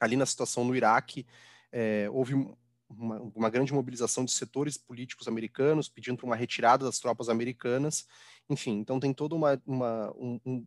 ali 0.00 0.16
na 0.16 0.26
situação 0.26 0.64
no 0.64 0.74
Iraque 0.74 1.24
é, 1.70 2.08
houve 2.10 2.34
uma, 2.96 3.20
uma, 3.34 3.50
grande 3.50 3.72
mobilização 3.72 4.24
de 4.24 4.32
setores 4.32 4.76
políticos 4.76 5.28
americanos 5.28 5.88
pedindo 5.88 6.16
para 6.16 6.26
uma 6.26 6.36
retirada 6.36 6.84
das 6.84 6.98
tropas 6.98 7.28
americanas. 7.28 8.06
Enfim, 8.48 8.78
então 8.78 9.00
tem 9.00 9.12
toda 9.12 9.34
uma, 9.34 9.60
uma 9.66 10.10
um, 10.16 10.40
um, 10.44 10.66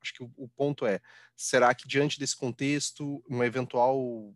acho 0.00 0.14
que 0.14 0.22
o, 0.22 0.30
o 0.36 0.48
ponto 0.48 0.86
é, 0.86 1.00
será 1.36 1.74
que 1.74 1.86
diante 1.86 2.18
desse 2.18 2.36
contexto, 2.36 3.22
uma 3.28 3.46
eventual 3.46 4.34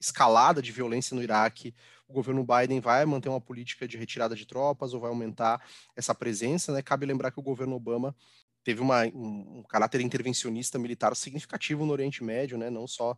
escalada 0.00 0.62
de 0.62 0.72
violência 0.72 1.14
no 1.14 1.22
Iraque, 1.22 1.74
o 2.08 2.12
governo 2.12 2.44
Biden 2.44 2.80
vai 2.80 3.04
manter 3.04 3.28
uma 3.28 3.40
política 3.40 3.86
de 3.86 3.96
retirada 3.98 4.34
de 4.34 4.46
tropas 4.46 4.94
ou 4.94 5.00
vai 5.00 5.10
aumentar 5.10 5.62
essa 5.94 6.14
presença, 6.14 6.72
né? 6.72 6.82
Cabe 6.82 7.06
lembrar 7.06 7.30
que 7.30 7.38
o 7.38 7.42
governo 7.42 7.76
Obama 7.76 8.16
teve 8.64 8.80
uma, 8.80 9.04
um, 9.06 9.58
um, 9.58 9.62
caráter 9.68 10.00
intervencionista 10.00 10.78
militar 10.78 11.14
significativo 11.14 11.84
no 11.84 11.92
Oriente 11.92 12.24
Médio, 12.24 12.58
né? 12.58 12.70
Não 12.70 12.86
só 12.86 13.16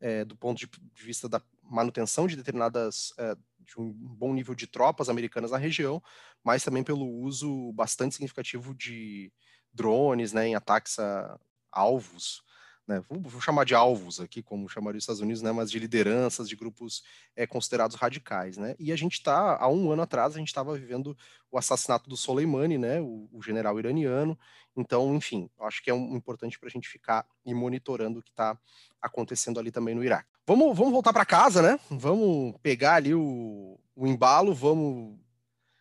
é, 0.00 0.24
do 0.24 0.36
ponto 0.36 0.58
de, 0.58 0.66
de, 0.66 1.02
vista 1.02 1.28
da 1.28 1.40
manutenção 1.70 2.26
de 2.26 2.36
determinadas 2.36 3.12
é, 3.18 3.34
de 3.60 3.78
um 3.78 3.92
bom 3.92 4.32
nível 4.34 4.54
de 4.54 4.66
tropas 4.66 5.08
americanas 5.08 5.50
na 5.50 5.58
região, 5.58 6.02
mas 6.42 6.64
também 6.64 6.82
pelo 6.82 7.06
uso 7.06 7.72
bastante 7.72 8.14
significativo 8.14 8.74
de 8.74 9.32
drones, 9.72 10.32
né, 10.32 10.48
em 10.48 10.54
ataques 10.54 10.98
a 10.98 11.38
alvos 11.72 12.44
né, 12.86 13.02
vou, 13.08 13.40
chamar 13.40 13.64
de 13.64 13.74
alvos 13.74 14.20
aqui, 14.20 14.42
como 14.42 14.68
chamaria 14.68 14.98
os 14.98 15.04
Estados 15.04 15.20
Unidos, 15.20 15.42
né, 15.42 15.52
mas 15.52 15.70
de 15.70 15.78
lideranças, 15.78 16.48
de 16.48 16.56
grupos 16.56 17.02
é, 17.34 17.46
considerados 17.46 17.96
radicais, 17.96 18.56
né, 18.56 18.74
e 18.78 18.92
a 18.92 18.96
gente 18.96 19.14
está, 19.14 19.56
há 19.56 19.68
um 19.68 19.90
ano 19.90 20.02
atrás, 20.02 20.34
a 20.34 20.38
gente 20.38 20.48
estava 20.48 20.76
vivendo 20.76 21.16
o 21.50 21.58
assassinato 21.58 22.08
do 22.08 22.16
Soleimani, 22.16 22.76
né, 22.76 23.00
o, 23.00 23.28
o, 23.32 23.42
general 23.42 23.78
iraniano, 23.78 24.38
então, 24.76 25.14
enfim, 25.14 25.48
acho 25.60 25.82
que 25.82 25.90
é 25.90 25.94
um, 25.94 26.14
importante 26.14 26.58
para 26.58 26.68
a 26.68 26.70
gente 26.70 26.88
ficar 26.88 27.26
e 27.44 27.54
monitorando 27.54 28.18
o 28.18 28.22
que 28.22 28.30
está 28.30 28.58
acontecendo 29.00 29.58
ali 29.58 29.70
também 29.70 29.94
no 29.94 30.04
Iraque. 30.04 30.33
Vamos, 30.46 30.76
vamos 30.76 30.92
voltar 30.92 31.12
para 31.12 31.24
casa, 31.24 31.62
né, 31.62 31.80
vamos 31.88 32.54
pegar 32.62 32.96
ali 32.96 33.14
o, 33.14 33.80
o 33.96 34.06
embalo, 34.06 34.54
vamos 34.54 35.18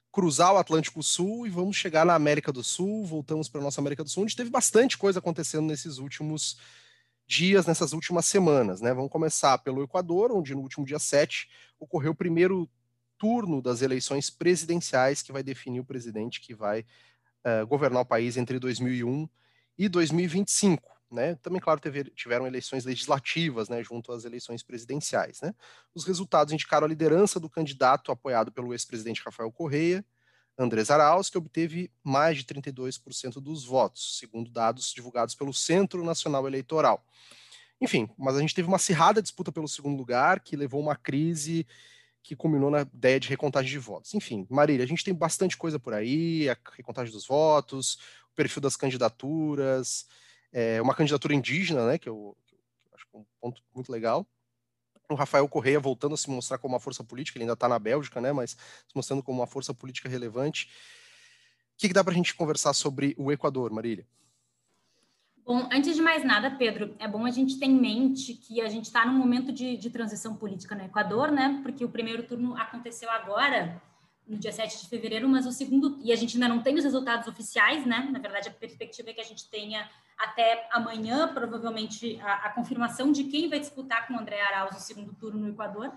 cruzar 0.10 0.54
o 0.54 0.58
Atlântico 0.58 1.04
Sul 1.04 1.46
e 1.46 1.50
vamos 1.50 1.76
chegar 1.76 2.06
na 2.06 2.16
América 2.16 2.50
do 2.50 2.64
Sul, 2.64 3.06
voltamos 3.06 3.50
para 3.50 3.60
nossa 3.60 3.82
América 3.82 4.06
do 4.06 4.10
Sul, 4.10 4.24
onde 4.24 4.36
teve 4.36 4.50
bastante 4.50 4.98
coisa 4.98 5.20
acontecendo 5.20 5.68
nesses 5.68 5.98
últimos 5.98 6.58
dias 7.28 7.66
nessas 7.66 7.94
últimas 7.94 8.26
semanas. 8.26 8.80
Né? 8.80 8.94
Vamos 8.94 9.12
começar 9.12 9.58
pelo 9.58 9.84
Equador, 9.84 10.32
onde 10.32 10.54
no 10.54 10.62
último 10.62 10.86
dia 10.86 11.00
7 11.00 11.50
ocorreu 11.80 12.12
o 12.12 12.16
primeiro 12.16 12.70
turno 13.18 13.62
das 13.62 13.82
eleições 13.82 14.30
presidenciais 14.30 15.22
que 15.22 15.32
vai 15.32 15.44
definir 15.44 15.80
o 15.80 15.86
presidente 15.86 16.40
que 16.40 16.54
vai 16.54 16.86
uh, 17.46 17.66
governar 17.68 18.02
o 18.02 18.06
país 18.06 18.38
entre 18.38 18.60
2001 18.60 19.28
e 19.78 19.90
2025. 19.90 20.93
Né? 21.14 21.36
Também, 21.36 21.62
claro, 21.62 21.80
teve, 21.80 22.06
tiveram 22.06 22.48
eleições 22.48 22.86
legislativas 22.86 23.70
né, 23.70 23.84
junto 23.84 24.12
às 24.12 24.26
eleições 24.26 24.64
presidenciais. 24.64 25.40
Né? 25.42 25.54
Os 25.94 26.06
resultados 26.06 26.52
indicaram 26.52 26.86
a 26.86 26.90
liderança 26.90 27.40
do 27.40 27.50
candidato 27.50 28.12
apoiado 28.12 28.52
pelo 28.52 28.74
ex-presidente 28.74 29.22
Rafael 29.24 29.52
Correia, 29.52 30.04
Andrés 30.58 30.90
Arauz, 30.90 31.30
que 31.30 31.38
obteve 31.38 31.92
mais 32.04 32.38
de 32.38 32.44
32% 32.44 33.42
dos 33.42 33.66
votos, 33.66 34.18
segundo 34.20 34.50
dados 34.50 34.92
divulgados 34.92 35.36
pelo 35.36 35.54
Centro 35.54 36.04
Nacional 36.04 36.48
Eleitoral. 36.48 37.06
Enfim, 37.80 38.10
mas 38.18 38.36
a 38.36 38.40
gente 38.40 38.56
teve 38.56 38.68
uma 38.68 38.78
acirrada 38.78 39.22
disputa 39.22 39.52
pelo 39.52 39.68
segundo 39.68 39.98
lugar, 39.98 40.40
que 40.40 40.56
levou 40.56 40.82
uma 40.82 40.96
crise 40.96 41.66
que 42.22 42.36
culminou 42.36 42.72
na 42.72 42.82
ideia 42.82 43.20
de 43.20 43.28
recontagem 43.28 43.70
de 43.70 43.78
votos. 43.78 44.14
Enfim, 44.14 44.48
Marília, 44.50 44.86
a 44.86 44.88
gente 44.88 45.04
tem 45.04 45.14
bastante 45.14 45.58
coisa 45.58 45.78
por 45.78 45.94
aí, 45.94 46.50
a 46.50 46.58
recontagem 46.72 47.14
dos 47.14 47.28
votos, 47.28 47.96
o 48.32 48.36
perfil 48.36 48.62
das 48.62 48.78
candidaturas, 48.78 50.08
é, 50.54 50.82
uma 50.82 50.96
candidatura 50.96 51.34
indígena, 51.34 51.86
né, 51.86 51.98
que 51.98 52.08
eu, 52.08 52.38
que 52.48 52.56
eu 52.56 52.60
acho 52.94 53.06
é 53.14 53.18
um 53.18 53.26
ponto 53.42 53.62
muito 53.76 53.92
legal 53.92 54.26
o 55.14 55.16
Rafael 55.16 55.48
Correia 55.48 55.80
voltando 55.80 56.16
a 56.16 56.18
se 56.18 56.30
mostrar 56.30 56.58
como 56.58 56.74
uma 56.74 56.80
força 56.80 57.04
política, 57.04 57.38
ele 57.38 57.44
ainda 57.44 57.54
está 57.54 57.68
na 57.68 57.80
Bélgica, 57.80 58.20
né, 58.20 58.32
mas 58.32 58.52
se 58.52 58.96
mostrando 58.96 59.24
como 59.24 59.40
uma 59.40 59.48
força 59.48 59.74
política 59.74 60.10
relevante. 60.10 60.70
O 61.76 61.78
que, 61.78 61.88
que 61.88 61.94
dá 61.94 62.04
para 62.04 62.14
a 62.14 62.16
gente 62.16 62.36
conversar 62.36 62.74
sobre 62.74 63.16
o 63.18 63.32
Equador, 63.32 63.72
Marília? 63.72 64.06
Bom, 65.46 65.68
antes 65.72 65.96
de 65.96 66.02
mais 66.02 66.24
nada, 66.24 66.52
Pedro, 66.52 66.96
é 67.00 67.08
bom 67.08 67.26
a 67.26 67.32
gente 67.32 67.60
ter 67.60 67.66
em 67.66 67.78
mente 67.78 68.34
que 68.34 68.62
a 68.62 68.70
gente 68.70 68.86
está 68.86 69.06
num 69.06 69.18
momento 69.18 69.52
de, 69.52 69.76
de, 69.76 69.90
transição 69.90 70.36
política 70.38 70.74
no 70.74 70.86
Equador, 70.86 71.32
né? 71.32 71.60
Porque 71.62 71.84
o 71.84 71.90
primeiro 71.90 72.24
turno 72.24 72.56
aconteceu 72.56 73.10
agora, 73.12 73.82
no 74.28 74.38
dia 74.38 74.52
7 74.52 74.82
de 74.82 74.90
fevereiro, 74.90 75.28
mas 75.28 75.46
o 75.46 75.52
segundo, 75.52 76.00
e 76.02 76.12
a 76.12 76.16
gente 76.16 76.36
ainda 76.36 76.48
não 76.48 76.62
tem 76.62 76.76
os 76.76 76.84
resultados 76.84 77.28
oficiais, 77.28 77.86
né? 77.86 78.08
Na 78.12 78.20
verdade, 78.20 78.50
a 78.50 78.52
perspectiva 78.52 79.10
é 79.10 79.14
que 79.14 79.22
a 79.22 79.26
gente 79.26 79.50
tenha 79.50 79.90
até 80.18 80.68
amanhã, 80.72 81.28
provavelmente, 81.34 82.20
a, 82.22 82.34
a 82.48 82.50
confirmação 82.52 83.12
de 83.12 83.26
quem 83.26 83.50
vai 83.50 83.60
disputar 83.60 84.08
com 84.08 84.14
o 84.14 84.20
André 84.20 84.42
Arauz 84.42 84.78
o 84.78 84.80
segundo 84.80 85.14
turno 85.14 85.40
no 85.40 85.50
Equador, 85.50 85.92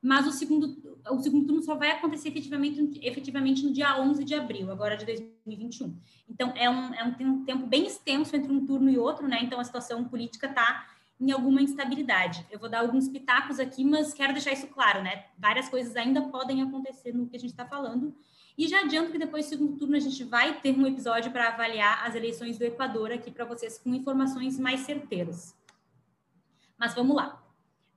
mas 0.00 0.26
o 0.26 0.32
segundo, 0.32 0.76
o 1.10 1.18
segundo 1.20 1.46
turno 1.46 1.62
só 1.62 1.74
vai 1.74 1.90
acontecer 1.90 2.28
efetivamente, 2.28 3.00
efetivamente 3.02 3.64
no 3.64 3.72
dia 3.72 4.00
11 4.00 4.24
de 4.24 4.34
abril, 4.34 4.70
agora 4.70 4.96
de 4.96 5.04
2021. 5.04 5.96
Então, 6.28 6.52
é 6.56 6.70
um, 6.70 6.94
é 6.94 7.04
um 7.04 7.44
tempo 7.44 7.66
bem 7.66 7.86
extenso 7.86 8.34
entre 8.36 8.52
um 8.52 8.64
turno 8.64 8.88
e 8.88 8.98
outro, 8.98 9.26
né? 9.26 9.40
Então, 9.42 9.58
a 9.58 9.64
situação 9.64 10.04
política 10.04 10.46
está 10.46 10.86
em 11.20 11.32
alguma 11.32 11.60
instabilidade. 11.60 12.46
Eu 12.50 12.58
vou 12.58 12.68
dar 12.68 12.80
alguns 12.80 13.08
pitacos 13.08 13.58
aqui, 13.58 13.84
mas 13.84 14.14
quero 14.14 14.32
deixar 14.32 14.52
isso 14.52 14.68
claro, 14.68 15.02
né? 15.02 15.24
Várias 15.36 15.68
coisas 15.68 15.96
ainda 15.96 16.22
podem 16.22 16.62
acontecer 16.62 17.12
no 17.12 17.26
que 17.26 17.36
a 17.36 17.40
gente 17.40 17.50
está 17.50 17.66
falando, 17.66 18.14
e 18.58 18.66
já 18.66 18.80
adianto 18.80 19.12
que 19.12 19.18
depois 19.18 19.46
do 19.46 19.50
segundo 19.50 19.76
turno 19.76 19.96
a 19.96 20.00
gente 20.00 20.24
vai 20.24 20.60
ter 20.60 20.76
um 20.76 20.84
episódio 20.84 21.30
para 21.30 21.48
avaliar 21.48 22.04
as 22.04 22.16
eleições 22.16 22.58
do 22.58 22.64
Equador 22.64 23.12
aqui 23.12 23.30
para 23.30 23.44
vocês 23.44 23.78
com 23.78 23.94
informações 23.94 24.58
mais 24.58 24.80
certeiras. 24.80 25.56
Mas 26.76 26.92
vamos 26.92 27.14
lá. 27.14 27.40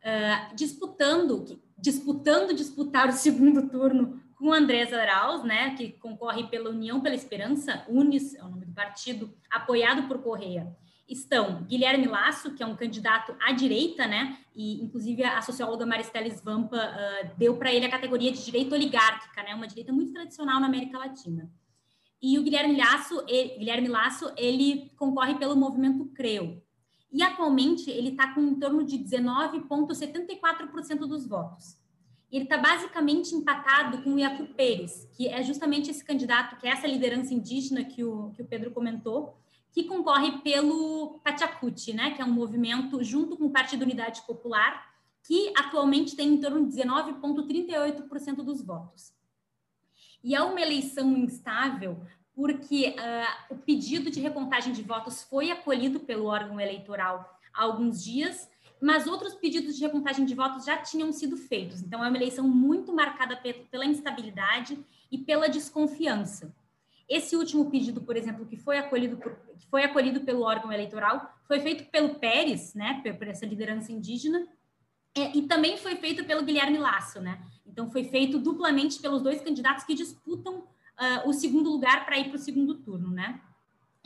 Uh, 0.04 0.56
disputando, 0.56 1.60
disputando 1.76 2.54
disputar 2.54 3.10
o 3.10 3.12
segundo 3.14 3.70
turno 3.70 4.22
com 4.36 4.54
Andrés 4.54 4.94
Arauz, 4.94 5.44
né, 5.44 5.76
que 5.76 5.94
concorre 5.94 6.48
pela 6.48 6.70
União 6.70 7.02
pela 7.02 7.16
Esperança, 7.16 7.84
UNES 7.88 8.36
é 8.36 8.44
o 8.44 8.50
nome 8.50 8.66
do 8.66 8.74
partido, 8.74 9.34
apoiado 9.50 10.08
por 10.08 10.20
Correia, 10.22 10.76
estão 11.14 11.64
Guilherme 11.64 12.08
Lasso, 12.08 12.54
que 12.54 12.64
é 12.64 12.66
um 12.66 12.76
candidato 12.76 13.36
à 13.40 13.52
direita, 13.52 14.08
né? 14.08 14.38
E 14.56 14.84
inclusive 14.84 15.24
a 15.24 15.42
socióloga 15.42 15.86
Maristela 15.86 16.30
Svampa 16.30 16.78
uh, 16.78 17.38
deu 17.38 17.58
para 17.58 17.74
ele 17.74 17.86
a 17.86 17.92
categoria 17.92 18.32
de 18.32 18.44
direita 18.44 18.76
oligárquica, 18.76 19.44
né? 19.44 19.56
Uma 19.56 19.68
direita 19.68 19.92
muito 19.92 20.14
tradicional 20.14 20.60
na 20.60 20.68
América 20.68 20.98
Latina. 20.98 21.50
E 22.22 22.38
o 22.38 22.44
Guilherme 22.44 22.78
Lasso, 22.78 23.24
ele, 23.28 23.58
Guilherme 23.58 23.88
Lasso, 23.88 24.32
ele 24.38 24.92
concorre 24.96 25.36
pelo 25.36 25.56
movimento 25.56 26.06
Creu. 26.14 26.62
E 27.12 27.24
atualmente 27.24 27.90
ele 27.90 28.10
está 28.10 28.34
com 28.34 28.42
em 28.42 28.56
torno 28.56 28.84
de 28.84 29.00
19,74% 29.00 31.00
dos 31.00 31.28
votos. 31.28 31.82
E 32.32 32.38
ele 32.38 32.46
está 32.46 32.58
basicamente 32.58 33.36
empatado 33.36 34.02
com 34.04 34.14
o 34.14 34.20
Iacu 34.20 34.46
Pérez, 34.54 35.10
que 35.12 35.28
é 35.28 35.44
justamente 35.44 35.92
esse 35.92 36.06
candidato, 36.06 36.58
que 36.58 36.68
é 36.68 36.72
essa 36.72 36.88
liderança 36.88 37.34
indígena 37.34 37.84
que 37.84 38.04
o, 38.04 38.32
que 38.32 38.42
o 38.42 38.46
Pedro 38.46 38.72
comentou, 38.72 39.36
que 39.72 39.86
concorre 39.86 40.40
pelo 40.40 41.20
Pachacuti, 41.24 41.94
né, 41.94 42.12
que 42.12 42.22
é 42.22 42.26
um 42.26 42.32
movimento 42.32 43.04
junto 43.04 43.38
com 43.38 43.46
o 43.46 43.52
Partido 43.52 43.84
Unidade 43.84 44.22
Popular, 44.24 44.92
que 45.24 45.54
atualmente 45.56 46.16
tem 46.16 46.34
em 46.34 46.42
torno 46.42 46.68
de 46.68 46.76
19,38% 46.78 48.36
dos 48.38 48.62
votos. 48.62 49.14
E 50.24 50.36
é 50.36 50.42
uma 50.42 50.62
eleição 50.62 51.18
instável 51.18 52.02
porque 52.36 52.96
uh, 52.98 53.54
o 53.54 53.58
pedido 53.58 54.10
de 54.10 54.20
recontagem 54.20 54.74
de 54.74 54.82
votos 54.82 55.24
foi 55.24 55.52
acolhido 55.52 56.00
pelo 56.00 56.26
órgão 56.26 56.60
eleitoral 56.60 57.40
há 57.54 57.64
alguns 57.64 58.04
dias, 58.04 58.50
mas 58.82 59.06
outros 59.06 59.36
pedidos 59.36 59.76
de 59.76 59.82
recontagem 59.82 60.26
de 60.26 60.34
votos 60.34 60.66
já 60.66 60.78
tinham 60.78 61.12
sido 61.12 61.38
feitos. 61.38 61.82
Então, 61.82 62.04
é 62.04 62.08
uma 62.08 62.18
eleição 62.18 62.48
muito 62.48 62.94
marcada 62.94 63.40
pela 63.70 63.86
instabilidade 63.86 64.80
e 65.12 65.18
pela 65.18 65.48
desconfiança. 65.48 66.56
Esse 67.12 67.36
último 67.36 67.70
pedido, 67.70 68.00
por 68.00 68.16
exemplo, 68.16 68.46
que 68.46 68.56
foi 68.56 68.78
acolhido, 68.78 69.18
por, 69.18 69.36
que 69.58 69.68
foi 69.68 69.84
acolhido 69.84 70.22
pelo 70.22 70.44
órgão 70.44 70.72
eleitoral, 70.72 71.30
foi 71.46 71.60
feito 71.60 71.92
pelo 71.92 72.16
Pérez, 72.16 72.74
né, 72.74 73.04
por 73.18 73.28
essa 73.28 73.46
liderança 73.46 73.92
indígena, 73.92 74.48
é, 75.14 75.36
e 75.38 75.42
também 75.42 75.78
foi 75.78 75.98
feito 75.98 76.24
pelo 76.24 76.42
Guilherme 76.42 76.78
Lasso, 76.78 77.20
né? 77.20 77.42
Então 77.66 77.92
foi 77.92 78.06
feito 78.06 78.40
duplamente 78.40 79.02
pelos 79.02 79.22
dois 79.22 79.42
candidatos 79.42 79.84
que 79.84 79.94
disputam 79.94 80.60
uh, 80.60 81.28
o 81.28 81.34
segundo 81.34 81.70
lugar 81.70 82.06
para 82.06 82.18
ir 82.18 82.30
para 82.30 82.38
o 82.38 82.40
segundo 82.40 82.76
turno, 82.76 83.12
né? 83.12 83.42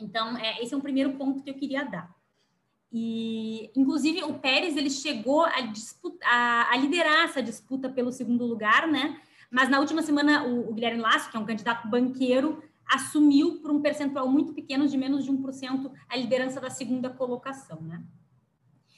Então 0.00 0.36
é, 0.36 0.60
esse 0.60 0.74
é 0.74 0.76
um 0.76 0.80
primeiro 0.80 1.12
ponto 1.12 1.44
que 1.44 1.50
eu 1.50 1.54
queria 1.54 1.84
dar. 1.84 2.12
E 2.92 3.70
inclusive 3.76 4.24
o 4.24 4.34
Pérez 4.34 4.76
ele 4.76 4.90
chegou 4.90 5.44
a, 5.44 5.60
disputa, 5.60 6.26
a, 6.26 6.72
a 6.72 6.76
liderar 6.76 7.26
essa 7.26 7.40
disputa 7.40 7.88
pelo 7.88 8.10
segundo 8.10 8.44
lugar, 8.44 8.88
né? 8.88 9.20
Mas 9.48 9.68
na 9.68 9.78
última 9.78 10.02
semana 10.02 10.44
o, 10.44 10.70
o 10.70 10.74
Guilherme 10.74 11.00
Lasso, 11.00 11.30
que 11.30 11.36
é 11.36 11.40
um 11.40 11.46
candidato 11.46 11.86
banqueiro, 11.86 12.60
assumiu 12.88 13.60
por 13.60 13.70
um 13.70 13.80
percentual 13.80 14.28
muito 14.28 14.52
pequeno, 14.52 14.86
de 14.88 14.96
menos 14.96 15.24
de 15.24 15.32
1%, 15.32 15.90
a 16.08 16.16
liderança 16.16 16.60
da 16.60 16.70
segunda 16.70 17.10
colocação, 17.10 17.80
né? 17.80 18.02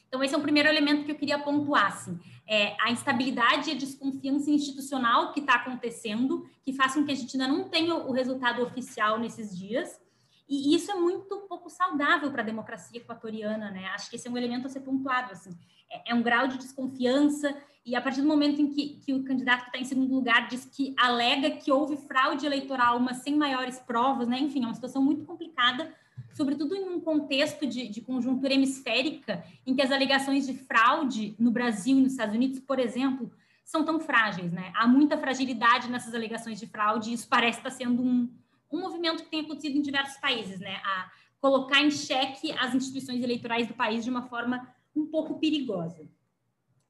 Então, 0.08 0.24
esse 0.24 0.34
é 0.34 0.38
o 0.38 0.42
primeiro 0.42 0.68
elemento 0.68 1.04
que 1.04 1.12
eu 1.12 1.16
queria 1.16 1.38
pontuar, 1.38 1.88
assim, 1.88 2.18
é 2.46 2.74
a 2.80 2.90
instabilidade 2.90 3.68
e 3.68 3.72
a 3.74 3.76
desconfiança 3.76 4.50
institucional 4.50 5.32
que 5.32 5.40
está 5.40 5.54
acontecendo, 5.54 6.48
que 6.64 6.72
faz 6.72 6.94
com 6.94 7.04
que 7.04 7.12
a 7.12 7.14
gente 7.14 7.38
ainda 7.38 7.46
não 7.46 7.68
tenha 7.68 7.94
o 7.94 8.10
resultado 8.12 8.62
oficial 8.62 9.18
nesses 9.18 9.56
dias, 9.56 10.00
e 10.48 10.74
isso 10.74 10.90
é 10.90 10.94
muito 10.94 11.36
pouco 11.48 11.68
saudável 11.68 12.30
para 12.30 12.42
a 12.42 12.44
democracia 12.44 12.98
equatoriana, 12.98 13.70
né? 13.70 13.86
Acho 13.88 14.08
que 14.08 14.16
esse 14.16 14.26
é 14.26 14.30
um 14.30 14.36
elemento 14.36 14.66
a 14.66 14.70
ser 14.70 14.80
pontuado, 14.80 15.32
assim. 15.32 15.50
É, 15.90 16.12
é 16.12 16.14
um 16.14 16.22
grau 16.22 16.48
de 16.48 16.58
desconfiança, 16.58 17.54
e 17.84 17.96
a 17.96 18.00
partir 18.02 18.20
do 18.20 18.28
momento 18.28 18.60
em 18.60 18.68
que, 18.68 19.00
que 19.04 19.14
o 19.14 19.24
candidato 19.24 19.62
que 19.62 19.68
está 19.68 19.78
em 19.78 19.84
segundo 19.84 20.14
lugar 20.14 20.48
diz 20.48 20.64
que 20.64 20.94
alega 20.98 21.50
que 21.52 21.72
houve 21.72 21.96
fraude 21.96 22.44
eleitoral, 22.44 23.00
mas 23.00 23.18
sem 23.18 23.34
maiores 23.36 23.78
provas, 23.78 24.28
né? 24.28 24.38
Enfim, 24.38 24.62
é 24.62 24.66
uma 24.66 24.74
situação 24.74 25.02
muito 25.02 25.24
complicada 25.24 25.92
sobretudo 26.32 26.74
em 26.74 26.88
um 26.88 27.00
contexto 27.00 27.66
de, 27.66 27.88
de, 27.88 28.00
conjuntura 28.00 28.54
hemisférica, 28.54 29.44
em 29.66 29.74
que 29.74 29.82
as 29.82 29.90
alegações 29.90 30.46
de 30.46 30.54
fraude 30.54 31.34
no 31.36 31.50
Brasil 31.50 31.98
e 31.98 32.00
nos 32.00 32.12
Estados 32.12 32.34
Unidos, 32.34 32.60
por 32.60 32.78
exemplo, 32.78 33.30
são 33.64 33.84
tão 33.84 33.98
frágeis, 33.98 34.52
né? 34.52 34.72
Há 34.76 34.86
muita 34.86 35.18
fragilidade 35.18 35.90
nessas 35.90 36.14
alegações 36.14 36.60
de 36.60 36.66
fraude 36.66 37.10
e 37.10 37.14
isso 37.14 37.28
parece 37.28 37.58
estar 37.58 37.70
sendo 37.70 38.02
um, 38.02 38.30
um 38.70 38.80
movimento 38.80 39.22
que 39.22 39.30
tem 39.30 39.40
acontecido 39.40 39.76
em 39.76 39.82
diversos 39.82 40.18
países, 40.18 40.60
né? 40.60 40.80
A 40.84 41.10
colocar 41.40 41.80
em 41.80 41.90
xeque 41.90 42.52
as 42.52 42.74
instituições 42.74 43.22
eleitorais 43.22 43.66
do 43.66 43.74
país 43.74 44.04
de 44.04 44.10
uma 44.10 44.22
forma 44.22 44.68
um 44.94 45.06
pouco 45.06 45.38
perigosa. 45.38 46.08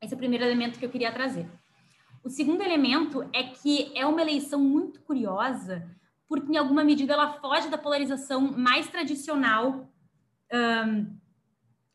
Esse 0.01 0.15
é 0.15 0.17
o 0.17 0.19
primeiro 0.19 0.45
elemento 0.45 0.79
que 0.79 0.85
eu 0.85 0.91
queria 0.91 1.13
trazer. 1.13 1.47
O 2.25 2.31
segundo 2.31 2.63
elemento 2.63 3.29
é 3.33 3.43
que 3.43 3.93
é 3.97 4.07
uma 4.07 4.21
eleição 4.21 4.61
muito 4.61 5.01
curiosa, 5.01 5.89
porque 6.29 6.53
em 6.53 6.57
alguma 6.57 6.85
medida 6.85 7.13
ela 7.13 7.35
foge 7.41 7.69
da 7.69 7.79
polarização 7.79 8.41
mais 8.41 8.89
tradicional. 8.89 9.89
Um, 10.53 11.17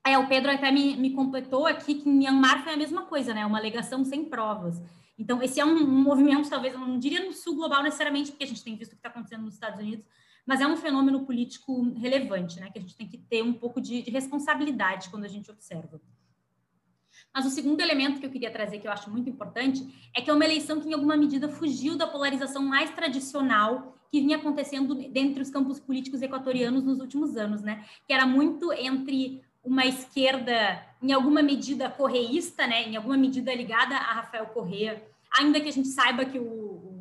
é, 0.05 0.17
o 0.17 0.27
Pedro 0.27 0.51
até 0.51 0.71
me, 0.71 0.95
me, 0.97 1.11
completou 1.11 1.65
aqui 1.65 1.95
que 1.95 2.09
em 2.09 2.13
Myanmar 2.13 2.63
foi 2.63 2.73
a 2.73 2.77
mesma 2.77 3.03
coisa, 3.03 3.33
né? 3.33 3.45
Uma 3.45 3.57
alegação 3.57 4.03
sem 4.03 4.25
provas. 4.25 4.81
Então, 5.17 5.41
esse 5.41 5.59
é 5.59 5.65
um, 5.65 5.85
movimento, 5.85 6.49
talvez, 6.49 6.73
eu 6.73 6.79
não 6.79 6.97
diria 6.97 7.23
no 7.23 7.33
sul 7.33 7.55
global 7.55 7.83
necessariamente, 7.83 8.31
porque 8.31 8.43
a 8.43 8.47
gente 8.47 8.63
tem 8.63 8.75
visto 8.75 8.93
o 8.93 8.95
que 8.95 8.99
está 8.99 9.09
acontecendo 9.09 9.43
nos 9.43 9.53
Estados 9.53 9.79
Unidos, 9.79 10.05
mas 10.45 10.59
é 10.59 10.67
um 10.67 10.75
fenômeno 10.75 11.25
político 11.25 11.93
relevante, 11.93 12.59
né? 12.59 12.69
Que 12.69 12.79
a 12.79 12.81
gente 12.81 12.97
tem 12.97 13.07
que 13.07 13.17
ter 13.17 13.41
um 13.43 13.53
pouco 13.53 13.79
de, 13.79 14.01
de 14.01 14.11
responsabilidade 14.11 15.09
quando 15.09 15.23
a 15.23 15.29
gente 15.29 15.49
observa. 15.49 16.01
Mas 17.33 17.45
o 17.45 17.49
segundo 17.49 17.79
elemento 17.79 18.19
que 18.19 18.25
eu 18.25 18.29
queria 18.29 18.51
trazer, 18.51 18.79
que 18.79 18.87
eu 18.87 18.91
acho 18.91 19.09
muito 19.09 19.29
importante, 19.29 19.87
é 20.15 20.21
que 20.21 20.29
é 20.29 20.33
uma 20.33 20.43
eleição 20.43 20.81
que, 20.81 20.89
em 20.89 20.93
alguma 20.93 21.15
medida, 21.15 21.47
fugiu 21.47 21.95
da 21.95 22.07
polarização 22.07 22.63
mais 22.63 22.89
tradicional 22.91 23.97
que 24.11 24.19
vinha 24.19 24.37
acontecendo 24.37 24.93
dentro 24.93 25.39
dos 25.39 25.49
campos 25.49 25.79
políticos 25.79 26.21
equatorianos 26.21 26.83
nos 26.83 26.99
últimos 26.99 27.35
anos, 27.37 27.61
né? 27.61 27.85
Que 28.05 28.13
era 28.13 28.25
muito 28.25 28.71
entre 28.73 29.41
uma 29.63 29.85
esquerda, 29.85 30.83
em 31.01 31.13
alguma 31.13 31.41
medida, 31.41 31.89
correísta, 31.89 32.67
né? 32.67 32.87
Em 32.87 32.95
alguma 32.95 33.17
medida 33.17 33.53
ligada 33.53 33.95
a 33.95 34.13
Rafael 34.13 34.45
Correa, 34.47 35.01
ainda 35.31 35.59
que 35.59 35.69
a 35.69 35.71
gente 35.71 35.87
saiba 35.87 36.25
que 36.25 36.37
o, 36.37 36.43
o 36.43 36.93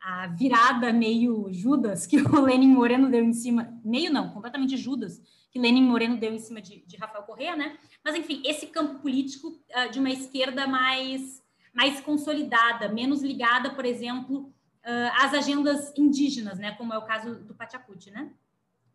a 0.00 0.26
virada 0.26 0.92
meio 0.92 1.48
Judas 1.52 2.06
que 2.06 2.16
o 2.20 2.40
Lenin 2.40 2.68
Moreno 2.68 3.08
deu 3.08 3.24
em 3.24 3.32
cima, 3.32 3.72
meio 3.84 4.12
não, 4.12 4.30
completamente 4.30 4.76
Judas, 4.76 5.22
que 5.50 5.58
Lenin 5.58 5.84
Moreno 5.84 6.16
deu 6.16 6.34
em 6.34 6.38
cima 6.38 6.60
de, 6.60 6.84
de 6.86 6.96
Rafael 6.96 7.24
Correa, 7.24 7.54
né? 7.54 7.78
Mas, 8.04 8.16
enfim, 8.16 8.42
esse 8.44 8.66
campo 8.66 9.00
político 9.00 9.48
uh, 9.48 9.90
de 9.90 9.98
uma 9.98 10.10
esquerda 10.10 10.66
mais, 10.66 11.42
mais 11.72 12.00
consolidada, 12.00 12.88
menos 12.88 13.22
ligada, 13.22 13.70
por 13.70 13.84
exemplo, 13.84 14.52
uh, 14.84 15.24
às 15.24 15.34
agendas 15.34 15.92
indígenas, 15.96 16.58
né? 16.58 16.72
Como 16.72 16.92
é 16.92 16.98
o 16.98 17.06
caso 17.06 17.36
do 17.36 17.54
Pachacuti, 17.54 18.10
né? 18.10 18.30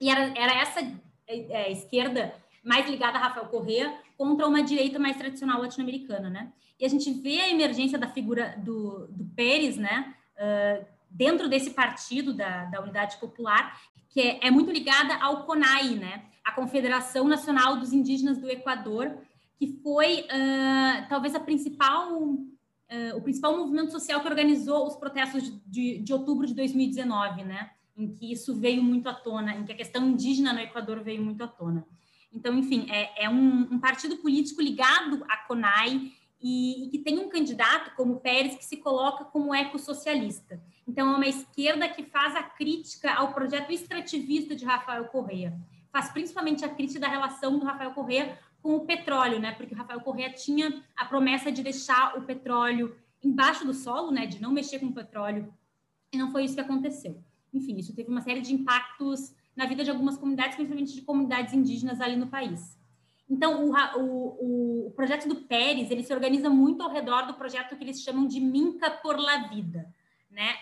E 0.01 0.09
era, 0.09 0.33
era 0.37 0.53
essa 0.53 0.81
é, 1.27 1.71
esquerda 1.71 2.33
mais 2.63 2.89
ligada 2.89 3.17
a 3.17 3.21
Rafael 3.21 3.47
Correa 3.47 3.93
contra 4.17 4.47
uma 4.47 4.63
direita 4.63 4.99
mais 4.99 5.17
tradicional 5.17 5.61
latino-americana, 5.61 6.29
né? 6.29 6.51
E 6.79 6.85
a 6.85 6.89
gente 6.89 7.11
vê 7.11 7.41
a 7.41 7.49
emergência 7.49 7.97
da 7.97 8.07
figura 8.07 8.55
do, 8.57 9.07
do 9.07 9.25
Pérez, 9.35 9.77
né? 9.77 10.13
Uh, 10.35 10.85
dentro 11.09 11.47
desse 11.47 11.71
partido 11.71 12.33
da, 12.33 12.65
da 12.65 12.81
Unidade 12.81 13.17
Popular, 13.17 13.79
que 14.09 14.21
é, 14.21 14.47
é 14.47 14.51
muito 14.51 14.71
ligada 14.71 15.15
ao 15.15 15.45
CONAI, 15.45 15.95
né? 15.95 16.23
a 16.47 16.51
Confederação 16.53 17.27
Nacional 17.27 17.77
dos 17.77 17.91
Indígenas 17.91 18.37
do 18.37 18.49
Equador, 18.49 19.17
que 19.59 19.67
foi 19.83 20.21
uh, 20.21 21.09
talvez 21.09 21.35
a 21.35 21.41
principal, 21.41 22.21
uh, 22.21 23.17
o 23.17 23.21
principal 23.21 23.57
movimento 23.57 23.91
social 23.91 24.21
que 24.21 24.27
organizou 24.29 24.87
os 24.87 24.95
protestos 24.95 25.43
de, 25.43 25.59
de, 25.65 25.99
de, 25.99 26.13
outubro 26.13 26.47
de 26.47 26.53
2019, 26.53 27.43
né? 27.43 27.71
Em 27.97 28.13
que 28.13 28.31
isso 28.31 28.55
veio 28.55 28.81
muito 28.81 29.09
à 29.09 29.13
tona, 29.13 29.55
em 29.55 29.65
que 29.65 29.73
a 29.73 29.75
questão 29.75 30.07
indígena 30.07 30.53
no 30.53 30.61
Equador 30.61 31.03
veio 31.03 31.21
muito 31.21 31.43
à 31.43 31.47
tona. 31.47 31.85
Então, 32.31 32.57
enfim, 32.57 32.87
é, 32.89 33.25
é 33.25 33.29
um, 33.29 33.73
um, 33.73 33.79
partido 33.79 34.17
político 34.17 34.61
ligado 34.61 35.23
à 35.29 35.37
CONAI 35.37 36.11
e, 36.41 36.85
e, 36.85 36.89
que 36.89 36.99
tem 36.99 37.19
um 37.19 37.29
candidato 37.29 37.95
como 37.95 38.19
Pérez 38.19 38.55
que 38.55 38.65
se 38.65 38.77
coloca 38.77 39.25
como 39.25 39.55
ecossocialista. 39.55 40.61
Então, 40.87 41.13
é 41.13 41.15
uma 41.15 41.27
esquerda 41.27 41.87
que 41.87 42.03
faz 42.03 42.35
a 42.35 42.43
crítica 42.43 43.13
ao 43.13 43.33
projeto 43.33 43.71
extrativista 43.71 44.55
de 44.55 44.65
Rafael 44.65 45.05
Correa 45.05 45.57
faz 45.97 46.11
principalmente 46.11 46.63
a 46.63 46.69
crítica 46.69 46.99
da 46.99 47.07
relação 47.07 47.57
do 47.57 47.65
Rafael 47.65 47.91
Correa 47.91 48.37
com 48.61 48.75
o 48.75 48.85
petróleo, 48.85 49.39
né? 49.39 49.53
Porque 49.53 49.73
o 49.73 49.77
Rafael 49.77 50.01
Correa 50.01 50.31
tinha 50.31 50.83
a 50.95 51.05
promessa 51.05 51.51
de 51.51 51.63
deixar 51.63 52.15
o 52.17 52.21
petróleo 52.21 52.95
embaixo 53.23 53.65
do 53.65 53.73
solo, 53.73 54.11
né? 54.11 54.27
De 54.27 54.39
não 54.39 54.51
mexer 54.51 54.79
com 54.79 54.87
o 54.87 54.93
petróleo. 54.93 55.51
E 56.13 56.17
não 56.17 56.31
foi 56.31 56.45
isso 56.45 56.53
que 56.53 56.61
aconteceu. 56.61 57.23
Enfim, 57.51 57.77
isso 57.77 57.95
teve 57.95 58.09
uma 58.09 58.21
série 58.21 58.41
de 58.41 58.53
impactos 58.53 59.33
na 59.57 59.65
vida 59.65 59.83
de 59.83 59.89
algumas 59.89 60.17
comunidades, 60.17 60.55
principalmente 60.55 60.93
de 60.93 61.01
comunidades 61.01 61.53
indígenas 61.53 61.99
ali 61.99 62.15
no 62.15 62.27
país. 62.27 62.77
Então, 63.29 63.65
o, 63.65 63.73
o, 63.97 64.87
o 64.87 64.91
projeto 64.91 65.27
do 65.27 65.35
Pérez, 65.35 65.91
ele 65.91 66.03
se 66.03 66.13
organiza 66.13 66.49
muito 66.49 66.81
ao 66.81 66.89
redor 66.89 67.23
do 67.23 67.33
projeto 67.33 67.75
que 67.75 67.83
eles 67.83 68.01
chamam 68.01 68.25
de 68.25 68.39
Minca 68.39 68.89
por 68.89 69.19
la 69.19 69.47
Vida, 69.47 69.93
né? 70.31 70.53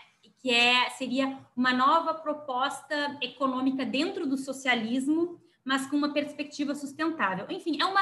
que 0.45 0.51
é, 0.51 0.89
seria 0.91 1.39
uma 1.55 1.73
nova 1.73 2.13
proposta 2.13 3.17
econômica 3.21 3.83
dentro 3.83 4.27
do 4.27 4.37
socialismo, 4.37 5.41
mas 5.63 5.87
com 5.87 5.95
uma 5.97 6.13
perspectiva 6.13 6.75
sustentável. 6.75 7.47
Enfim, 7.49 7.81
é 7.81 7.85
uma, 7.85 8.01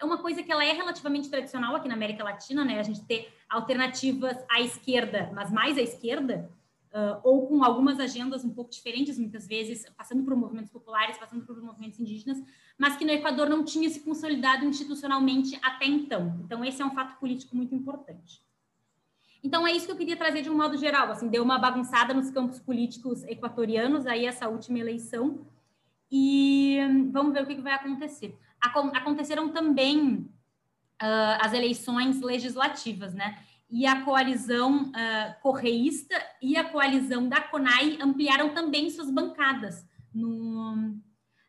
é 0.00 0.04
uma 0.04 0.18
coisa 0.18 0.42
que 0.42 0.50
ela 0.50 0.64
é 0.64 0.72
relativamente 0.72 1.30
tradicional 1.30 1.76
aqui 1.76 1.86
na 1.86 1.94
América 1.94 2.24
Latina, 2.24 2.64
né? 2.64 2.80
A 2.80 2.82
gente 2.82 3.04
ter 3.04 3.32
alternativas 3.48 4.36
à 4.50 4.60
esquerda, 4.60 5.30
mas 5.32 5.52
mais 5.52 5.78
à 5.78 5.82
esquerda, 5.82 6.50
uh, 6.94 7.20
ou 7.24 7.46
com 7.48 7.64
algumas 7.64 7.98
agendas 7.98 8.44
um 8.44 8.50
pouco 8.50 8.70
diferentes, 8.70 9.18
muitas 9.18 9.46
vezes, 9.46 9.84
passando 9.96 10.22
por 10.22 10.34
movimentos 10.36 10.70
populares, 10.70 11.18
passando 11.18 11.44
por 11.44 11.60
movimentos 11.60 11.98
indígenas, 11.98 12.40
mas 12.78 12.96
que 12.96 13.04
no 13.04 13.10
Equador 13.10 13.48
não 13.50 13.64
tinha 13.64 13.90
se 13.90 14.00
consolidado 14.00 14.64
institucionalmente 14.64 15.58
até 15.62 15.86
então. 15.86 16.40
Então, 16.44 16.64
esse 16.64 16.80
é 16.80 16.86
um 16.86 16.94
fato 16.94 17.18
político 17.18 17.56
muito 17.56 17.74
importante. 17.74 18.42
Então, 19.42 19.66
é 19.66 19.72
isso 19.72 19.84
que 19.84 19.92
eu 19.92 19.96
queria 19.96 20.16
trazer 20.16 20.40
de 20.40 20.48
um 20.48 20.56
modo 20.56 20.76
geral. 20.78 21.10
Assim, 21.10 21.28
deu 21.28 21.42
uma 21.42 21.58
bagunçada 21.58 22.14
nos 22.14 22.30
campos 22.30 22.58
políticos 22.60 23.24
equatorianos, 23.24 24.06
aí 24.06 24.24
essa 24.24 24.48
última 24.48 24.78
eleição. 24.78 25.46
E 26.10 26.78
vamos 27.10 27.34
ver 27.34 27.42
o 27.42 27.46
que, 27.46 27.60
vai 27.60 27.74
acontecer. 27.74 28.38
Aconteceram 28.60 29.50
também 29.50 30.30
uh, 31.02 31.36
as 31.40 31.52
eleições 31.52 32.22
legislativas, 32.22 33.12
né? 33.12 33.38
E 33.74 33.86
a 33.86 34.04
coalizão 34.04 34.84
uh, 34.84 35.40
correísta 35.42 36.14
e 36.40 36.56
a 36.56 36.62
coalizão 36.62 37.28
da 37.28 37.40
CONAI 37.40 37.98
ampliaram 38.00 38.54
também 38.54 38.88
suas 38.88 39.10
bancadas 39.10 39.84
no, 40.14 40.96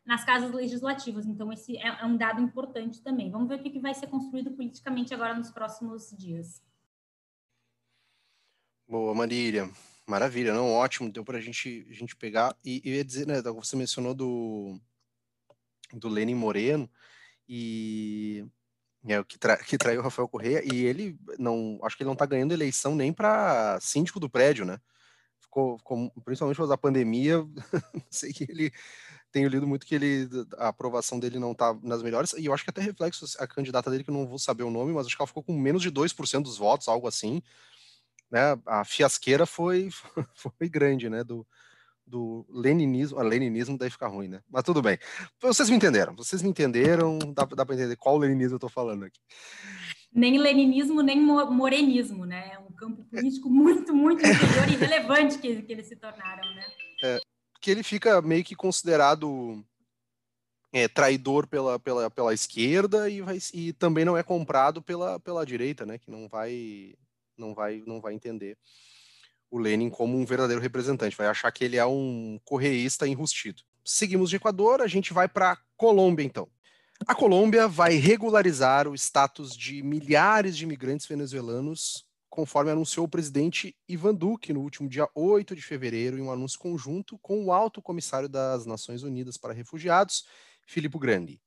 nas 0.04 0.24
casas 0.24 0.50
legislativas. 0.50 1.24
Então, 1.24 1.52
esse 1.52 1.76
é, 1.76 1.86
é 1.86 2.04
um 2.04 2.16
dado 2.16 2.42
importante 2.42 3.00
também. 3.00 3.30
Vamos 3.30 3.48
ver 3.48 3.60
o 3.60 3.62
que, 3.62 3.78
vai 3.78 3.94
ser 3.94 4.08
construído 4.08 4.50
politicamente 4.50 5.14
agora 5.14 5.34
nos 5.34 5.52
próximos 5.52 6.10
dias. 6.18 6.60
Boa, 8.88 9.14
Marília. 9.14 9.70
Maravilha, 10.04 10.52
não? 10.52 10.72
Ótimo, 10.72 11.12
deu 11.12 11.24
para 11.24 11.40
gente, 11.40 11.86
a 11.88 11.92
gente 11.92 12.16
pegar. 12.16 12.56
E 12.64 12.82
eu 12.84 12.94
ia 12.94 13.04
dizer, 13.04 13.28
né, 13.28 13.40
você 13.40 13.76
mencionou 13.76 14.12
do, 14.12 14.80
do 15.92 16.08
Lenin 16.08 16.34
Moreno, 16.34 16.90
e 17.48 18.44
é 19.14 19.20
o 19.20 19.24
que, 19.24 19.38
tra, 19.38 19.56
que 19.56 19.78
traiu 19.78 20.00
o 20.00 20.02
Rafael 20.02 20.28
Correia, 20.28 20.62
e 20.64 20.84
ele 20.84 21.18
não, 21.38 21.78
acho 21.82 21.96
que 21.96 22.02
ele 22.02 22.08
não 22.08 22.14
está 22.14 22.26
ganhando 22.26 22.52
eleição 22.52 22.94
nem 22.94 23.12
para 23.12 23.78
síndico 23.80 24.20
do 24.20 24.30
prédio, 24.30 24.64
né? 24.64 24.78
Ficou, 25.40 25.78
ficou 25.78 26.10
principalmente 26.24 26.56
por 26.56 26.62
causa 26.62 26.72
da 26.72 26.78
pandemia, 26.78 27.44
sei 28.10 28.32
que 28.32 28.44
ele 28.48 28.72
tenho 29.32 29.48
lido 29.48 29.66
muito 29.66 29.86
que 29.86 29.94
ele 29.94 30.28
a 30.58 30.68
aprovação 30.68 31.20
dele 31.20 31.38
não 31.38 31.52
está 31.52 31.74
nas 31.82 32.02
melhores, 32.02 32.32
e 32.34 32.46
eu 32.46 32.54
acho 32.54 32.64
que 32.64 32.70
até 32.70 32.80
reflexo 32.80 33.26
a 33.38 33.46
candidata 33.46 33.90
dele, 33.90 34.04
que 34.04 34.10
eu 34.10 34.14
não 34.14 34.26
vou 34.26 34.38
saber 34.38 34.62
o 34.64 34.70
nome, 34.70 34.92
mas 34.92 35.06
acho 35.06 35.16
que 35.16 35.22
ela 35.22 35.26
ficou 35.26 35.42
com 35.42 35.52
menos 35.52 35.82
de 35.82 35.90
2% 35.90 36.42
dos 36.42 36.58
votos, 36.58 36.88
algo 36.88 37.06
assim 37.06 37.42
né, 38.30 38.58
a 38.66 38.84
fiasqueira 38.84 39.46
foi, 39.46 39.88
foi 40.34 40.68
grande, 40.68 41.08
né, 41.08 41.22
do, 41.22 41.46
do 42.06 42.46
leninismo, 42.48 43.18
a 43.18 43.22
leninismo 43.22 43.76
daí 43.76 43.90
fica 43.90 44.06
ruim, 44.06 44.28
né, 44.28 44.42
mas 44.48 44.62
tudo 44.62 44.80
bem. 44.80 44.98
Vocês 45.40 45.68
me 45.68 45.76
entenderam, 45.76 46.14
vocês 46.14 46.40
me 46.40 46.48
entenderam, 46.48 47.18
dá, 47.34 47.44
dá 47.44 47.66
para 47.66 47.74
entender 47.74 47.96
qual 47.96 48.16
leninismo 48.16 48.54
eu 48.54 48.58
estou 48.58 48.70
falando 48.70 49.04
aqui. 49.04 49.18
Nem 50.12 50.38
leninismo, 50.38 51.02
nem 51.02 51.20
morenismo, 51.20 52.24
né, 52.24 52.52
é 52.54 52.58
um 52.58 52.72
campo 52.72 53.04
político 53.04 53.50
muito, 53.50 53.94
muito 53.94 54.24
inferior 54.24 54.68
e 54.68 54.76
relevante 54.76 55.38
que, 55.38 55.62
que 55.62 55.72
eles 55.72 55.88
se 55.88 55.96
tornaram, 55.96 56.48
né. 56.54 56.66
É, 57.02 57.18
que 57.60 57.70
ele 57.70 57.82
fica 57.82 58.22
meio 58.22 58.44
que 58.44 58.54
considerado 58.54 59.64
é, 60.72 60.86
traidor 60.86 61.46
pela, 61.48 61.78
pela, 61.78 62.08
pela 62.08 62.32
esquerda 62.32 63.10
e, 63.10 63.20
vai, 63.20 63.38
e 63.52 63.72
também 63.72 64.04
não 64.04 64.16
é 64.16 64.22
comprado 64.22 64.80
pela, 64.80 65.18
pela 65.18 65.44
direita, 65.44 65.84
né, 65.84 65.98
que 65.98 66.10
não 66.10 66.28
vai 66.28 66.94
não 67.36 67.54
vai, 67.54 67.82
não 67.86 68.00
vai 68.00 68.14
entender 68.14 68.56
o 69.50 69.58
Lenin 69.58 69.90
como 69.90 70.18
um 70.18 70.24
verdadeiro 70.24 70.60
representante, 70.60 71.16
vai 71.16 71.26
achar 71.26 71.50
que 71.50 71.64
ele 71.64 71.76
é 71.76 71.86
um 71.86 72.38
correísta 72.44 73.06
enrustido. 73.06 73.62
Seguimos 73.84 74.30
de 74.30 74.36
Equador, 74.36 74.80
a 74.80 74.86
gente 74.86 75.12
vai 75.12 75.28
para 75.28 75.58
Colômbia 75.76 76.24
então. 76.24 76.48
A 77.06 77.14
Colômbia 77.14 77.68
vai 77.68 77.94
regularizar 77.94 78.88
o 78.88 78.94
status 78.94 79.56
de 79.56 79.82
milhares 79.82 80.56
de 80.56 80.64
imigrantes 80.64 81.06
venezuelanos 81.06 82.06
conforme 82.36 82.70
anunciou 82.70 83.06
o 83.06 83.08
presidente 83.08 83.74
Ivan 83.88 84.14
Duque 84.14 84.52
no 84.52 84.60
último 84.60 84.90
dia 84.90 85.08
8 85.14 85.56
de 85.56 85.62
fevereiro, 85.62 86.18
em 86.18 86.22
um 86.22 86.30
anúncio 86.30 86.58
conjunto 86.58 87.18
com 87.18 87.42
o 87.46 87.50
alto 87.50 87.80
comissário 87.80 88.28
das 88.28 88.66
Nações 88.66 89.02
Unidas 89.02 89.38
para 89.38 89.54
Refugiados, 89.54 90.26
Filippo 90.66 90.98
Grandi. 90.98 91.40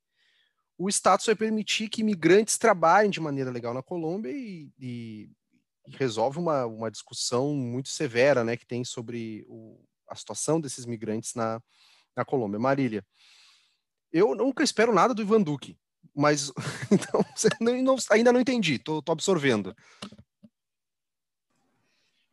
O 0.75 0.89
status 0.89 1.27
vai 1.27 1.35
permitir 1.35 1.89
que 1.89 2.01
imigrantes 2.01 2.57
trabalhem 2.57 3.11
de 3.11 3.19
maneira 3.19 3.51
legal 3.51 3.71
na 3.71 3.83
Colômbia 3.83 4.31
e, 4.31 4.71
e 4.79 5.29
resolve 5.87 6.39
uma, 6.39 6.65
uma 6.65 6.91
discussão 6.91 7.53
muito 7.53 7.89
severa 7.89 8.43
né, 8.43 8.55
que 8.55 8.65
tem 8.65 8.83
sobre 8.83 9.45
o, 9.47 9.83
a 10.07 10.15
situação 10.15 10.59
desses 10.59 10.85
migrantes 10.85 11.33
na, 11.35 11.61
na 12.15 12.25
Colômbia. 12.25 12.59
Marília, 12.59 13.05
eu 14.11 14.35
nunca 14.35 14.63
espero 14.63 14.93
nada 14.93 15.13
do 15.13 15.21
Ivan 15.21 15.41
Duque, 15.41 15.77
mas 16.15 16.51
então, 16.91 17.23
não, 17.83 17.95
ainda 18.11 18.33
não 18.33 18.39
entendi, 18.39 18.75
estou 18.75 19.03
absorvendo. 19.07 19.75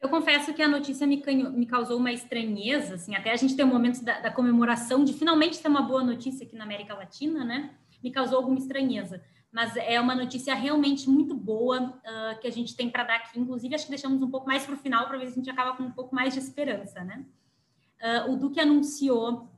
Eu 0.01 0.11
confesso 0.11 0.55
que 0.55 0.63
a 0.63 0.69
notícia 0.69 1.07
me, 1.07 1.23
me, 1.51 1.67
causou 1.67 1.99
uma 1.99 2.13
estranheza, 2.13 2.95
assim, 2.95 3.17
até 3.17 3.33
a 3.33 3.37
gente 3.37 3.57
ter 3.57 3.65
um 3.65 3.69
momento 3.69 4.05
da, 4.05 4.21
da, 4.21 4.31
comemoração 4.31 5.05
de 5.05 5.13
finalmente 5.13 5.59
ter 5.59 5.69
uma 5.69 5.83
boa 5.83 6.05
notícia 6.05 6.47
aqui 6.47 6.55
na 6.55 6.65
América 6.65 6.95
Latina, 6.95 7.45
né? 7.45 7.75
Me 8.03 8.13
causou 8.13 8.37
alguma 8.37 8.59
estranheza. 8.59 9.21
Mas 9.57 9.75
é 9.75 9.99
uma 9.99 10.15
notícia 10.15 10.55
realmente 10.55 11.09
muito 11.09 11.35
boa 11.35 11.81
uh, 11.81 12.39
que 12.43 12.47
a 12.47 12.53
gente 12.53 12.77
tem 12.77 12.91
para 12.91 13.05
dar 13.05 13.17
aqui. 13.17 13.41
Inclusive, 13.41 13.75
acho 13.75 13.85
que 13.85 13.91
deixamos 13.91 14.21
um 14.21 14.31
pouco 14.31 14.47
mais 14.47 14.67
para 14.67 14.75
o 14.75 14.77
final 14.77 15.09
para 15.09 15.17
ver 15.17 15.29
se 15.29 15.33
a 15.33 15.37
gente 15.37 15.49
acaba 15.49 15.75
com 15.75 15.83
um 15.83 15.91
pouco 15.91 16.15
mais 16.15 16.35
de 16.35 16.41
esperança, 16.41 17.03
né? 17.03 17.25
Uh, 17.99 18.33
o 18.33 18.37
Duque 18.37 18.61
anunciou 18.61 19.49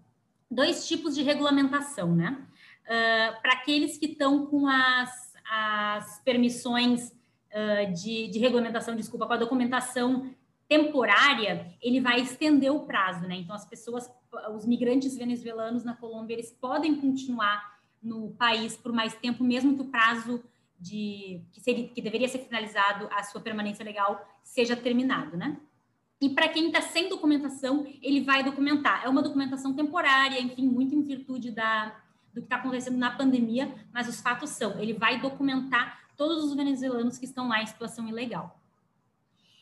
dois 0.48 0.86
tipos 0.86 1.16
de 1.16 1.24
regulamentação, 1.24 2.14
né? 2.14 2.46
Uh, 2.84 3.42
para 3.42 3.54
aqueles 3.54 3.98
que 3.98 4.06
estão 4.06 4.46
com 4.46 4.68
as, 4.68 5.34
as 5.50 6.22
permissões 6.24 7.12
de, 7.92 8.28
de, 8.28 8.38
regulamentação, 8.38 8.94
desculpa, 8.94 9.26
com 9.26 9.32
a 9.32 9.38
documentação 9.38 10.30
temporária, 10.68 11.74
ele 11.82 11.98
vai 11.98 12.20
estender 12.20 12.70
o 12.70 12.80
prazo, 12.80 13.26
né? 13.26 13.34
Então, 13.34 13.56
as 13.56 13.64
pessoas, 13.64 14.08
os 14.54 14.64
migrantes 14.64 15.16
venezuelanos 15.16 15.82
na 15.82 15.96
Colômbia, 15.96 16.34
eles 16.34 16.52
podem 16.52 16.94
continuar 17.00 17.77
no 18.02 18.30
país 18.32 18.76
por 18.76 18.92
mais 18.92 19.14
tempo, 19.14 19.44
mesmo 19.44 19.74
que 19.74 19.82
o 19.82 19.86
prazo 19.86 20.42
de 20.78 21.42
que, 21.52 21.60
seria, 21.60 21.88
que 21.88 22.00
deveria 22.00 22.28
ser 22.28 22.38
finalizado 22.38 23.08
a 23.10 23.22
sua 23.22 23.40
permanência 23.40 23.84
legal 23.84 24.26
seja 24.44 24.76
terminado, 24.76 25.36
né? 25.36 25.56
E 26.20 26.30
para 26.30 26.48
quem 26.48 26.66
está 26.66 26.80
sem 26.80 27.08
documentação, 27.08 27.86
ele 28.02 28.20
vai 28.22 28.42
documentar. 28.42 29.04
É 29.04 29.08
uma 29.08 29.22
documentação 29.22 29.72
temporária, 29.72 30.40
enfim, 30.40 30.66
muito 30.66 30.94
em 30.94 31.02
virtude 31.02 31.52
da, 31.52 31.96
do 32.32 32.40
que 32.40 32.46
está 32.46 32.56
acontecendo 32.56 32.96
na 32.96 33.10
pandemia, 33.10 33.72
mas 33.92 34.08
os 34.08 34.20
fatos 34.20 34.50
são: 34.50 34.78
ele 34.80 34.92
vai 34.92 35.20
documentar 35.20 36.08
todos 36.16 36.44
os 36.44 36.54
venezuelanos 36.54 37.18
que 37.18 37.24
estão 37.24 37.48
lá 37.48 37.62
em 37.62 37.66
situação 37.66 38.08
ilegal. 38.08 38.60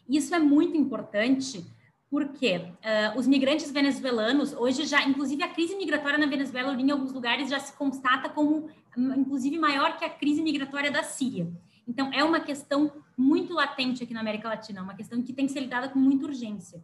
Isso 0.08 0.34
é 0.34 0.38
muito 0.38 0.76
importante 0.76 1.66
porque 2.10 2.56
uh, 2.56 3.18
os 3.18 3.26
migrantes 3.26 3.70
venezuelanos, 3.70 4.52
hoje 4.52 4.86
já, 4.86 5.02
inclusive 5.02 5.42
a 5.42 5.48
crise 5.48 5.74
migratória 5.76 6.18
na 6.18 6.26
Venezuela, 6.26 6.72
em 6.74 6.90
alguns 6.90 7.12
lugares, 7.12 7.50
já 7.50 7.58
se 7.58 7.72
constata 7.76 8.28
como, 8.28 8.68
inclusive, 8.96 9.58
maior 9.58 9.96
que 9.96 10.04
a 10.04 10.10
crise 10.10 10.42
migratória 10.42 10.90
da 10.90 11.02
Síria. 11.02 11.50
Então, 11.86 12.10
é 12.12 12.22
uma 12.22 12.40
questão 12.40 12.92
muito 13.16 13.52
latente 13.52 14.02
aqui 14.02 14.14
na 14.14 14.20
América 14.20 14.48
Latina, 14.48 14.82
uma 14.82 14.94
questão 14.94 15.20
que 15.22 15.32
tem 15.32 15.46
que 15.46 15.52
ser 15.52 15.60
lidada 15.60 15.88
com 15.88 15.98
muita 15.98 16.26
urgência. 16.26 16.78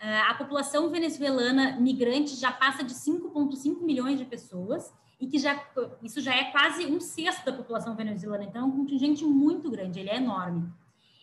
Uh, 0.00 0.30
a 0.30 0.34
população 0.34 0.88
venezuelana 0.90 1.76
migrante 1.80 2.36
já 2.36 2.52
passa 2.52 2.84
de 2.84 2.94
5,5 2.94 3.82
milhões 3.82 4.18
de 4.18 4.24
pessoas, 4.24 4.92
e 5.20 5.26
que 5.26 5.38
já 5.38 5.60
isso 6.00 6.20
já 6.20 6.32
é 6.32 6.44
quase 6.52 6.86
um 6.86 7.00
sexto 7.00 7.44
da 7.44 7.52
população 7.52 7.96
venezuelana, 7.96 8.44
então 8.44 8.62
é 8.62 8.64
um 8.64 8.70
contingente 8.70 9.24
muito 9.24 9.68
grande, 9.68 9.98
ele 9.98 10.10
é 10.10 10.16
enorme. 10.16 10.68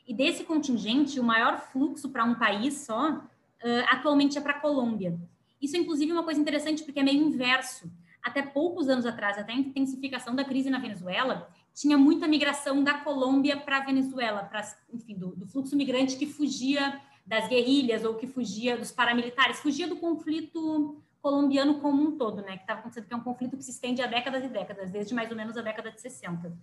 E 0.08 0.14
desse 0.14 0.44
contingente, 0.44 1.20
o 1.20 1.24
maior 1.24 1.58
fluxo 1.72 2.10
para 2.10 2.26
um 2.26 2.36
país 2.36 2.86
só 2.86 3.24
uh, 3.66 3.86
atualmente 3.90 4.38
é 4.38 4.42
para 4.42 4.54
a 4.54 4.60
Colômbia. 4.60 5.20
Isso, 5.60 5.76
inclusive, 5.76 6.12
é 6.12 6.14
uma 6.14 6.24
coisa 6.24 6.40
interessante 6.40 6.84
porque 6.84 7.00
é 7.00 7.04
meio 7.04 7.22
inverso. 7.22 7.92
Até 8.22 8.42
poucos 8.42 8.88
anos 8.88 9.06
atrás, 9.06 9.38
até 9.38 9.52
a 9.52 9.56
intensificação 9.56 10.36
da 10.36 10.44
crise 10.44 10.70
na 10.70 10.80
Venezuela, 10.80 11.50
tinha 11.74 11.98
muita 11.98 12.28
migração 12.28 12.84
da 12.84 12.94
Colômbia 12.94 13.58
para 13.58 13.78
a 13.78 13.86
Venezuela, 13.86 14.44
para, 14.44 14.62
enfim, 14.94 15.16
do, 15.16 15.36
do 15.36 15.48
fluxo 15.48 15.76
migrante 15.76 16.18
que 16.18 16.26
fugia 16.26 17.02
das 17.26 17.48
guerrilhas 17.48 18.06
ou 18.06 18.16
que 18.16 18.28
fugia 18.28 18.78
dos 18.78 18.92
paramilitares, 18.92 19.60
fugia 19.60 19.88
do 19.88 19.96
conflito 19.96 21.02
colombiano 21.22 21.80
como 21.80 22.04
um 22.04 22.18
todo, 22.18 22.44
né, 22.44 22.56
que 22.56 22.62
estava 22.62 22.82
acontecendo, 22.82 23.08
que 23.08 23.14
é 23.14 23.18
um 23.18 23.24
conflito 23.24 23.58
que 23.58 23.64
se 23.64 23.72
estende 23.72 24.00
há 24.00 24.06
décadas 24.06 24.44
e 24.44 24.48
décadas, 24.48 24.92
desde 24.92 25.16
mais 25.16 25.32
ou 25.32 25.36
menos 25.36 25.58
a 25.58 25.62
década 25.64 25.92
de 25.92 26.00
60. 26.00 26.56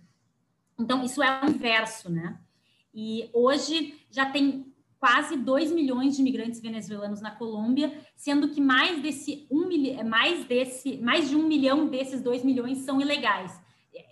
Então, 0.79 1.03
isso 1.03 1.21
é 1.21 1.41
o 1.43 1.49
inverso, 1.49 2.09
né? 2.09 2.39
E 2.93 3.29
hoje 3.33 3.99
já 4.09 4.25
tem 4.29 4.72
quase 5.03 5.35
2 5.35 5.73
milhões 5.73 6.15
de 6.15 6.21
imigrantes 6.21 6.61
venezuelanos 6.61 7.19
na 7.19 7.29
Colômbia, 7.29 7.93
sendo 8.15 8.47
que 8.47 8.61
mais 8.61 9.01
desse 9.01 9.45
um 9.51 9.67
mais 10.05 10.45
desse 10.45 10.95
mais 10.99 11.27
de 11.27 11.35
um 11.35 11.45
milhão 11.45 11.87
desses 11.87 12.21
2 12.21 12.41
milhões 12.45 12.77
são 12.85 13.01
ilegais. 13.01 13.51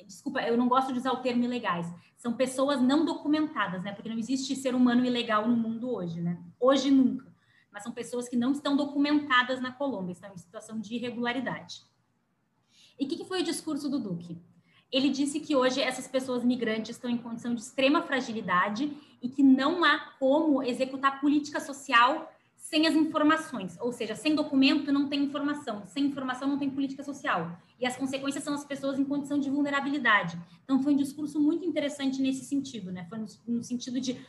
Desculpa, 0.05 0.41
eu 0.41 0.57
não 0.57 0.67
gosto 0.67 0.91
de 0.91 0.99
usar 0.99 1.13
o 1.13 1.21
termo 1.21 1.45
ilegais. 1.45 1.87
São 2.17 2.33
pessoas 2.33 2.81
não 2.81 3.05
documentadas, 3.05 3.81
né? 3.83 3.93
Porque 3.93 4.09
não 4.09 4.17
existe 4.17 4.53
ser 4.53 4.75
humano 4.75 5.05
ilegal 5.05 5.47
no 5.47 5.55
mundo 5.55 5.89
hoje, 5.89 6.19
né? 6.19 6.37
Hoje 6.59 6.91
nunca 6.91 7.31
mas 7.71 7.83
são 7.83 7.93
pessoas 7.93 8.27
que 8.27 8.35
não 8.35 8.51
estão 8.51 8.75
documentadas 8.75 9.61
na 9.61 9.71
Colômbia, 9.71 10.11
estão 10.11 10.33
em 10.33 10.37
situação 10.37 10.77
de 10.77 10.93
irregularidade. 10.93 11.83
E 12.99 13.05
o 13.05 13.07
que, 13.07 13.15
que 13.15 13.23
foi 13.23 13.39
o 13.39 13.45
discurso 13.45 13.87
do 13.87 13.97
Duque? 13.97 14.37
Ele 14.91 15.09
disse 15.09 15.39
que 15.39 15.55
hoje 15.55 15.81
essas 15.81 16.07
pessoas 16.07 16.43
migrantes 16.43 16.95
estão 16.95 17.09
em 17.09 17.17
condição 17.17 17.55
de 17.55 17.61
extrema 17.61 18.01
fragilidade 18.01 18.91
e 19.21 19.29
que 19.29 19.41
não 19.41 19.83
há 19.83 19.99
como 20.19 20.61
executar 20.61 21.21
política 21.21 21.59
social 21.59 22.31
sem 22.57 22.87
as 22.87 22.93
informações, 22.93 23.77
ou 23.81 23.91
seja, 23.91 24.15
sem 24.15 24.33
documento 24.33 24.93
não 24.93 25.09
tem 25.09 25.23
informação, 25.23 25.83
sem 25.87 26.05
informação 26.05 26.47
não 26.47 26.57
tem 26.57 26.69
política 26.69 27.03
social. 27.03 27.57
E 27.77 27.85
as 27.85 27.97
consequências 27.97 28.43
são 28.43 28.53
as 28.53 28.63
pessoas 28.63 28.97
em 28.97 29.03
condição 29.03 29.37
de 29.37 29.49
vulnerabilidade. 29.49 30.39
Então 30.63 30.81
foi 30.81 30.93
um 30.93 30.97
discurso 30.97 31.37
muito 31.39 31.65
interessante 31.65 32.21
nesse 32.21 32.45
sentido, 32.45 32.91
né? 32.91 33.05
Foi 33.09 33.17
no, 33.17 33.25
no 33.47 33.63
sentido 33.63 33.99
de 33.99 34.25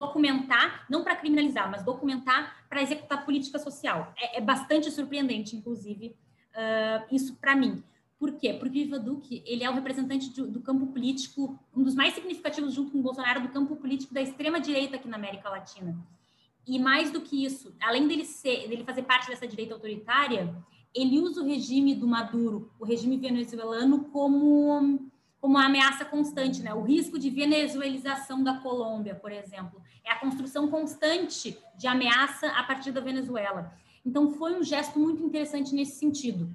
documentar, 0.00 0.86
não 0.90 1.04
para 1.04 1.14
criminalizar, 1.14 1.70
mas 1.70 1.84
documentar 1.84 2.66
para 2.68 2.82
executar 2.82 3.24
política 3.24 3.58
social. 3.58 4.12
É, 4.18 4.38
é 4.38 4.40
bastante 4.40 4.90
surpreendente, 4.90 5.54
inclusive, 5.54 6.16
uh, 6.54 7.14
isso 7.14 7.36
para 7.36 7.54
mim. 7.54 7.84
Por 8.20 8.32
quê? 8.32 8.52
Porque 8.52 8.78
o 8.78 8.82
Iva 8.82 8.98
Duque, 8.98 9.42
ele 9.46 9.64
é 9.64 9.70
o 9.70 9.72
representante 9.72 10.28
do, 10.28 10.46
do, 10.46 10.60
campo 10.60 10.88
político, 10.88 11.58
um 11.74 11.82
dos 11.82 11.94
mais 11.94 12.12
significativos, 12.12 12.74
junto 12.74 12.92
com 12.92 12.98
o 12.98 13.02
Bolsonaro, 13.02 13.40
do 13.40 13.48
campo 13.48 13.74
político 13.76 14.12
da 14.12 14.20
extrema-direita 14.20 14.96
aqui 14.96 15.08
na 15.08 15.16
América 15.16 15.48
Latina. 15.48 15.98
E 16.66 16.78
mais 16.78 17.10
do 17.10 17.22
que 17.22 17.42
isso, 17.42 17.74
além 17.80 18.06
dele, 18.06 18.26
ser, 18.26 18.68
dele 18.68 18.84
fazer 18.84 19.04
parte 19.04 19.28
dessa 19.28 19.46
direita 19.46 19.72
autoritária, 19.72 20.54
ele 20.94 21.18
usa 21.18 21.40
o 21.40 21.46
regime 21.46 21.94
do 21.94 22.06
Maduro, 22.06 22.70
o 22.78 22.84
regime 22.84 23.16
venezuelano, 23.16 24.04
como 24.04 25.10
como 25.40 25.54
uma 25.54 25.64
ameaça 25.64 26.04
constante, 26.04 26.62
né? 26.62 26.74
O 26.74 26.82
risco 26.82 27.18
de 27.18 27.30
venezuelização 27.30 28.44
da 28.44 28.58
Colômbia, 28.58 29.14
por 29.14 29.32
exemplo, 29.32 29.80
é 30.04 30.12
a 30.12 30.18
construção 30.18 30.68
constante 30.68 31.56
de 31.78 31.86
ameaça 31.86 32.48
a 32.48 32.62
partir 32.62 32.92
da 32.92 33.00
Venezuela. 33.00 33.72
Então, 34.04 34.34
foi 34.34 34.54
um 34.54 34.62
gesto 34.62 34.98
muito 34.98 35.22
interessante 35.22 35.74
nesse 35.74 35.98
sentido. 35.98 36.54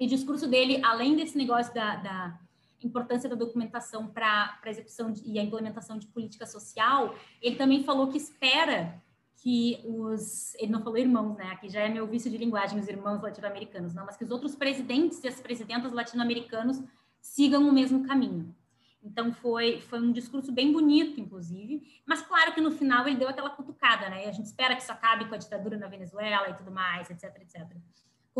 E 0.00 0.06
o 0.06 0.08
discurso 0.08 0.48
dele, 0.48 0.80
além 0.82 1.14
desse 1.14 1.36
negócio 1.36 1.74
da, 1.74 1.96
da 1.96 2.40
importância 2.82 3.28
da 3.28 3.36
documentação 3.36 4.06
para 4.06 4.58
a 4.62 4.70
execução 4.70 5.12
de, 5.12 5.22
e 5.30 5.38
a 5.38 5.42
implementação 5.42 5.98
de 5.98 6.06
política 6.06 6.46
social, 6.46 7.14
ele 7.42 7.56
também 7.56 7.84
falou 7.84 8.08
que 8.08 8.16
espera 8.16 8.98
que 9.36 9.78
os. 9.84 10.54
Ele 10.54 10.72
não 10.72 10.82
falou 10.82 10.98
irmãos, 10.98 11.36
né? 11.36 11.50
Aqui 11.52 11.68
já 11.68 11.80
é 11.80 11.88
meu 11.88 12.06
vício 12.06 12.30
de 12.30 12.38
linguagem, 12.38 12.78
os 12.78 12.88
irmãos 12.88 13.22
latino-americanos, 13.22 13.94
não, 13.94 14.06
mas 14.06 14.16
que 14.16 14.24
os 14.24 14.30
outros 14.30 14.54
presidentes 14.54 15.22
e 15.22 15.28
as 15.28 15.38
presidentas 15.38 15.92
latino-americanos 15.92 16.82
sigam 17.20 17.68
o 17.68 17.72
mesmo 17.72 18.06
caminho. 18.06 18.54
Então 19.02 19.32
foi, 19.32 19.80
foi 19.82 20.00
um 20.00 20.12
discurso 20.12 20.52
bem 20.52 20.72
bonito, 20.72 21.20
inclusive, 21.20 21.82
mas 22.06 22.20
claro 22.20 22.52
que 22.52 22.60
no 22.60 22.70
final 22.70 23.06
ele 23.06 23.16
deu 23.16 23.28
aquela 23.28 23.50
cutucada, 23.50 24.10
né? 24.10 24.26
E 24.26 24.28
a 24.28 24.32
gente 24.32 24.46
espera 24.46 24.74
que 24.74 24.82
isso 24.82 24.92
acabe 24.92 25.26
com 25.26 25.34
a 25.34 25.38
ditadura 25.38 25.76
na 25.76 25.88
Venezuela 25.88 26.48
e 26.50 26.54
tudo 26.54 26.70
mais, 26.70 27.10
etc, 27.10 27.34
etc. 27.40 27.66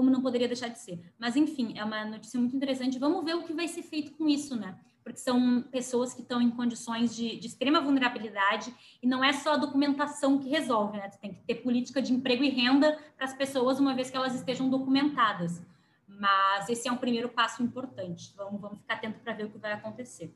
Como 0.01 0.11
não 0.11 0.23
poderia 0.23 0.49
deixar 0.49 0.69
de 0.69 0.79
ser. 0.79 0.99
Mas 1.19 1.37
enfim, 1.37 1.75
é 1.77 1.85
uma 1.85 2.07
notícia 2.07 2.41
muito 2.41 2.57
interessante. 2.57 2.99
Vamos 2.99 3.23
ver 3.23 3.35
o 3.35 3.43
que 3.43 3.53
vai 3.53 3.69
ser 3.69 3.83
feito 3.83 4.13
com 4.13 4.27
isso, 4.27 4.57
né? 4.57 4.79
Porque 5.05 5.19
são 5.19 5.61
pessoas 5.71 6.15
que 6.15 6.23
estão 6.23 6.41
em 6.41 6.51
condições 6.51 7.15
de, 7.15 7.37
de 7.37 7.47
extrema 7.47 7.83
vulnerabilidade 7.83 8.75
e 9.03 9.07
não 9.07 9.23
é 9.23 9.31
só 9.35 9.53
a 9.53 9.57
documentação 9.59 10.39
que 10.39 10.49
resolve, 10.49 10.97
né? 10.97 11.11
Tem 11.21 11.35
que 11.35 11.43
ter 11.43 11.57
política 11.57 12.01
de 12.01 12.15
emprego 12.15 12.43
e 12.43 12.49
renda 12.49 12.99
para 13.15 13.27
as 13.27 13.35
pessoas 13.35 13.79
uma 13.79 13.95
vez 13.95 14.11
que 14.11 14.17
elas 14.17 14.35
estejam 14.35 14.71
documentadas. 14.71 15.63
Mas 16.09 16.71
esse 16.71 16.89
é 16.89 16.93
um 16.93 16.97
primeiro 16.97 17.29
passo 17.29 17.63
importante. 17.63 18.33
Vamos, 18.35 18.59
vamos 18.59 18.79
ficar 18.79 18.95
atento 18.95 19.19
para 19.19 19.35
ver 19.35 19.45
o 19.45 19.51
que 19.51 19.59
vai 19.59 19.73
acontecer. 19.73 20.35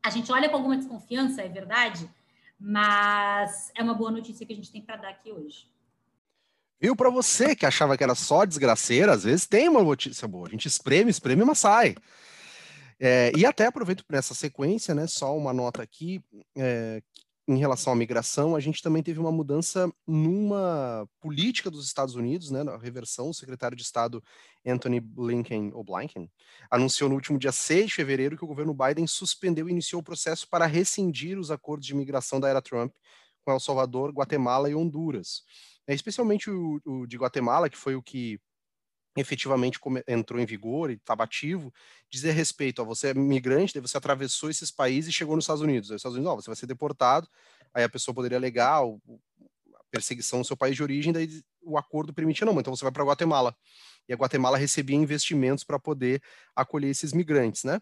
A 0.00 0.10
gente 0.10 0.30
olha 0.30 0.48
com 0.48 0.54
alguma 0.54 0.76
desconfiança, 0.76 1.42
é 1.42 1.48
verdade, 1.48 2.08
mas 2.56 3.72
é 3.74 3.82
uma 3.82 3.94
boa 3.94 4.12
notícia 4.12 4.46
que 4.46 4.52
a 4.52 4.56
gente 4.56 4.70
tem 4.70 4.80
para 4.80 4.94
dar 4.94 5.08
aqui 5.08 5.32
hoje. 5.32 5.71
Viu, 6.82 6.96
para 6.96 7.08
você 7.10 7.54
que 7.54 7.64
achava 7.64 7.96
que 7.96 8.02
era 8.02 8.16
só 8.16 8.44
desgraceira, 8.44 9.12
às 9.12 9.22
vezes 9.22 9.46
tem 9.46 9.68
uma 9.68 9.84
notícia 9.84 10.26
boa. 10.26 10.48
A 10.48 10.50
gente 10.50 10.66
espreme, 10.66 11.12
espreme, 11.12 11.44
mas 11.44 11.60
sai. 11.60 11.94
É, 12.98 13.30
e 13.36 13.46
até 13.46 13.66
aproveito 13.66 14.04
para 14.04 14.18
essa 14.18 14.34
sequência, 14.34 14.92
né? 14.92 15.06
Só 15.06 15.36
uma 15.36 15.52
nota 15.52 15.80
aqui. 15.80 16.20
É, 16.58 17.00
em 17.46 17.56
relação 17.56 17.92
à 17.92 17.96
migração, 17.96 18.56
a 18.56 18.60
gente 18.60 18.82
também 18.82 19.02
teve 19.02 19.20
uma 19.20 19.30
mudança 19.30 19.92
numa 20.06 21.08
política 21.20 21.70
dos 21.70 21.86
Estados 21.86 22.14
Unidos, 22.14 22.50
né, 22.50 22.62
na 22.62 22.76
reversão, 22.76 23.30
o 23.30 23.34
secretário 23.34 23.76
de 23.76 23.82
Estado 23.82 24.22
Anthony 24.64 25.00
Blinken, 25.00 25.72
ou 25.74 25.82
Blinken, 25.82 26.30
anunciou 26.70 27.10
no 27.10 27.16
último 27.16 27.40
dia 27.40 27.50
6 27.50 27.86
de 27.88 27.94
fevereiro 27.94 28.36
que 28.36 28.44
o 28.44 28.46
governo 28.46 28.72
Biden 28.72 29.08
suspendeu 29.08 29.68
e 29.68 29.72
iniciou 29.72 30.00
o 30.00 30.04
processo 30.04 30.48
para 30.48 30.66
rescindir 30.66 31.36
os 31.36 31.50
acordos 31.50 31.86
de 31.86 31.96
migração 31.96 32.38
da 32.38 32.48
era 32.48 32.62
Trump 32.62 32.94
com 33.44 33.52
El 33.52 33.58
Salvador, 33.58 34.12
Guatemala 34.12 34.70
e 34.70 34.74
Honduras. 34.74 35.42
É, 35.86 35.94
especialmente 35.94 36.50
o, 36.50 36.80
o 36.84 37.06
de 37.06 37.16
Guatemala, 37.16 37.68
que 37.68 37.76
foi 37.76 37.94
o 37.96 38.02
que 38.02 38.40
efetivamente 39.16 39.78
entrou 40.08 40.40
em 40.40 40.46
vigor 40.46 40.90
e 40.90 40.94
estava 40.94 41.24
ativo, 41.24 41.72
dizer 42.08 42.32
respeito 42.32 42.80
a 42.80 42.84
você 42.84 43.08
é 43.08 43.14
migrante, 43.14 43.74
daí 43.74 43.82
você 43.82 43.98
atravessou 43.98 44.48
esses 44.48 44.70
países 44.70 45.10
e 45.10 45.12
chegou 45.12 45.36
nos 45.36 45.44
Estados 45.44 45.62
Unidos. 45.62 45.90
Aí 45.90 45.96
os 45.96 46.00
Estados 46.00 46.16
Unidos, 46.16 46.32
ó, 46.32 46.36
você 46.36 46.46
vai 46.48 46.56
ser 46.56 46.66
deportado, 46.66 47.28
aí 47.74 47.84
a 47.84 47.88
pessoa 47.88 48.14
poderia 48.14 48.38
alegar 48.38 48.82
a 48.82 49.84
perseguição 49.90 50.38
no 50.38 50.44
seu 50.44 50.56
país 50.56 50.74
de 50.74 50.82
origem, 50.82 51.12
daí 51.12 51.42
o 51.62 51.76
acordo 51.76 52.14
permitia, 52.14 52.46
não, 52.46 52.58
então 52.58 52.74
você 52.74 52.84
vai 52.84 52.92
para 52.92 53.04
Guatemala. 53.04 53.54
E 54.08 54.12
a 54.12 54.16
Guatemala 54.16 54.56
recebia 54.56 54.96
investimentos 54.96 55.62
para 55.62 55.78
poder 55.78 56.22
acolher 56.56 56.88
esses 56.88 57.12
migrantes, 57.12 57.64
né? 57.64 57.80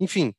Enfim, 0.00 0.34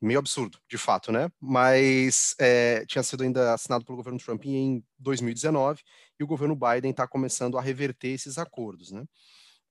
meio 0.00 0.18
absurdo, 0.18 0.58
de 0.68 0.78
fato, 0.78 1.10
né? 1.12 1.30
Mas 1.40 2.34
é, 2.38 2.84
tinha 2.86 3.02
sido 3.02 3.22
ainda 3.22 3.54
assinado 3.54 3.84
pelo 3.84 3.96
governo 3.96 4.18
Trump 4.18 4.44
em 4.46 4.84
2019 4.98 5.82
e 6.18 6.24
o 6.24 6.26
governo 6.26 6.56
Biden 6.56 6.90
está 6.90 7.06
começando 7.06 7.58
a 7.58 7.62
reverter 7.62 8.08
esses 8.08 8.38
acordos, 8.38 8.90
né? 8.92 9.04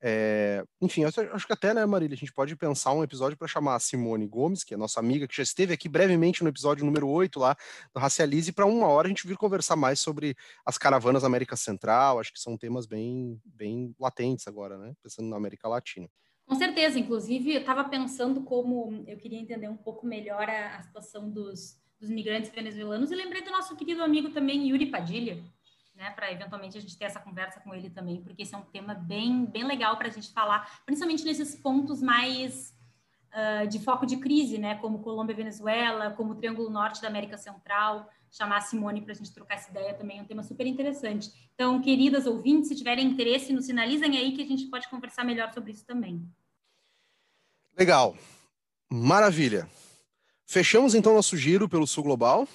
É, 0.03 0.64
enfim, 0.82 1.03
acho 1.03 1.45
que 1.45 1.53
até, 1.53 1.76
né, 1.76 1.86
Marília, 1.86 2.16
a 2.16 2.18
gente 2.18 2.34
pode 2.34 2.55
pensar 2.55 2.91
um 2.91 3.03
episódio 3.03 3.38
para 3.38 3.47
chamar 3.47 3.76
a 3.76 3.80
Simone 3.80 4.26
Gomes, 4.26 4.64
que 4.64 4.74
é 4.74 4.78
nossa 4.78 4.99
amiga, 4.99 5.28
que 5.28 5.36
já 5.36 5.43
esteve 5.43 5.74
aqui 5.74 5.88
brevemente 5.88 6.41
no 6.41 6.49
episódio 6.49 6.84
número 6.84 7.07
8 7.07 7.39
lá 7.39 7.55
do 7.93 7.99
Racialize, 7.99 8.51
para 8.51 8.66
uma 8.66 8.88
hora 8.88 9.07
a 9.07 9.09
gente 9.09 9.28
vir 9.28 9.38
conversar 9.38 9.76
mais 9.76 9.99
sobre 9.99 10.36
as 10.66 10.76
caravanas 10.78 11.22
na 11.22 11.28
América 11.28 11.55
Central. 11.55 12.20
Acho 12.20 12.34
que 12.34 12.39
são 12.39 12.57
temas 12.57 12.88
bem, 12.88 13.39
bem 13.45 13.95
latentes 13.99 14.47
agora, 14.47 14.76
né? 14.76 14.93
Pensando 15.03 15.30
na 15.30 15.38
América 15.38 15.68
Latina. 15.68 16.09
Com 16.52 16.56
certeza, 16.56 16.99
inclusive, 16.99 17.54
eu 17.54 17.62
estava 17.62 17.82
pensando 17.86 18.41
como 18.41 19.06
eu 19.08 19.16
queria 19.16 19.39
entender 19.39 19.70
um 19.70 19.78
pouco 19.78 20.06
melhor 20.06 20.49
a, 20.49 20.76
a 20.76 20.82
situação 20.82 21.30
dos, 21.30 21.82
dos 21.97 22.10
migrantes 22.10 22.52
venezuelanos 22.52 23.10
e 23.10 23.16
lembrei 23.16 23.41
do 23.41 23.52
nosso 23.52 23.74
querido 23.74 24.04
amigo 24.04 24.32
também, 24.32 24.68
Yuri 24.68 24.88
Padilha 24.88 25.41
né, 25.95 26.10
para 26.10 26.30
eventualmente 26.30 26.78
a 26.78 26.82
gente 26.82 26.97
ter 26.97 27.06
essa 27.06 27.22
conversa 27.22 27.62
com 27.62 27.74
ele 27.74 27.89
também, 27.89 28.22
porque 28.22 28.43
esse 28.43 28.54
é 28.54 28.58
um 28.58 28.64
tema 28.64 28.93
bem, 28.93 29.45
bem 29.45 29.64
legal 29.64 29.95
para 29.95 30.10
a 30.10 30.12
gente 30.12 30.34
falar, 30.34 30.82
principalmente 30.86 31.24
nesses 31.24 31.56
pontos 31.56 32.02
mais 32.02 32.78
uh, 33.32 33.66
de 33.70 33.80
foco 33.80 34.06
de 34.06 34.18
crise, 34.18 34.58
né, 34.58 34.76
como 34.76 34.99
Colômbia 34.99 35.32
e 35.32 35.38
Venezuela, 35.38 36.12
como 36.12 36.34
o 36.34 36.36
Triângulo 36.36 36.70
Norte 36.70 37.02
da 37.02 37.08
América 37.08 37.38
Central, 37.38 38.10
chamar 38.30 38.58
a 38.58 38.62
Simone 38.62 39.02
para 39.02 39.14
a 39.14 39.16
gente 39.16 39.34
trocar 39.34 39.56
essa 39.56 39.70
ideia 39.70 39.93
também, 39.93 40.20
é 40.20 40.22
um 40.22 40.26
tema 40.26 40.43
super 40.43 40.68
interessante. 40.68 41.32
Então, 41.54 41.82
queridas 41.82 42.26
ouvintes, 42.26 42.68
se 42.68 42.76
tiverem 42.76 43.08
interesse, 43.08 43.54
nos 43.54 43.68
sinalizem 43.68 44.18
aí 44.18 44.34
que 44.34 44.41
a 44.41 44.45
gente 44.45 44.66
pode 44.66 44.89
conversar 44.89 45.24
melhor 45.24 45.54
sobre 45.54 45.72
isso 45.72 45.86
também. 45.86 46.28
Legal, 47.78 48.15
maravilha. 48.91 49.69
Fechamos 50.45 50.93
então 50.93 51.13
nosso 51.13 51.38
giro 51.38 51.69
pelo 51.69 51.88
Sul 51.88 52.03
Global. 52.03 52.47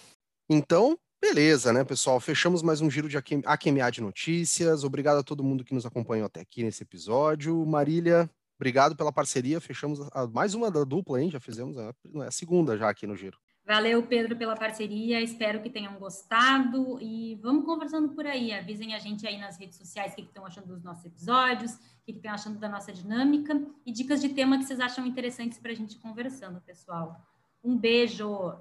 Então, 0.48 0.98
Beleza, 1.20 1.72
né, 1.72 1.82
pessoal? 1.82 2.20
Fechamos 2.20 2.62
mais 2.62 2.80
um 2.80 2.90
giro 2.90 3.08
de 3.08 3.16
AQMA 3.16 3.90
de 3.90 4.00
notícias. 4.00 4.84
Obrigado 4.84 5.18
a 5.18 5.22
todo 5.22 5.42
mundo 5.42 5.64
que 5.64 5.74
nos 5.74 5.86
acompanhou 5.86 6.26
até 6.26 6.40
aqui 6.40 6.62
nesse 6.62 6.82
episódio. 6.82 7.64
Marília, 7.66 8.30
obrigado 8.56 8.94
pela 8.94 9.10
parceria. 9.10 9.60
Fechamos 9.60 10.00
a, 10.12 10.26
mais 10.28 10.54
uma 10.54 10.70
da 10.70 10.84
dupla, 10.84 11.20
hein? 11.20 11.30
Já 11.30 11.40
fizemos 11.40 11.76
a, 11.78 11.92
a 12.24 12.30
segunda 12.30 12.76
já 12.76 12.88
aqui 12.88 13.06
no 13.06 13.16
giro. 13.16 13.38
Valeu, 13.66 14.00
Pedro, 14.06 14.36
pela 14.36 14.54
parceria. 14.54 15.20
Espero 15.20 15.60
que 15.60 15.68
tenham 15.68 15.98
gostado 15.98 17.00
e 17.00 17.34
vamos 17.42 17.64
conversando 17.64 18.10
por 18.10 18.24
aí. 18.24 18.52
Avisem 18.52 18.94
a 18.94 18.98
gente 19.00 19.26
aí 19.26 19.38
nas 19.38 19.58
redes 19.58 19.76
sociais 19.76 20.12
o 20.12 20.16
que 20.16 20.22
estão 20.22 20.46
achando 20.46 20.68
dos 20.68 20.84
nossos 20.84 21.04
episódios, 21.04 21.72
o 21.74 22.04
que 22.04 22.12
estão 22.12 22.30
achando 22.32 22.60
da 22.60 22.68
nossa 22.68 22.92
dinâmica 22.92 23.60
e 23.84 23.90
dicas 23.90 24.20
de 24.20 24.28
tema 24.28 24.56
que 24.56 24.64
vocês 24.64 24.78
acham 24.78 25.04
interessantes 25.04 25.58
para 25.58 25.72
a 25.72 25.74
gente 25.74 25.98
conversando, 25.98 26.60
pessoal. 26.60 27.20
Um 27.62 27.76
beijo! 27.76 28.54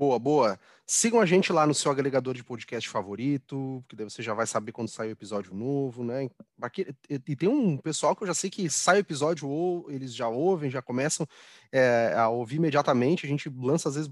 Boa, 0.00 0.18
boa. 0.18 0.58
Sigam 0.86 1.20
a 1.20 1.26
gente 1.26 1.52
lá 1.52 1.66
no 1.66 1.74
seu 1.74 1.92
agregador 1.92 2.32
de 2.32 2.42
podcast 2.42 2.88
favorito, 2.88 3.84
que 3.86 3.94
daí 3.94 4.08
você 4.08 4.22
já 4.22 4.32
vai 4.32 4.46
saber 4.46 4.72
quando 4.72 4.88
sai 4.88 5.08
o 5.08 5.10
episódio 5.10 5.54
novo, 5.54 6.02
né? 6.02 6.30
Aqui, 6.62 6.86
e 7.06 7.36
tem 7.36 7.50
um 7.50 7.76
pessoal 7.76 8.16
que 8.16 8.22
eu 8.22 8.26
já 8.26 8.32
sei 8.32 8.48
que 8.48 8.70
sai 8.70 8.96
o 8.96 9.00
episódio, 9.00 9.46
ou 9.46 9.90
eles 9.90 10.14
já 10.14 10.26
ouvem, 10.26 10.70
já 10.70 10.80
começam 10.80 11.28
é, 11.70 12.14
a 12.16 12.30
ouvir 12.30 12.56
imediatamente. 12.56 13.26
A 13.26 13.28
gente 13.28 13.50
lança, 13.50 13.90
às 13.90 13.96
vezes, 13.96 14.10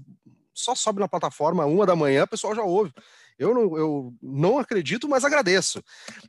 só 0.53 0.75
sobe 0.75 0.99
na 0.99 1.07
plataforma 1.07 1.65
uma 1.65 1.87
da 1.87 1.95
manhã, 1.95 2.23
o 2.25 2.27
pessoal 2.27 2.53
já 2.53 2.61
ouve. 2.61 2.93
Eu 3.39 3.53
não, 3.53 3.77
eu 3.77 4.13
não 4.21 4.59
acredito, 4.59 5.07
mas 5.07 5.23
agradeço. 5.23 5.81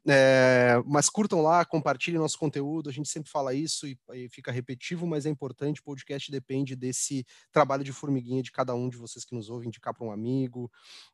É, 0.07 0.81
mas 0.87 1.11
curtam 1.11 1.43
lá, 1.43 1.65
compartilhem 1.65 2.21
nosso 2.21 2.39
conteúdo. 2.39 2.89
A 2.89 2.93
gente 2.93 3.09
sempre 3.09 3.29
fala 3.29 3.53
isso 3.53 3.89
e, 3.89 3.99
e, 4.15 4.29
fica 4.29 4.53
repetitivo, 4.53 5.09
mas 5.09 5.27
é 5.27 5.29
importante. 5.29 5.81
O 5.81 5.85
podcast 5.85 6.31
depende 6.31 6.77
desse 6.77 7.27
trabalho 7.51 7.83
de 7.83 7.93
formiguinha 7.93 8.45
de 8.45 8.53
cada 8.53 8.77
um 8.77 8.89
de 8.89 8.97
vocês 8.97 9.25
que 9.25 9.35
nos 9.35 9.51
ouve, 9.51 9.67
indicar 9.67 9.93
para 9.93 10.07
um 10.07 10.13
amigo, 10.13 10.71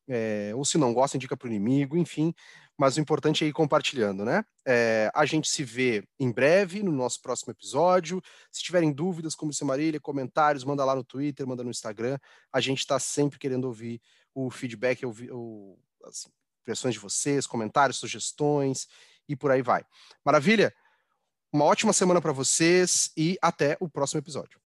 é, 0.07 0.53
ou 0.55 0.67
se 0.67 0.77
não 0.77 0.93
gosta, 0.93 1.17
indica 1.17 1.35
para 1.35 1.47
o 1.47 1.51
inimigo, 1.51 1.97
enfim. 1.97 2.35
Mas 2.77 2.99
o 2.99 3.01
importante 3.01 3.43
é 3.43 3.49
ir 3.49 3.55
compartilhando, 3.55 4.23
né? 4.23 4.45
É, 4.67 5.11
a 5.15 5.25
gente 5.25 5.49
se 5.49 5.65
vê 5.65 6.07
em 6.21 6.31
breve 6.31 6.83
no 6.83 6.93
nosso 6.93 7.23
próximo 7.23 7.53
episódio. 7.53 8.21
Se 8.53 8.63
tiverem 8.63 8.93
dúvidas, 8.93 9.35
como 9.35 9.51
disse 9.51 9.65
Marília, 9.65 9.99
comentários, 9.99 10.63
manda 10.63 10.85
lá 10.85 10.95
no 10.95 11.03
Twitter, 11.03 11.47
manda 11.47 11.65
no 11.65 11.71
Instagram. 11.71 12.19
A 12.53 12.61
gente 12.61 12.81
está 12.81 12.99
sempre 12.99 13.39
querendo 13.39 13.65
ouvir 13.65 13.99
o 14.35 14.51
feedback, 14.51 15.07
o, 15.07 15.79
as 16.07 16.29
impressões 16.63 16.95
de 16.95 17.01
vocês, 17.01 17.47
comentários, 17.47 17.99
sugestões 17.99 18.89
e 19.29 19.37
por 19.37 19.51
aí 19.51 19.63
vai. 19.63 19.85
Maravilha? 20.25 20.75
Uma 21.53 21.65
ótima 21.65 21.93
semana 21.93 22.21
para 22.21 22.33
vocês 22.33 23.11
e 23.17 23.39
até 23.41 23.77
o 23.81 23.89
próximo 23.89 24.19
episódio. 24.19 24.61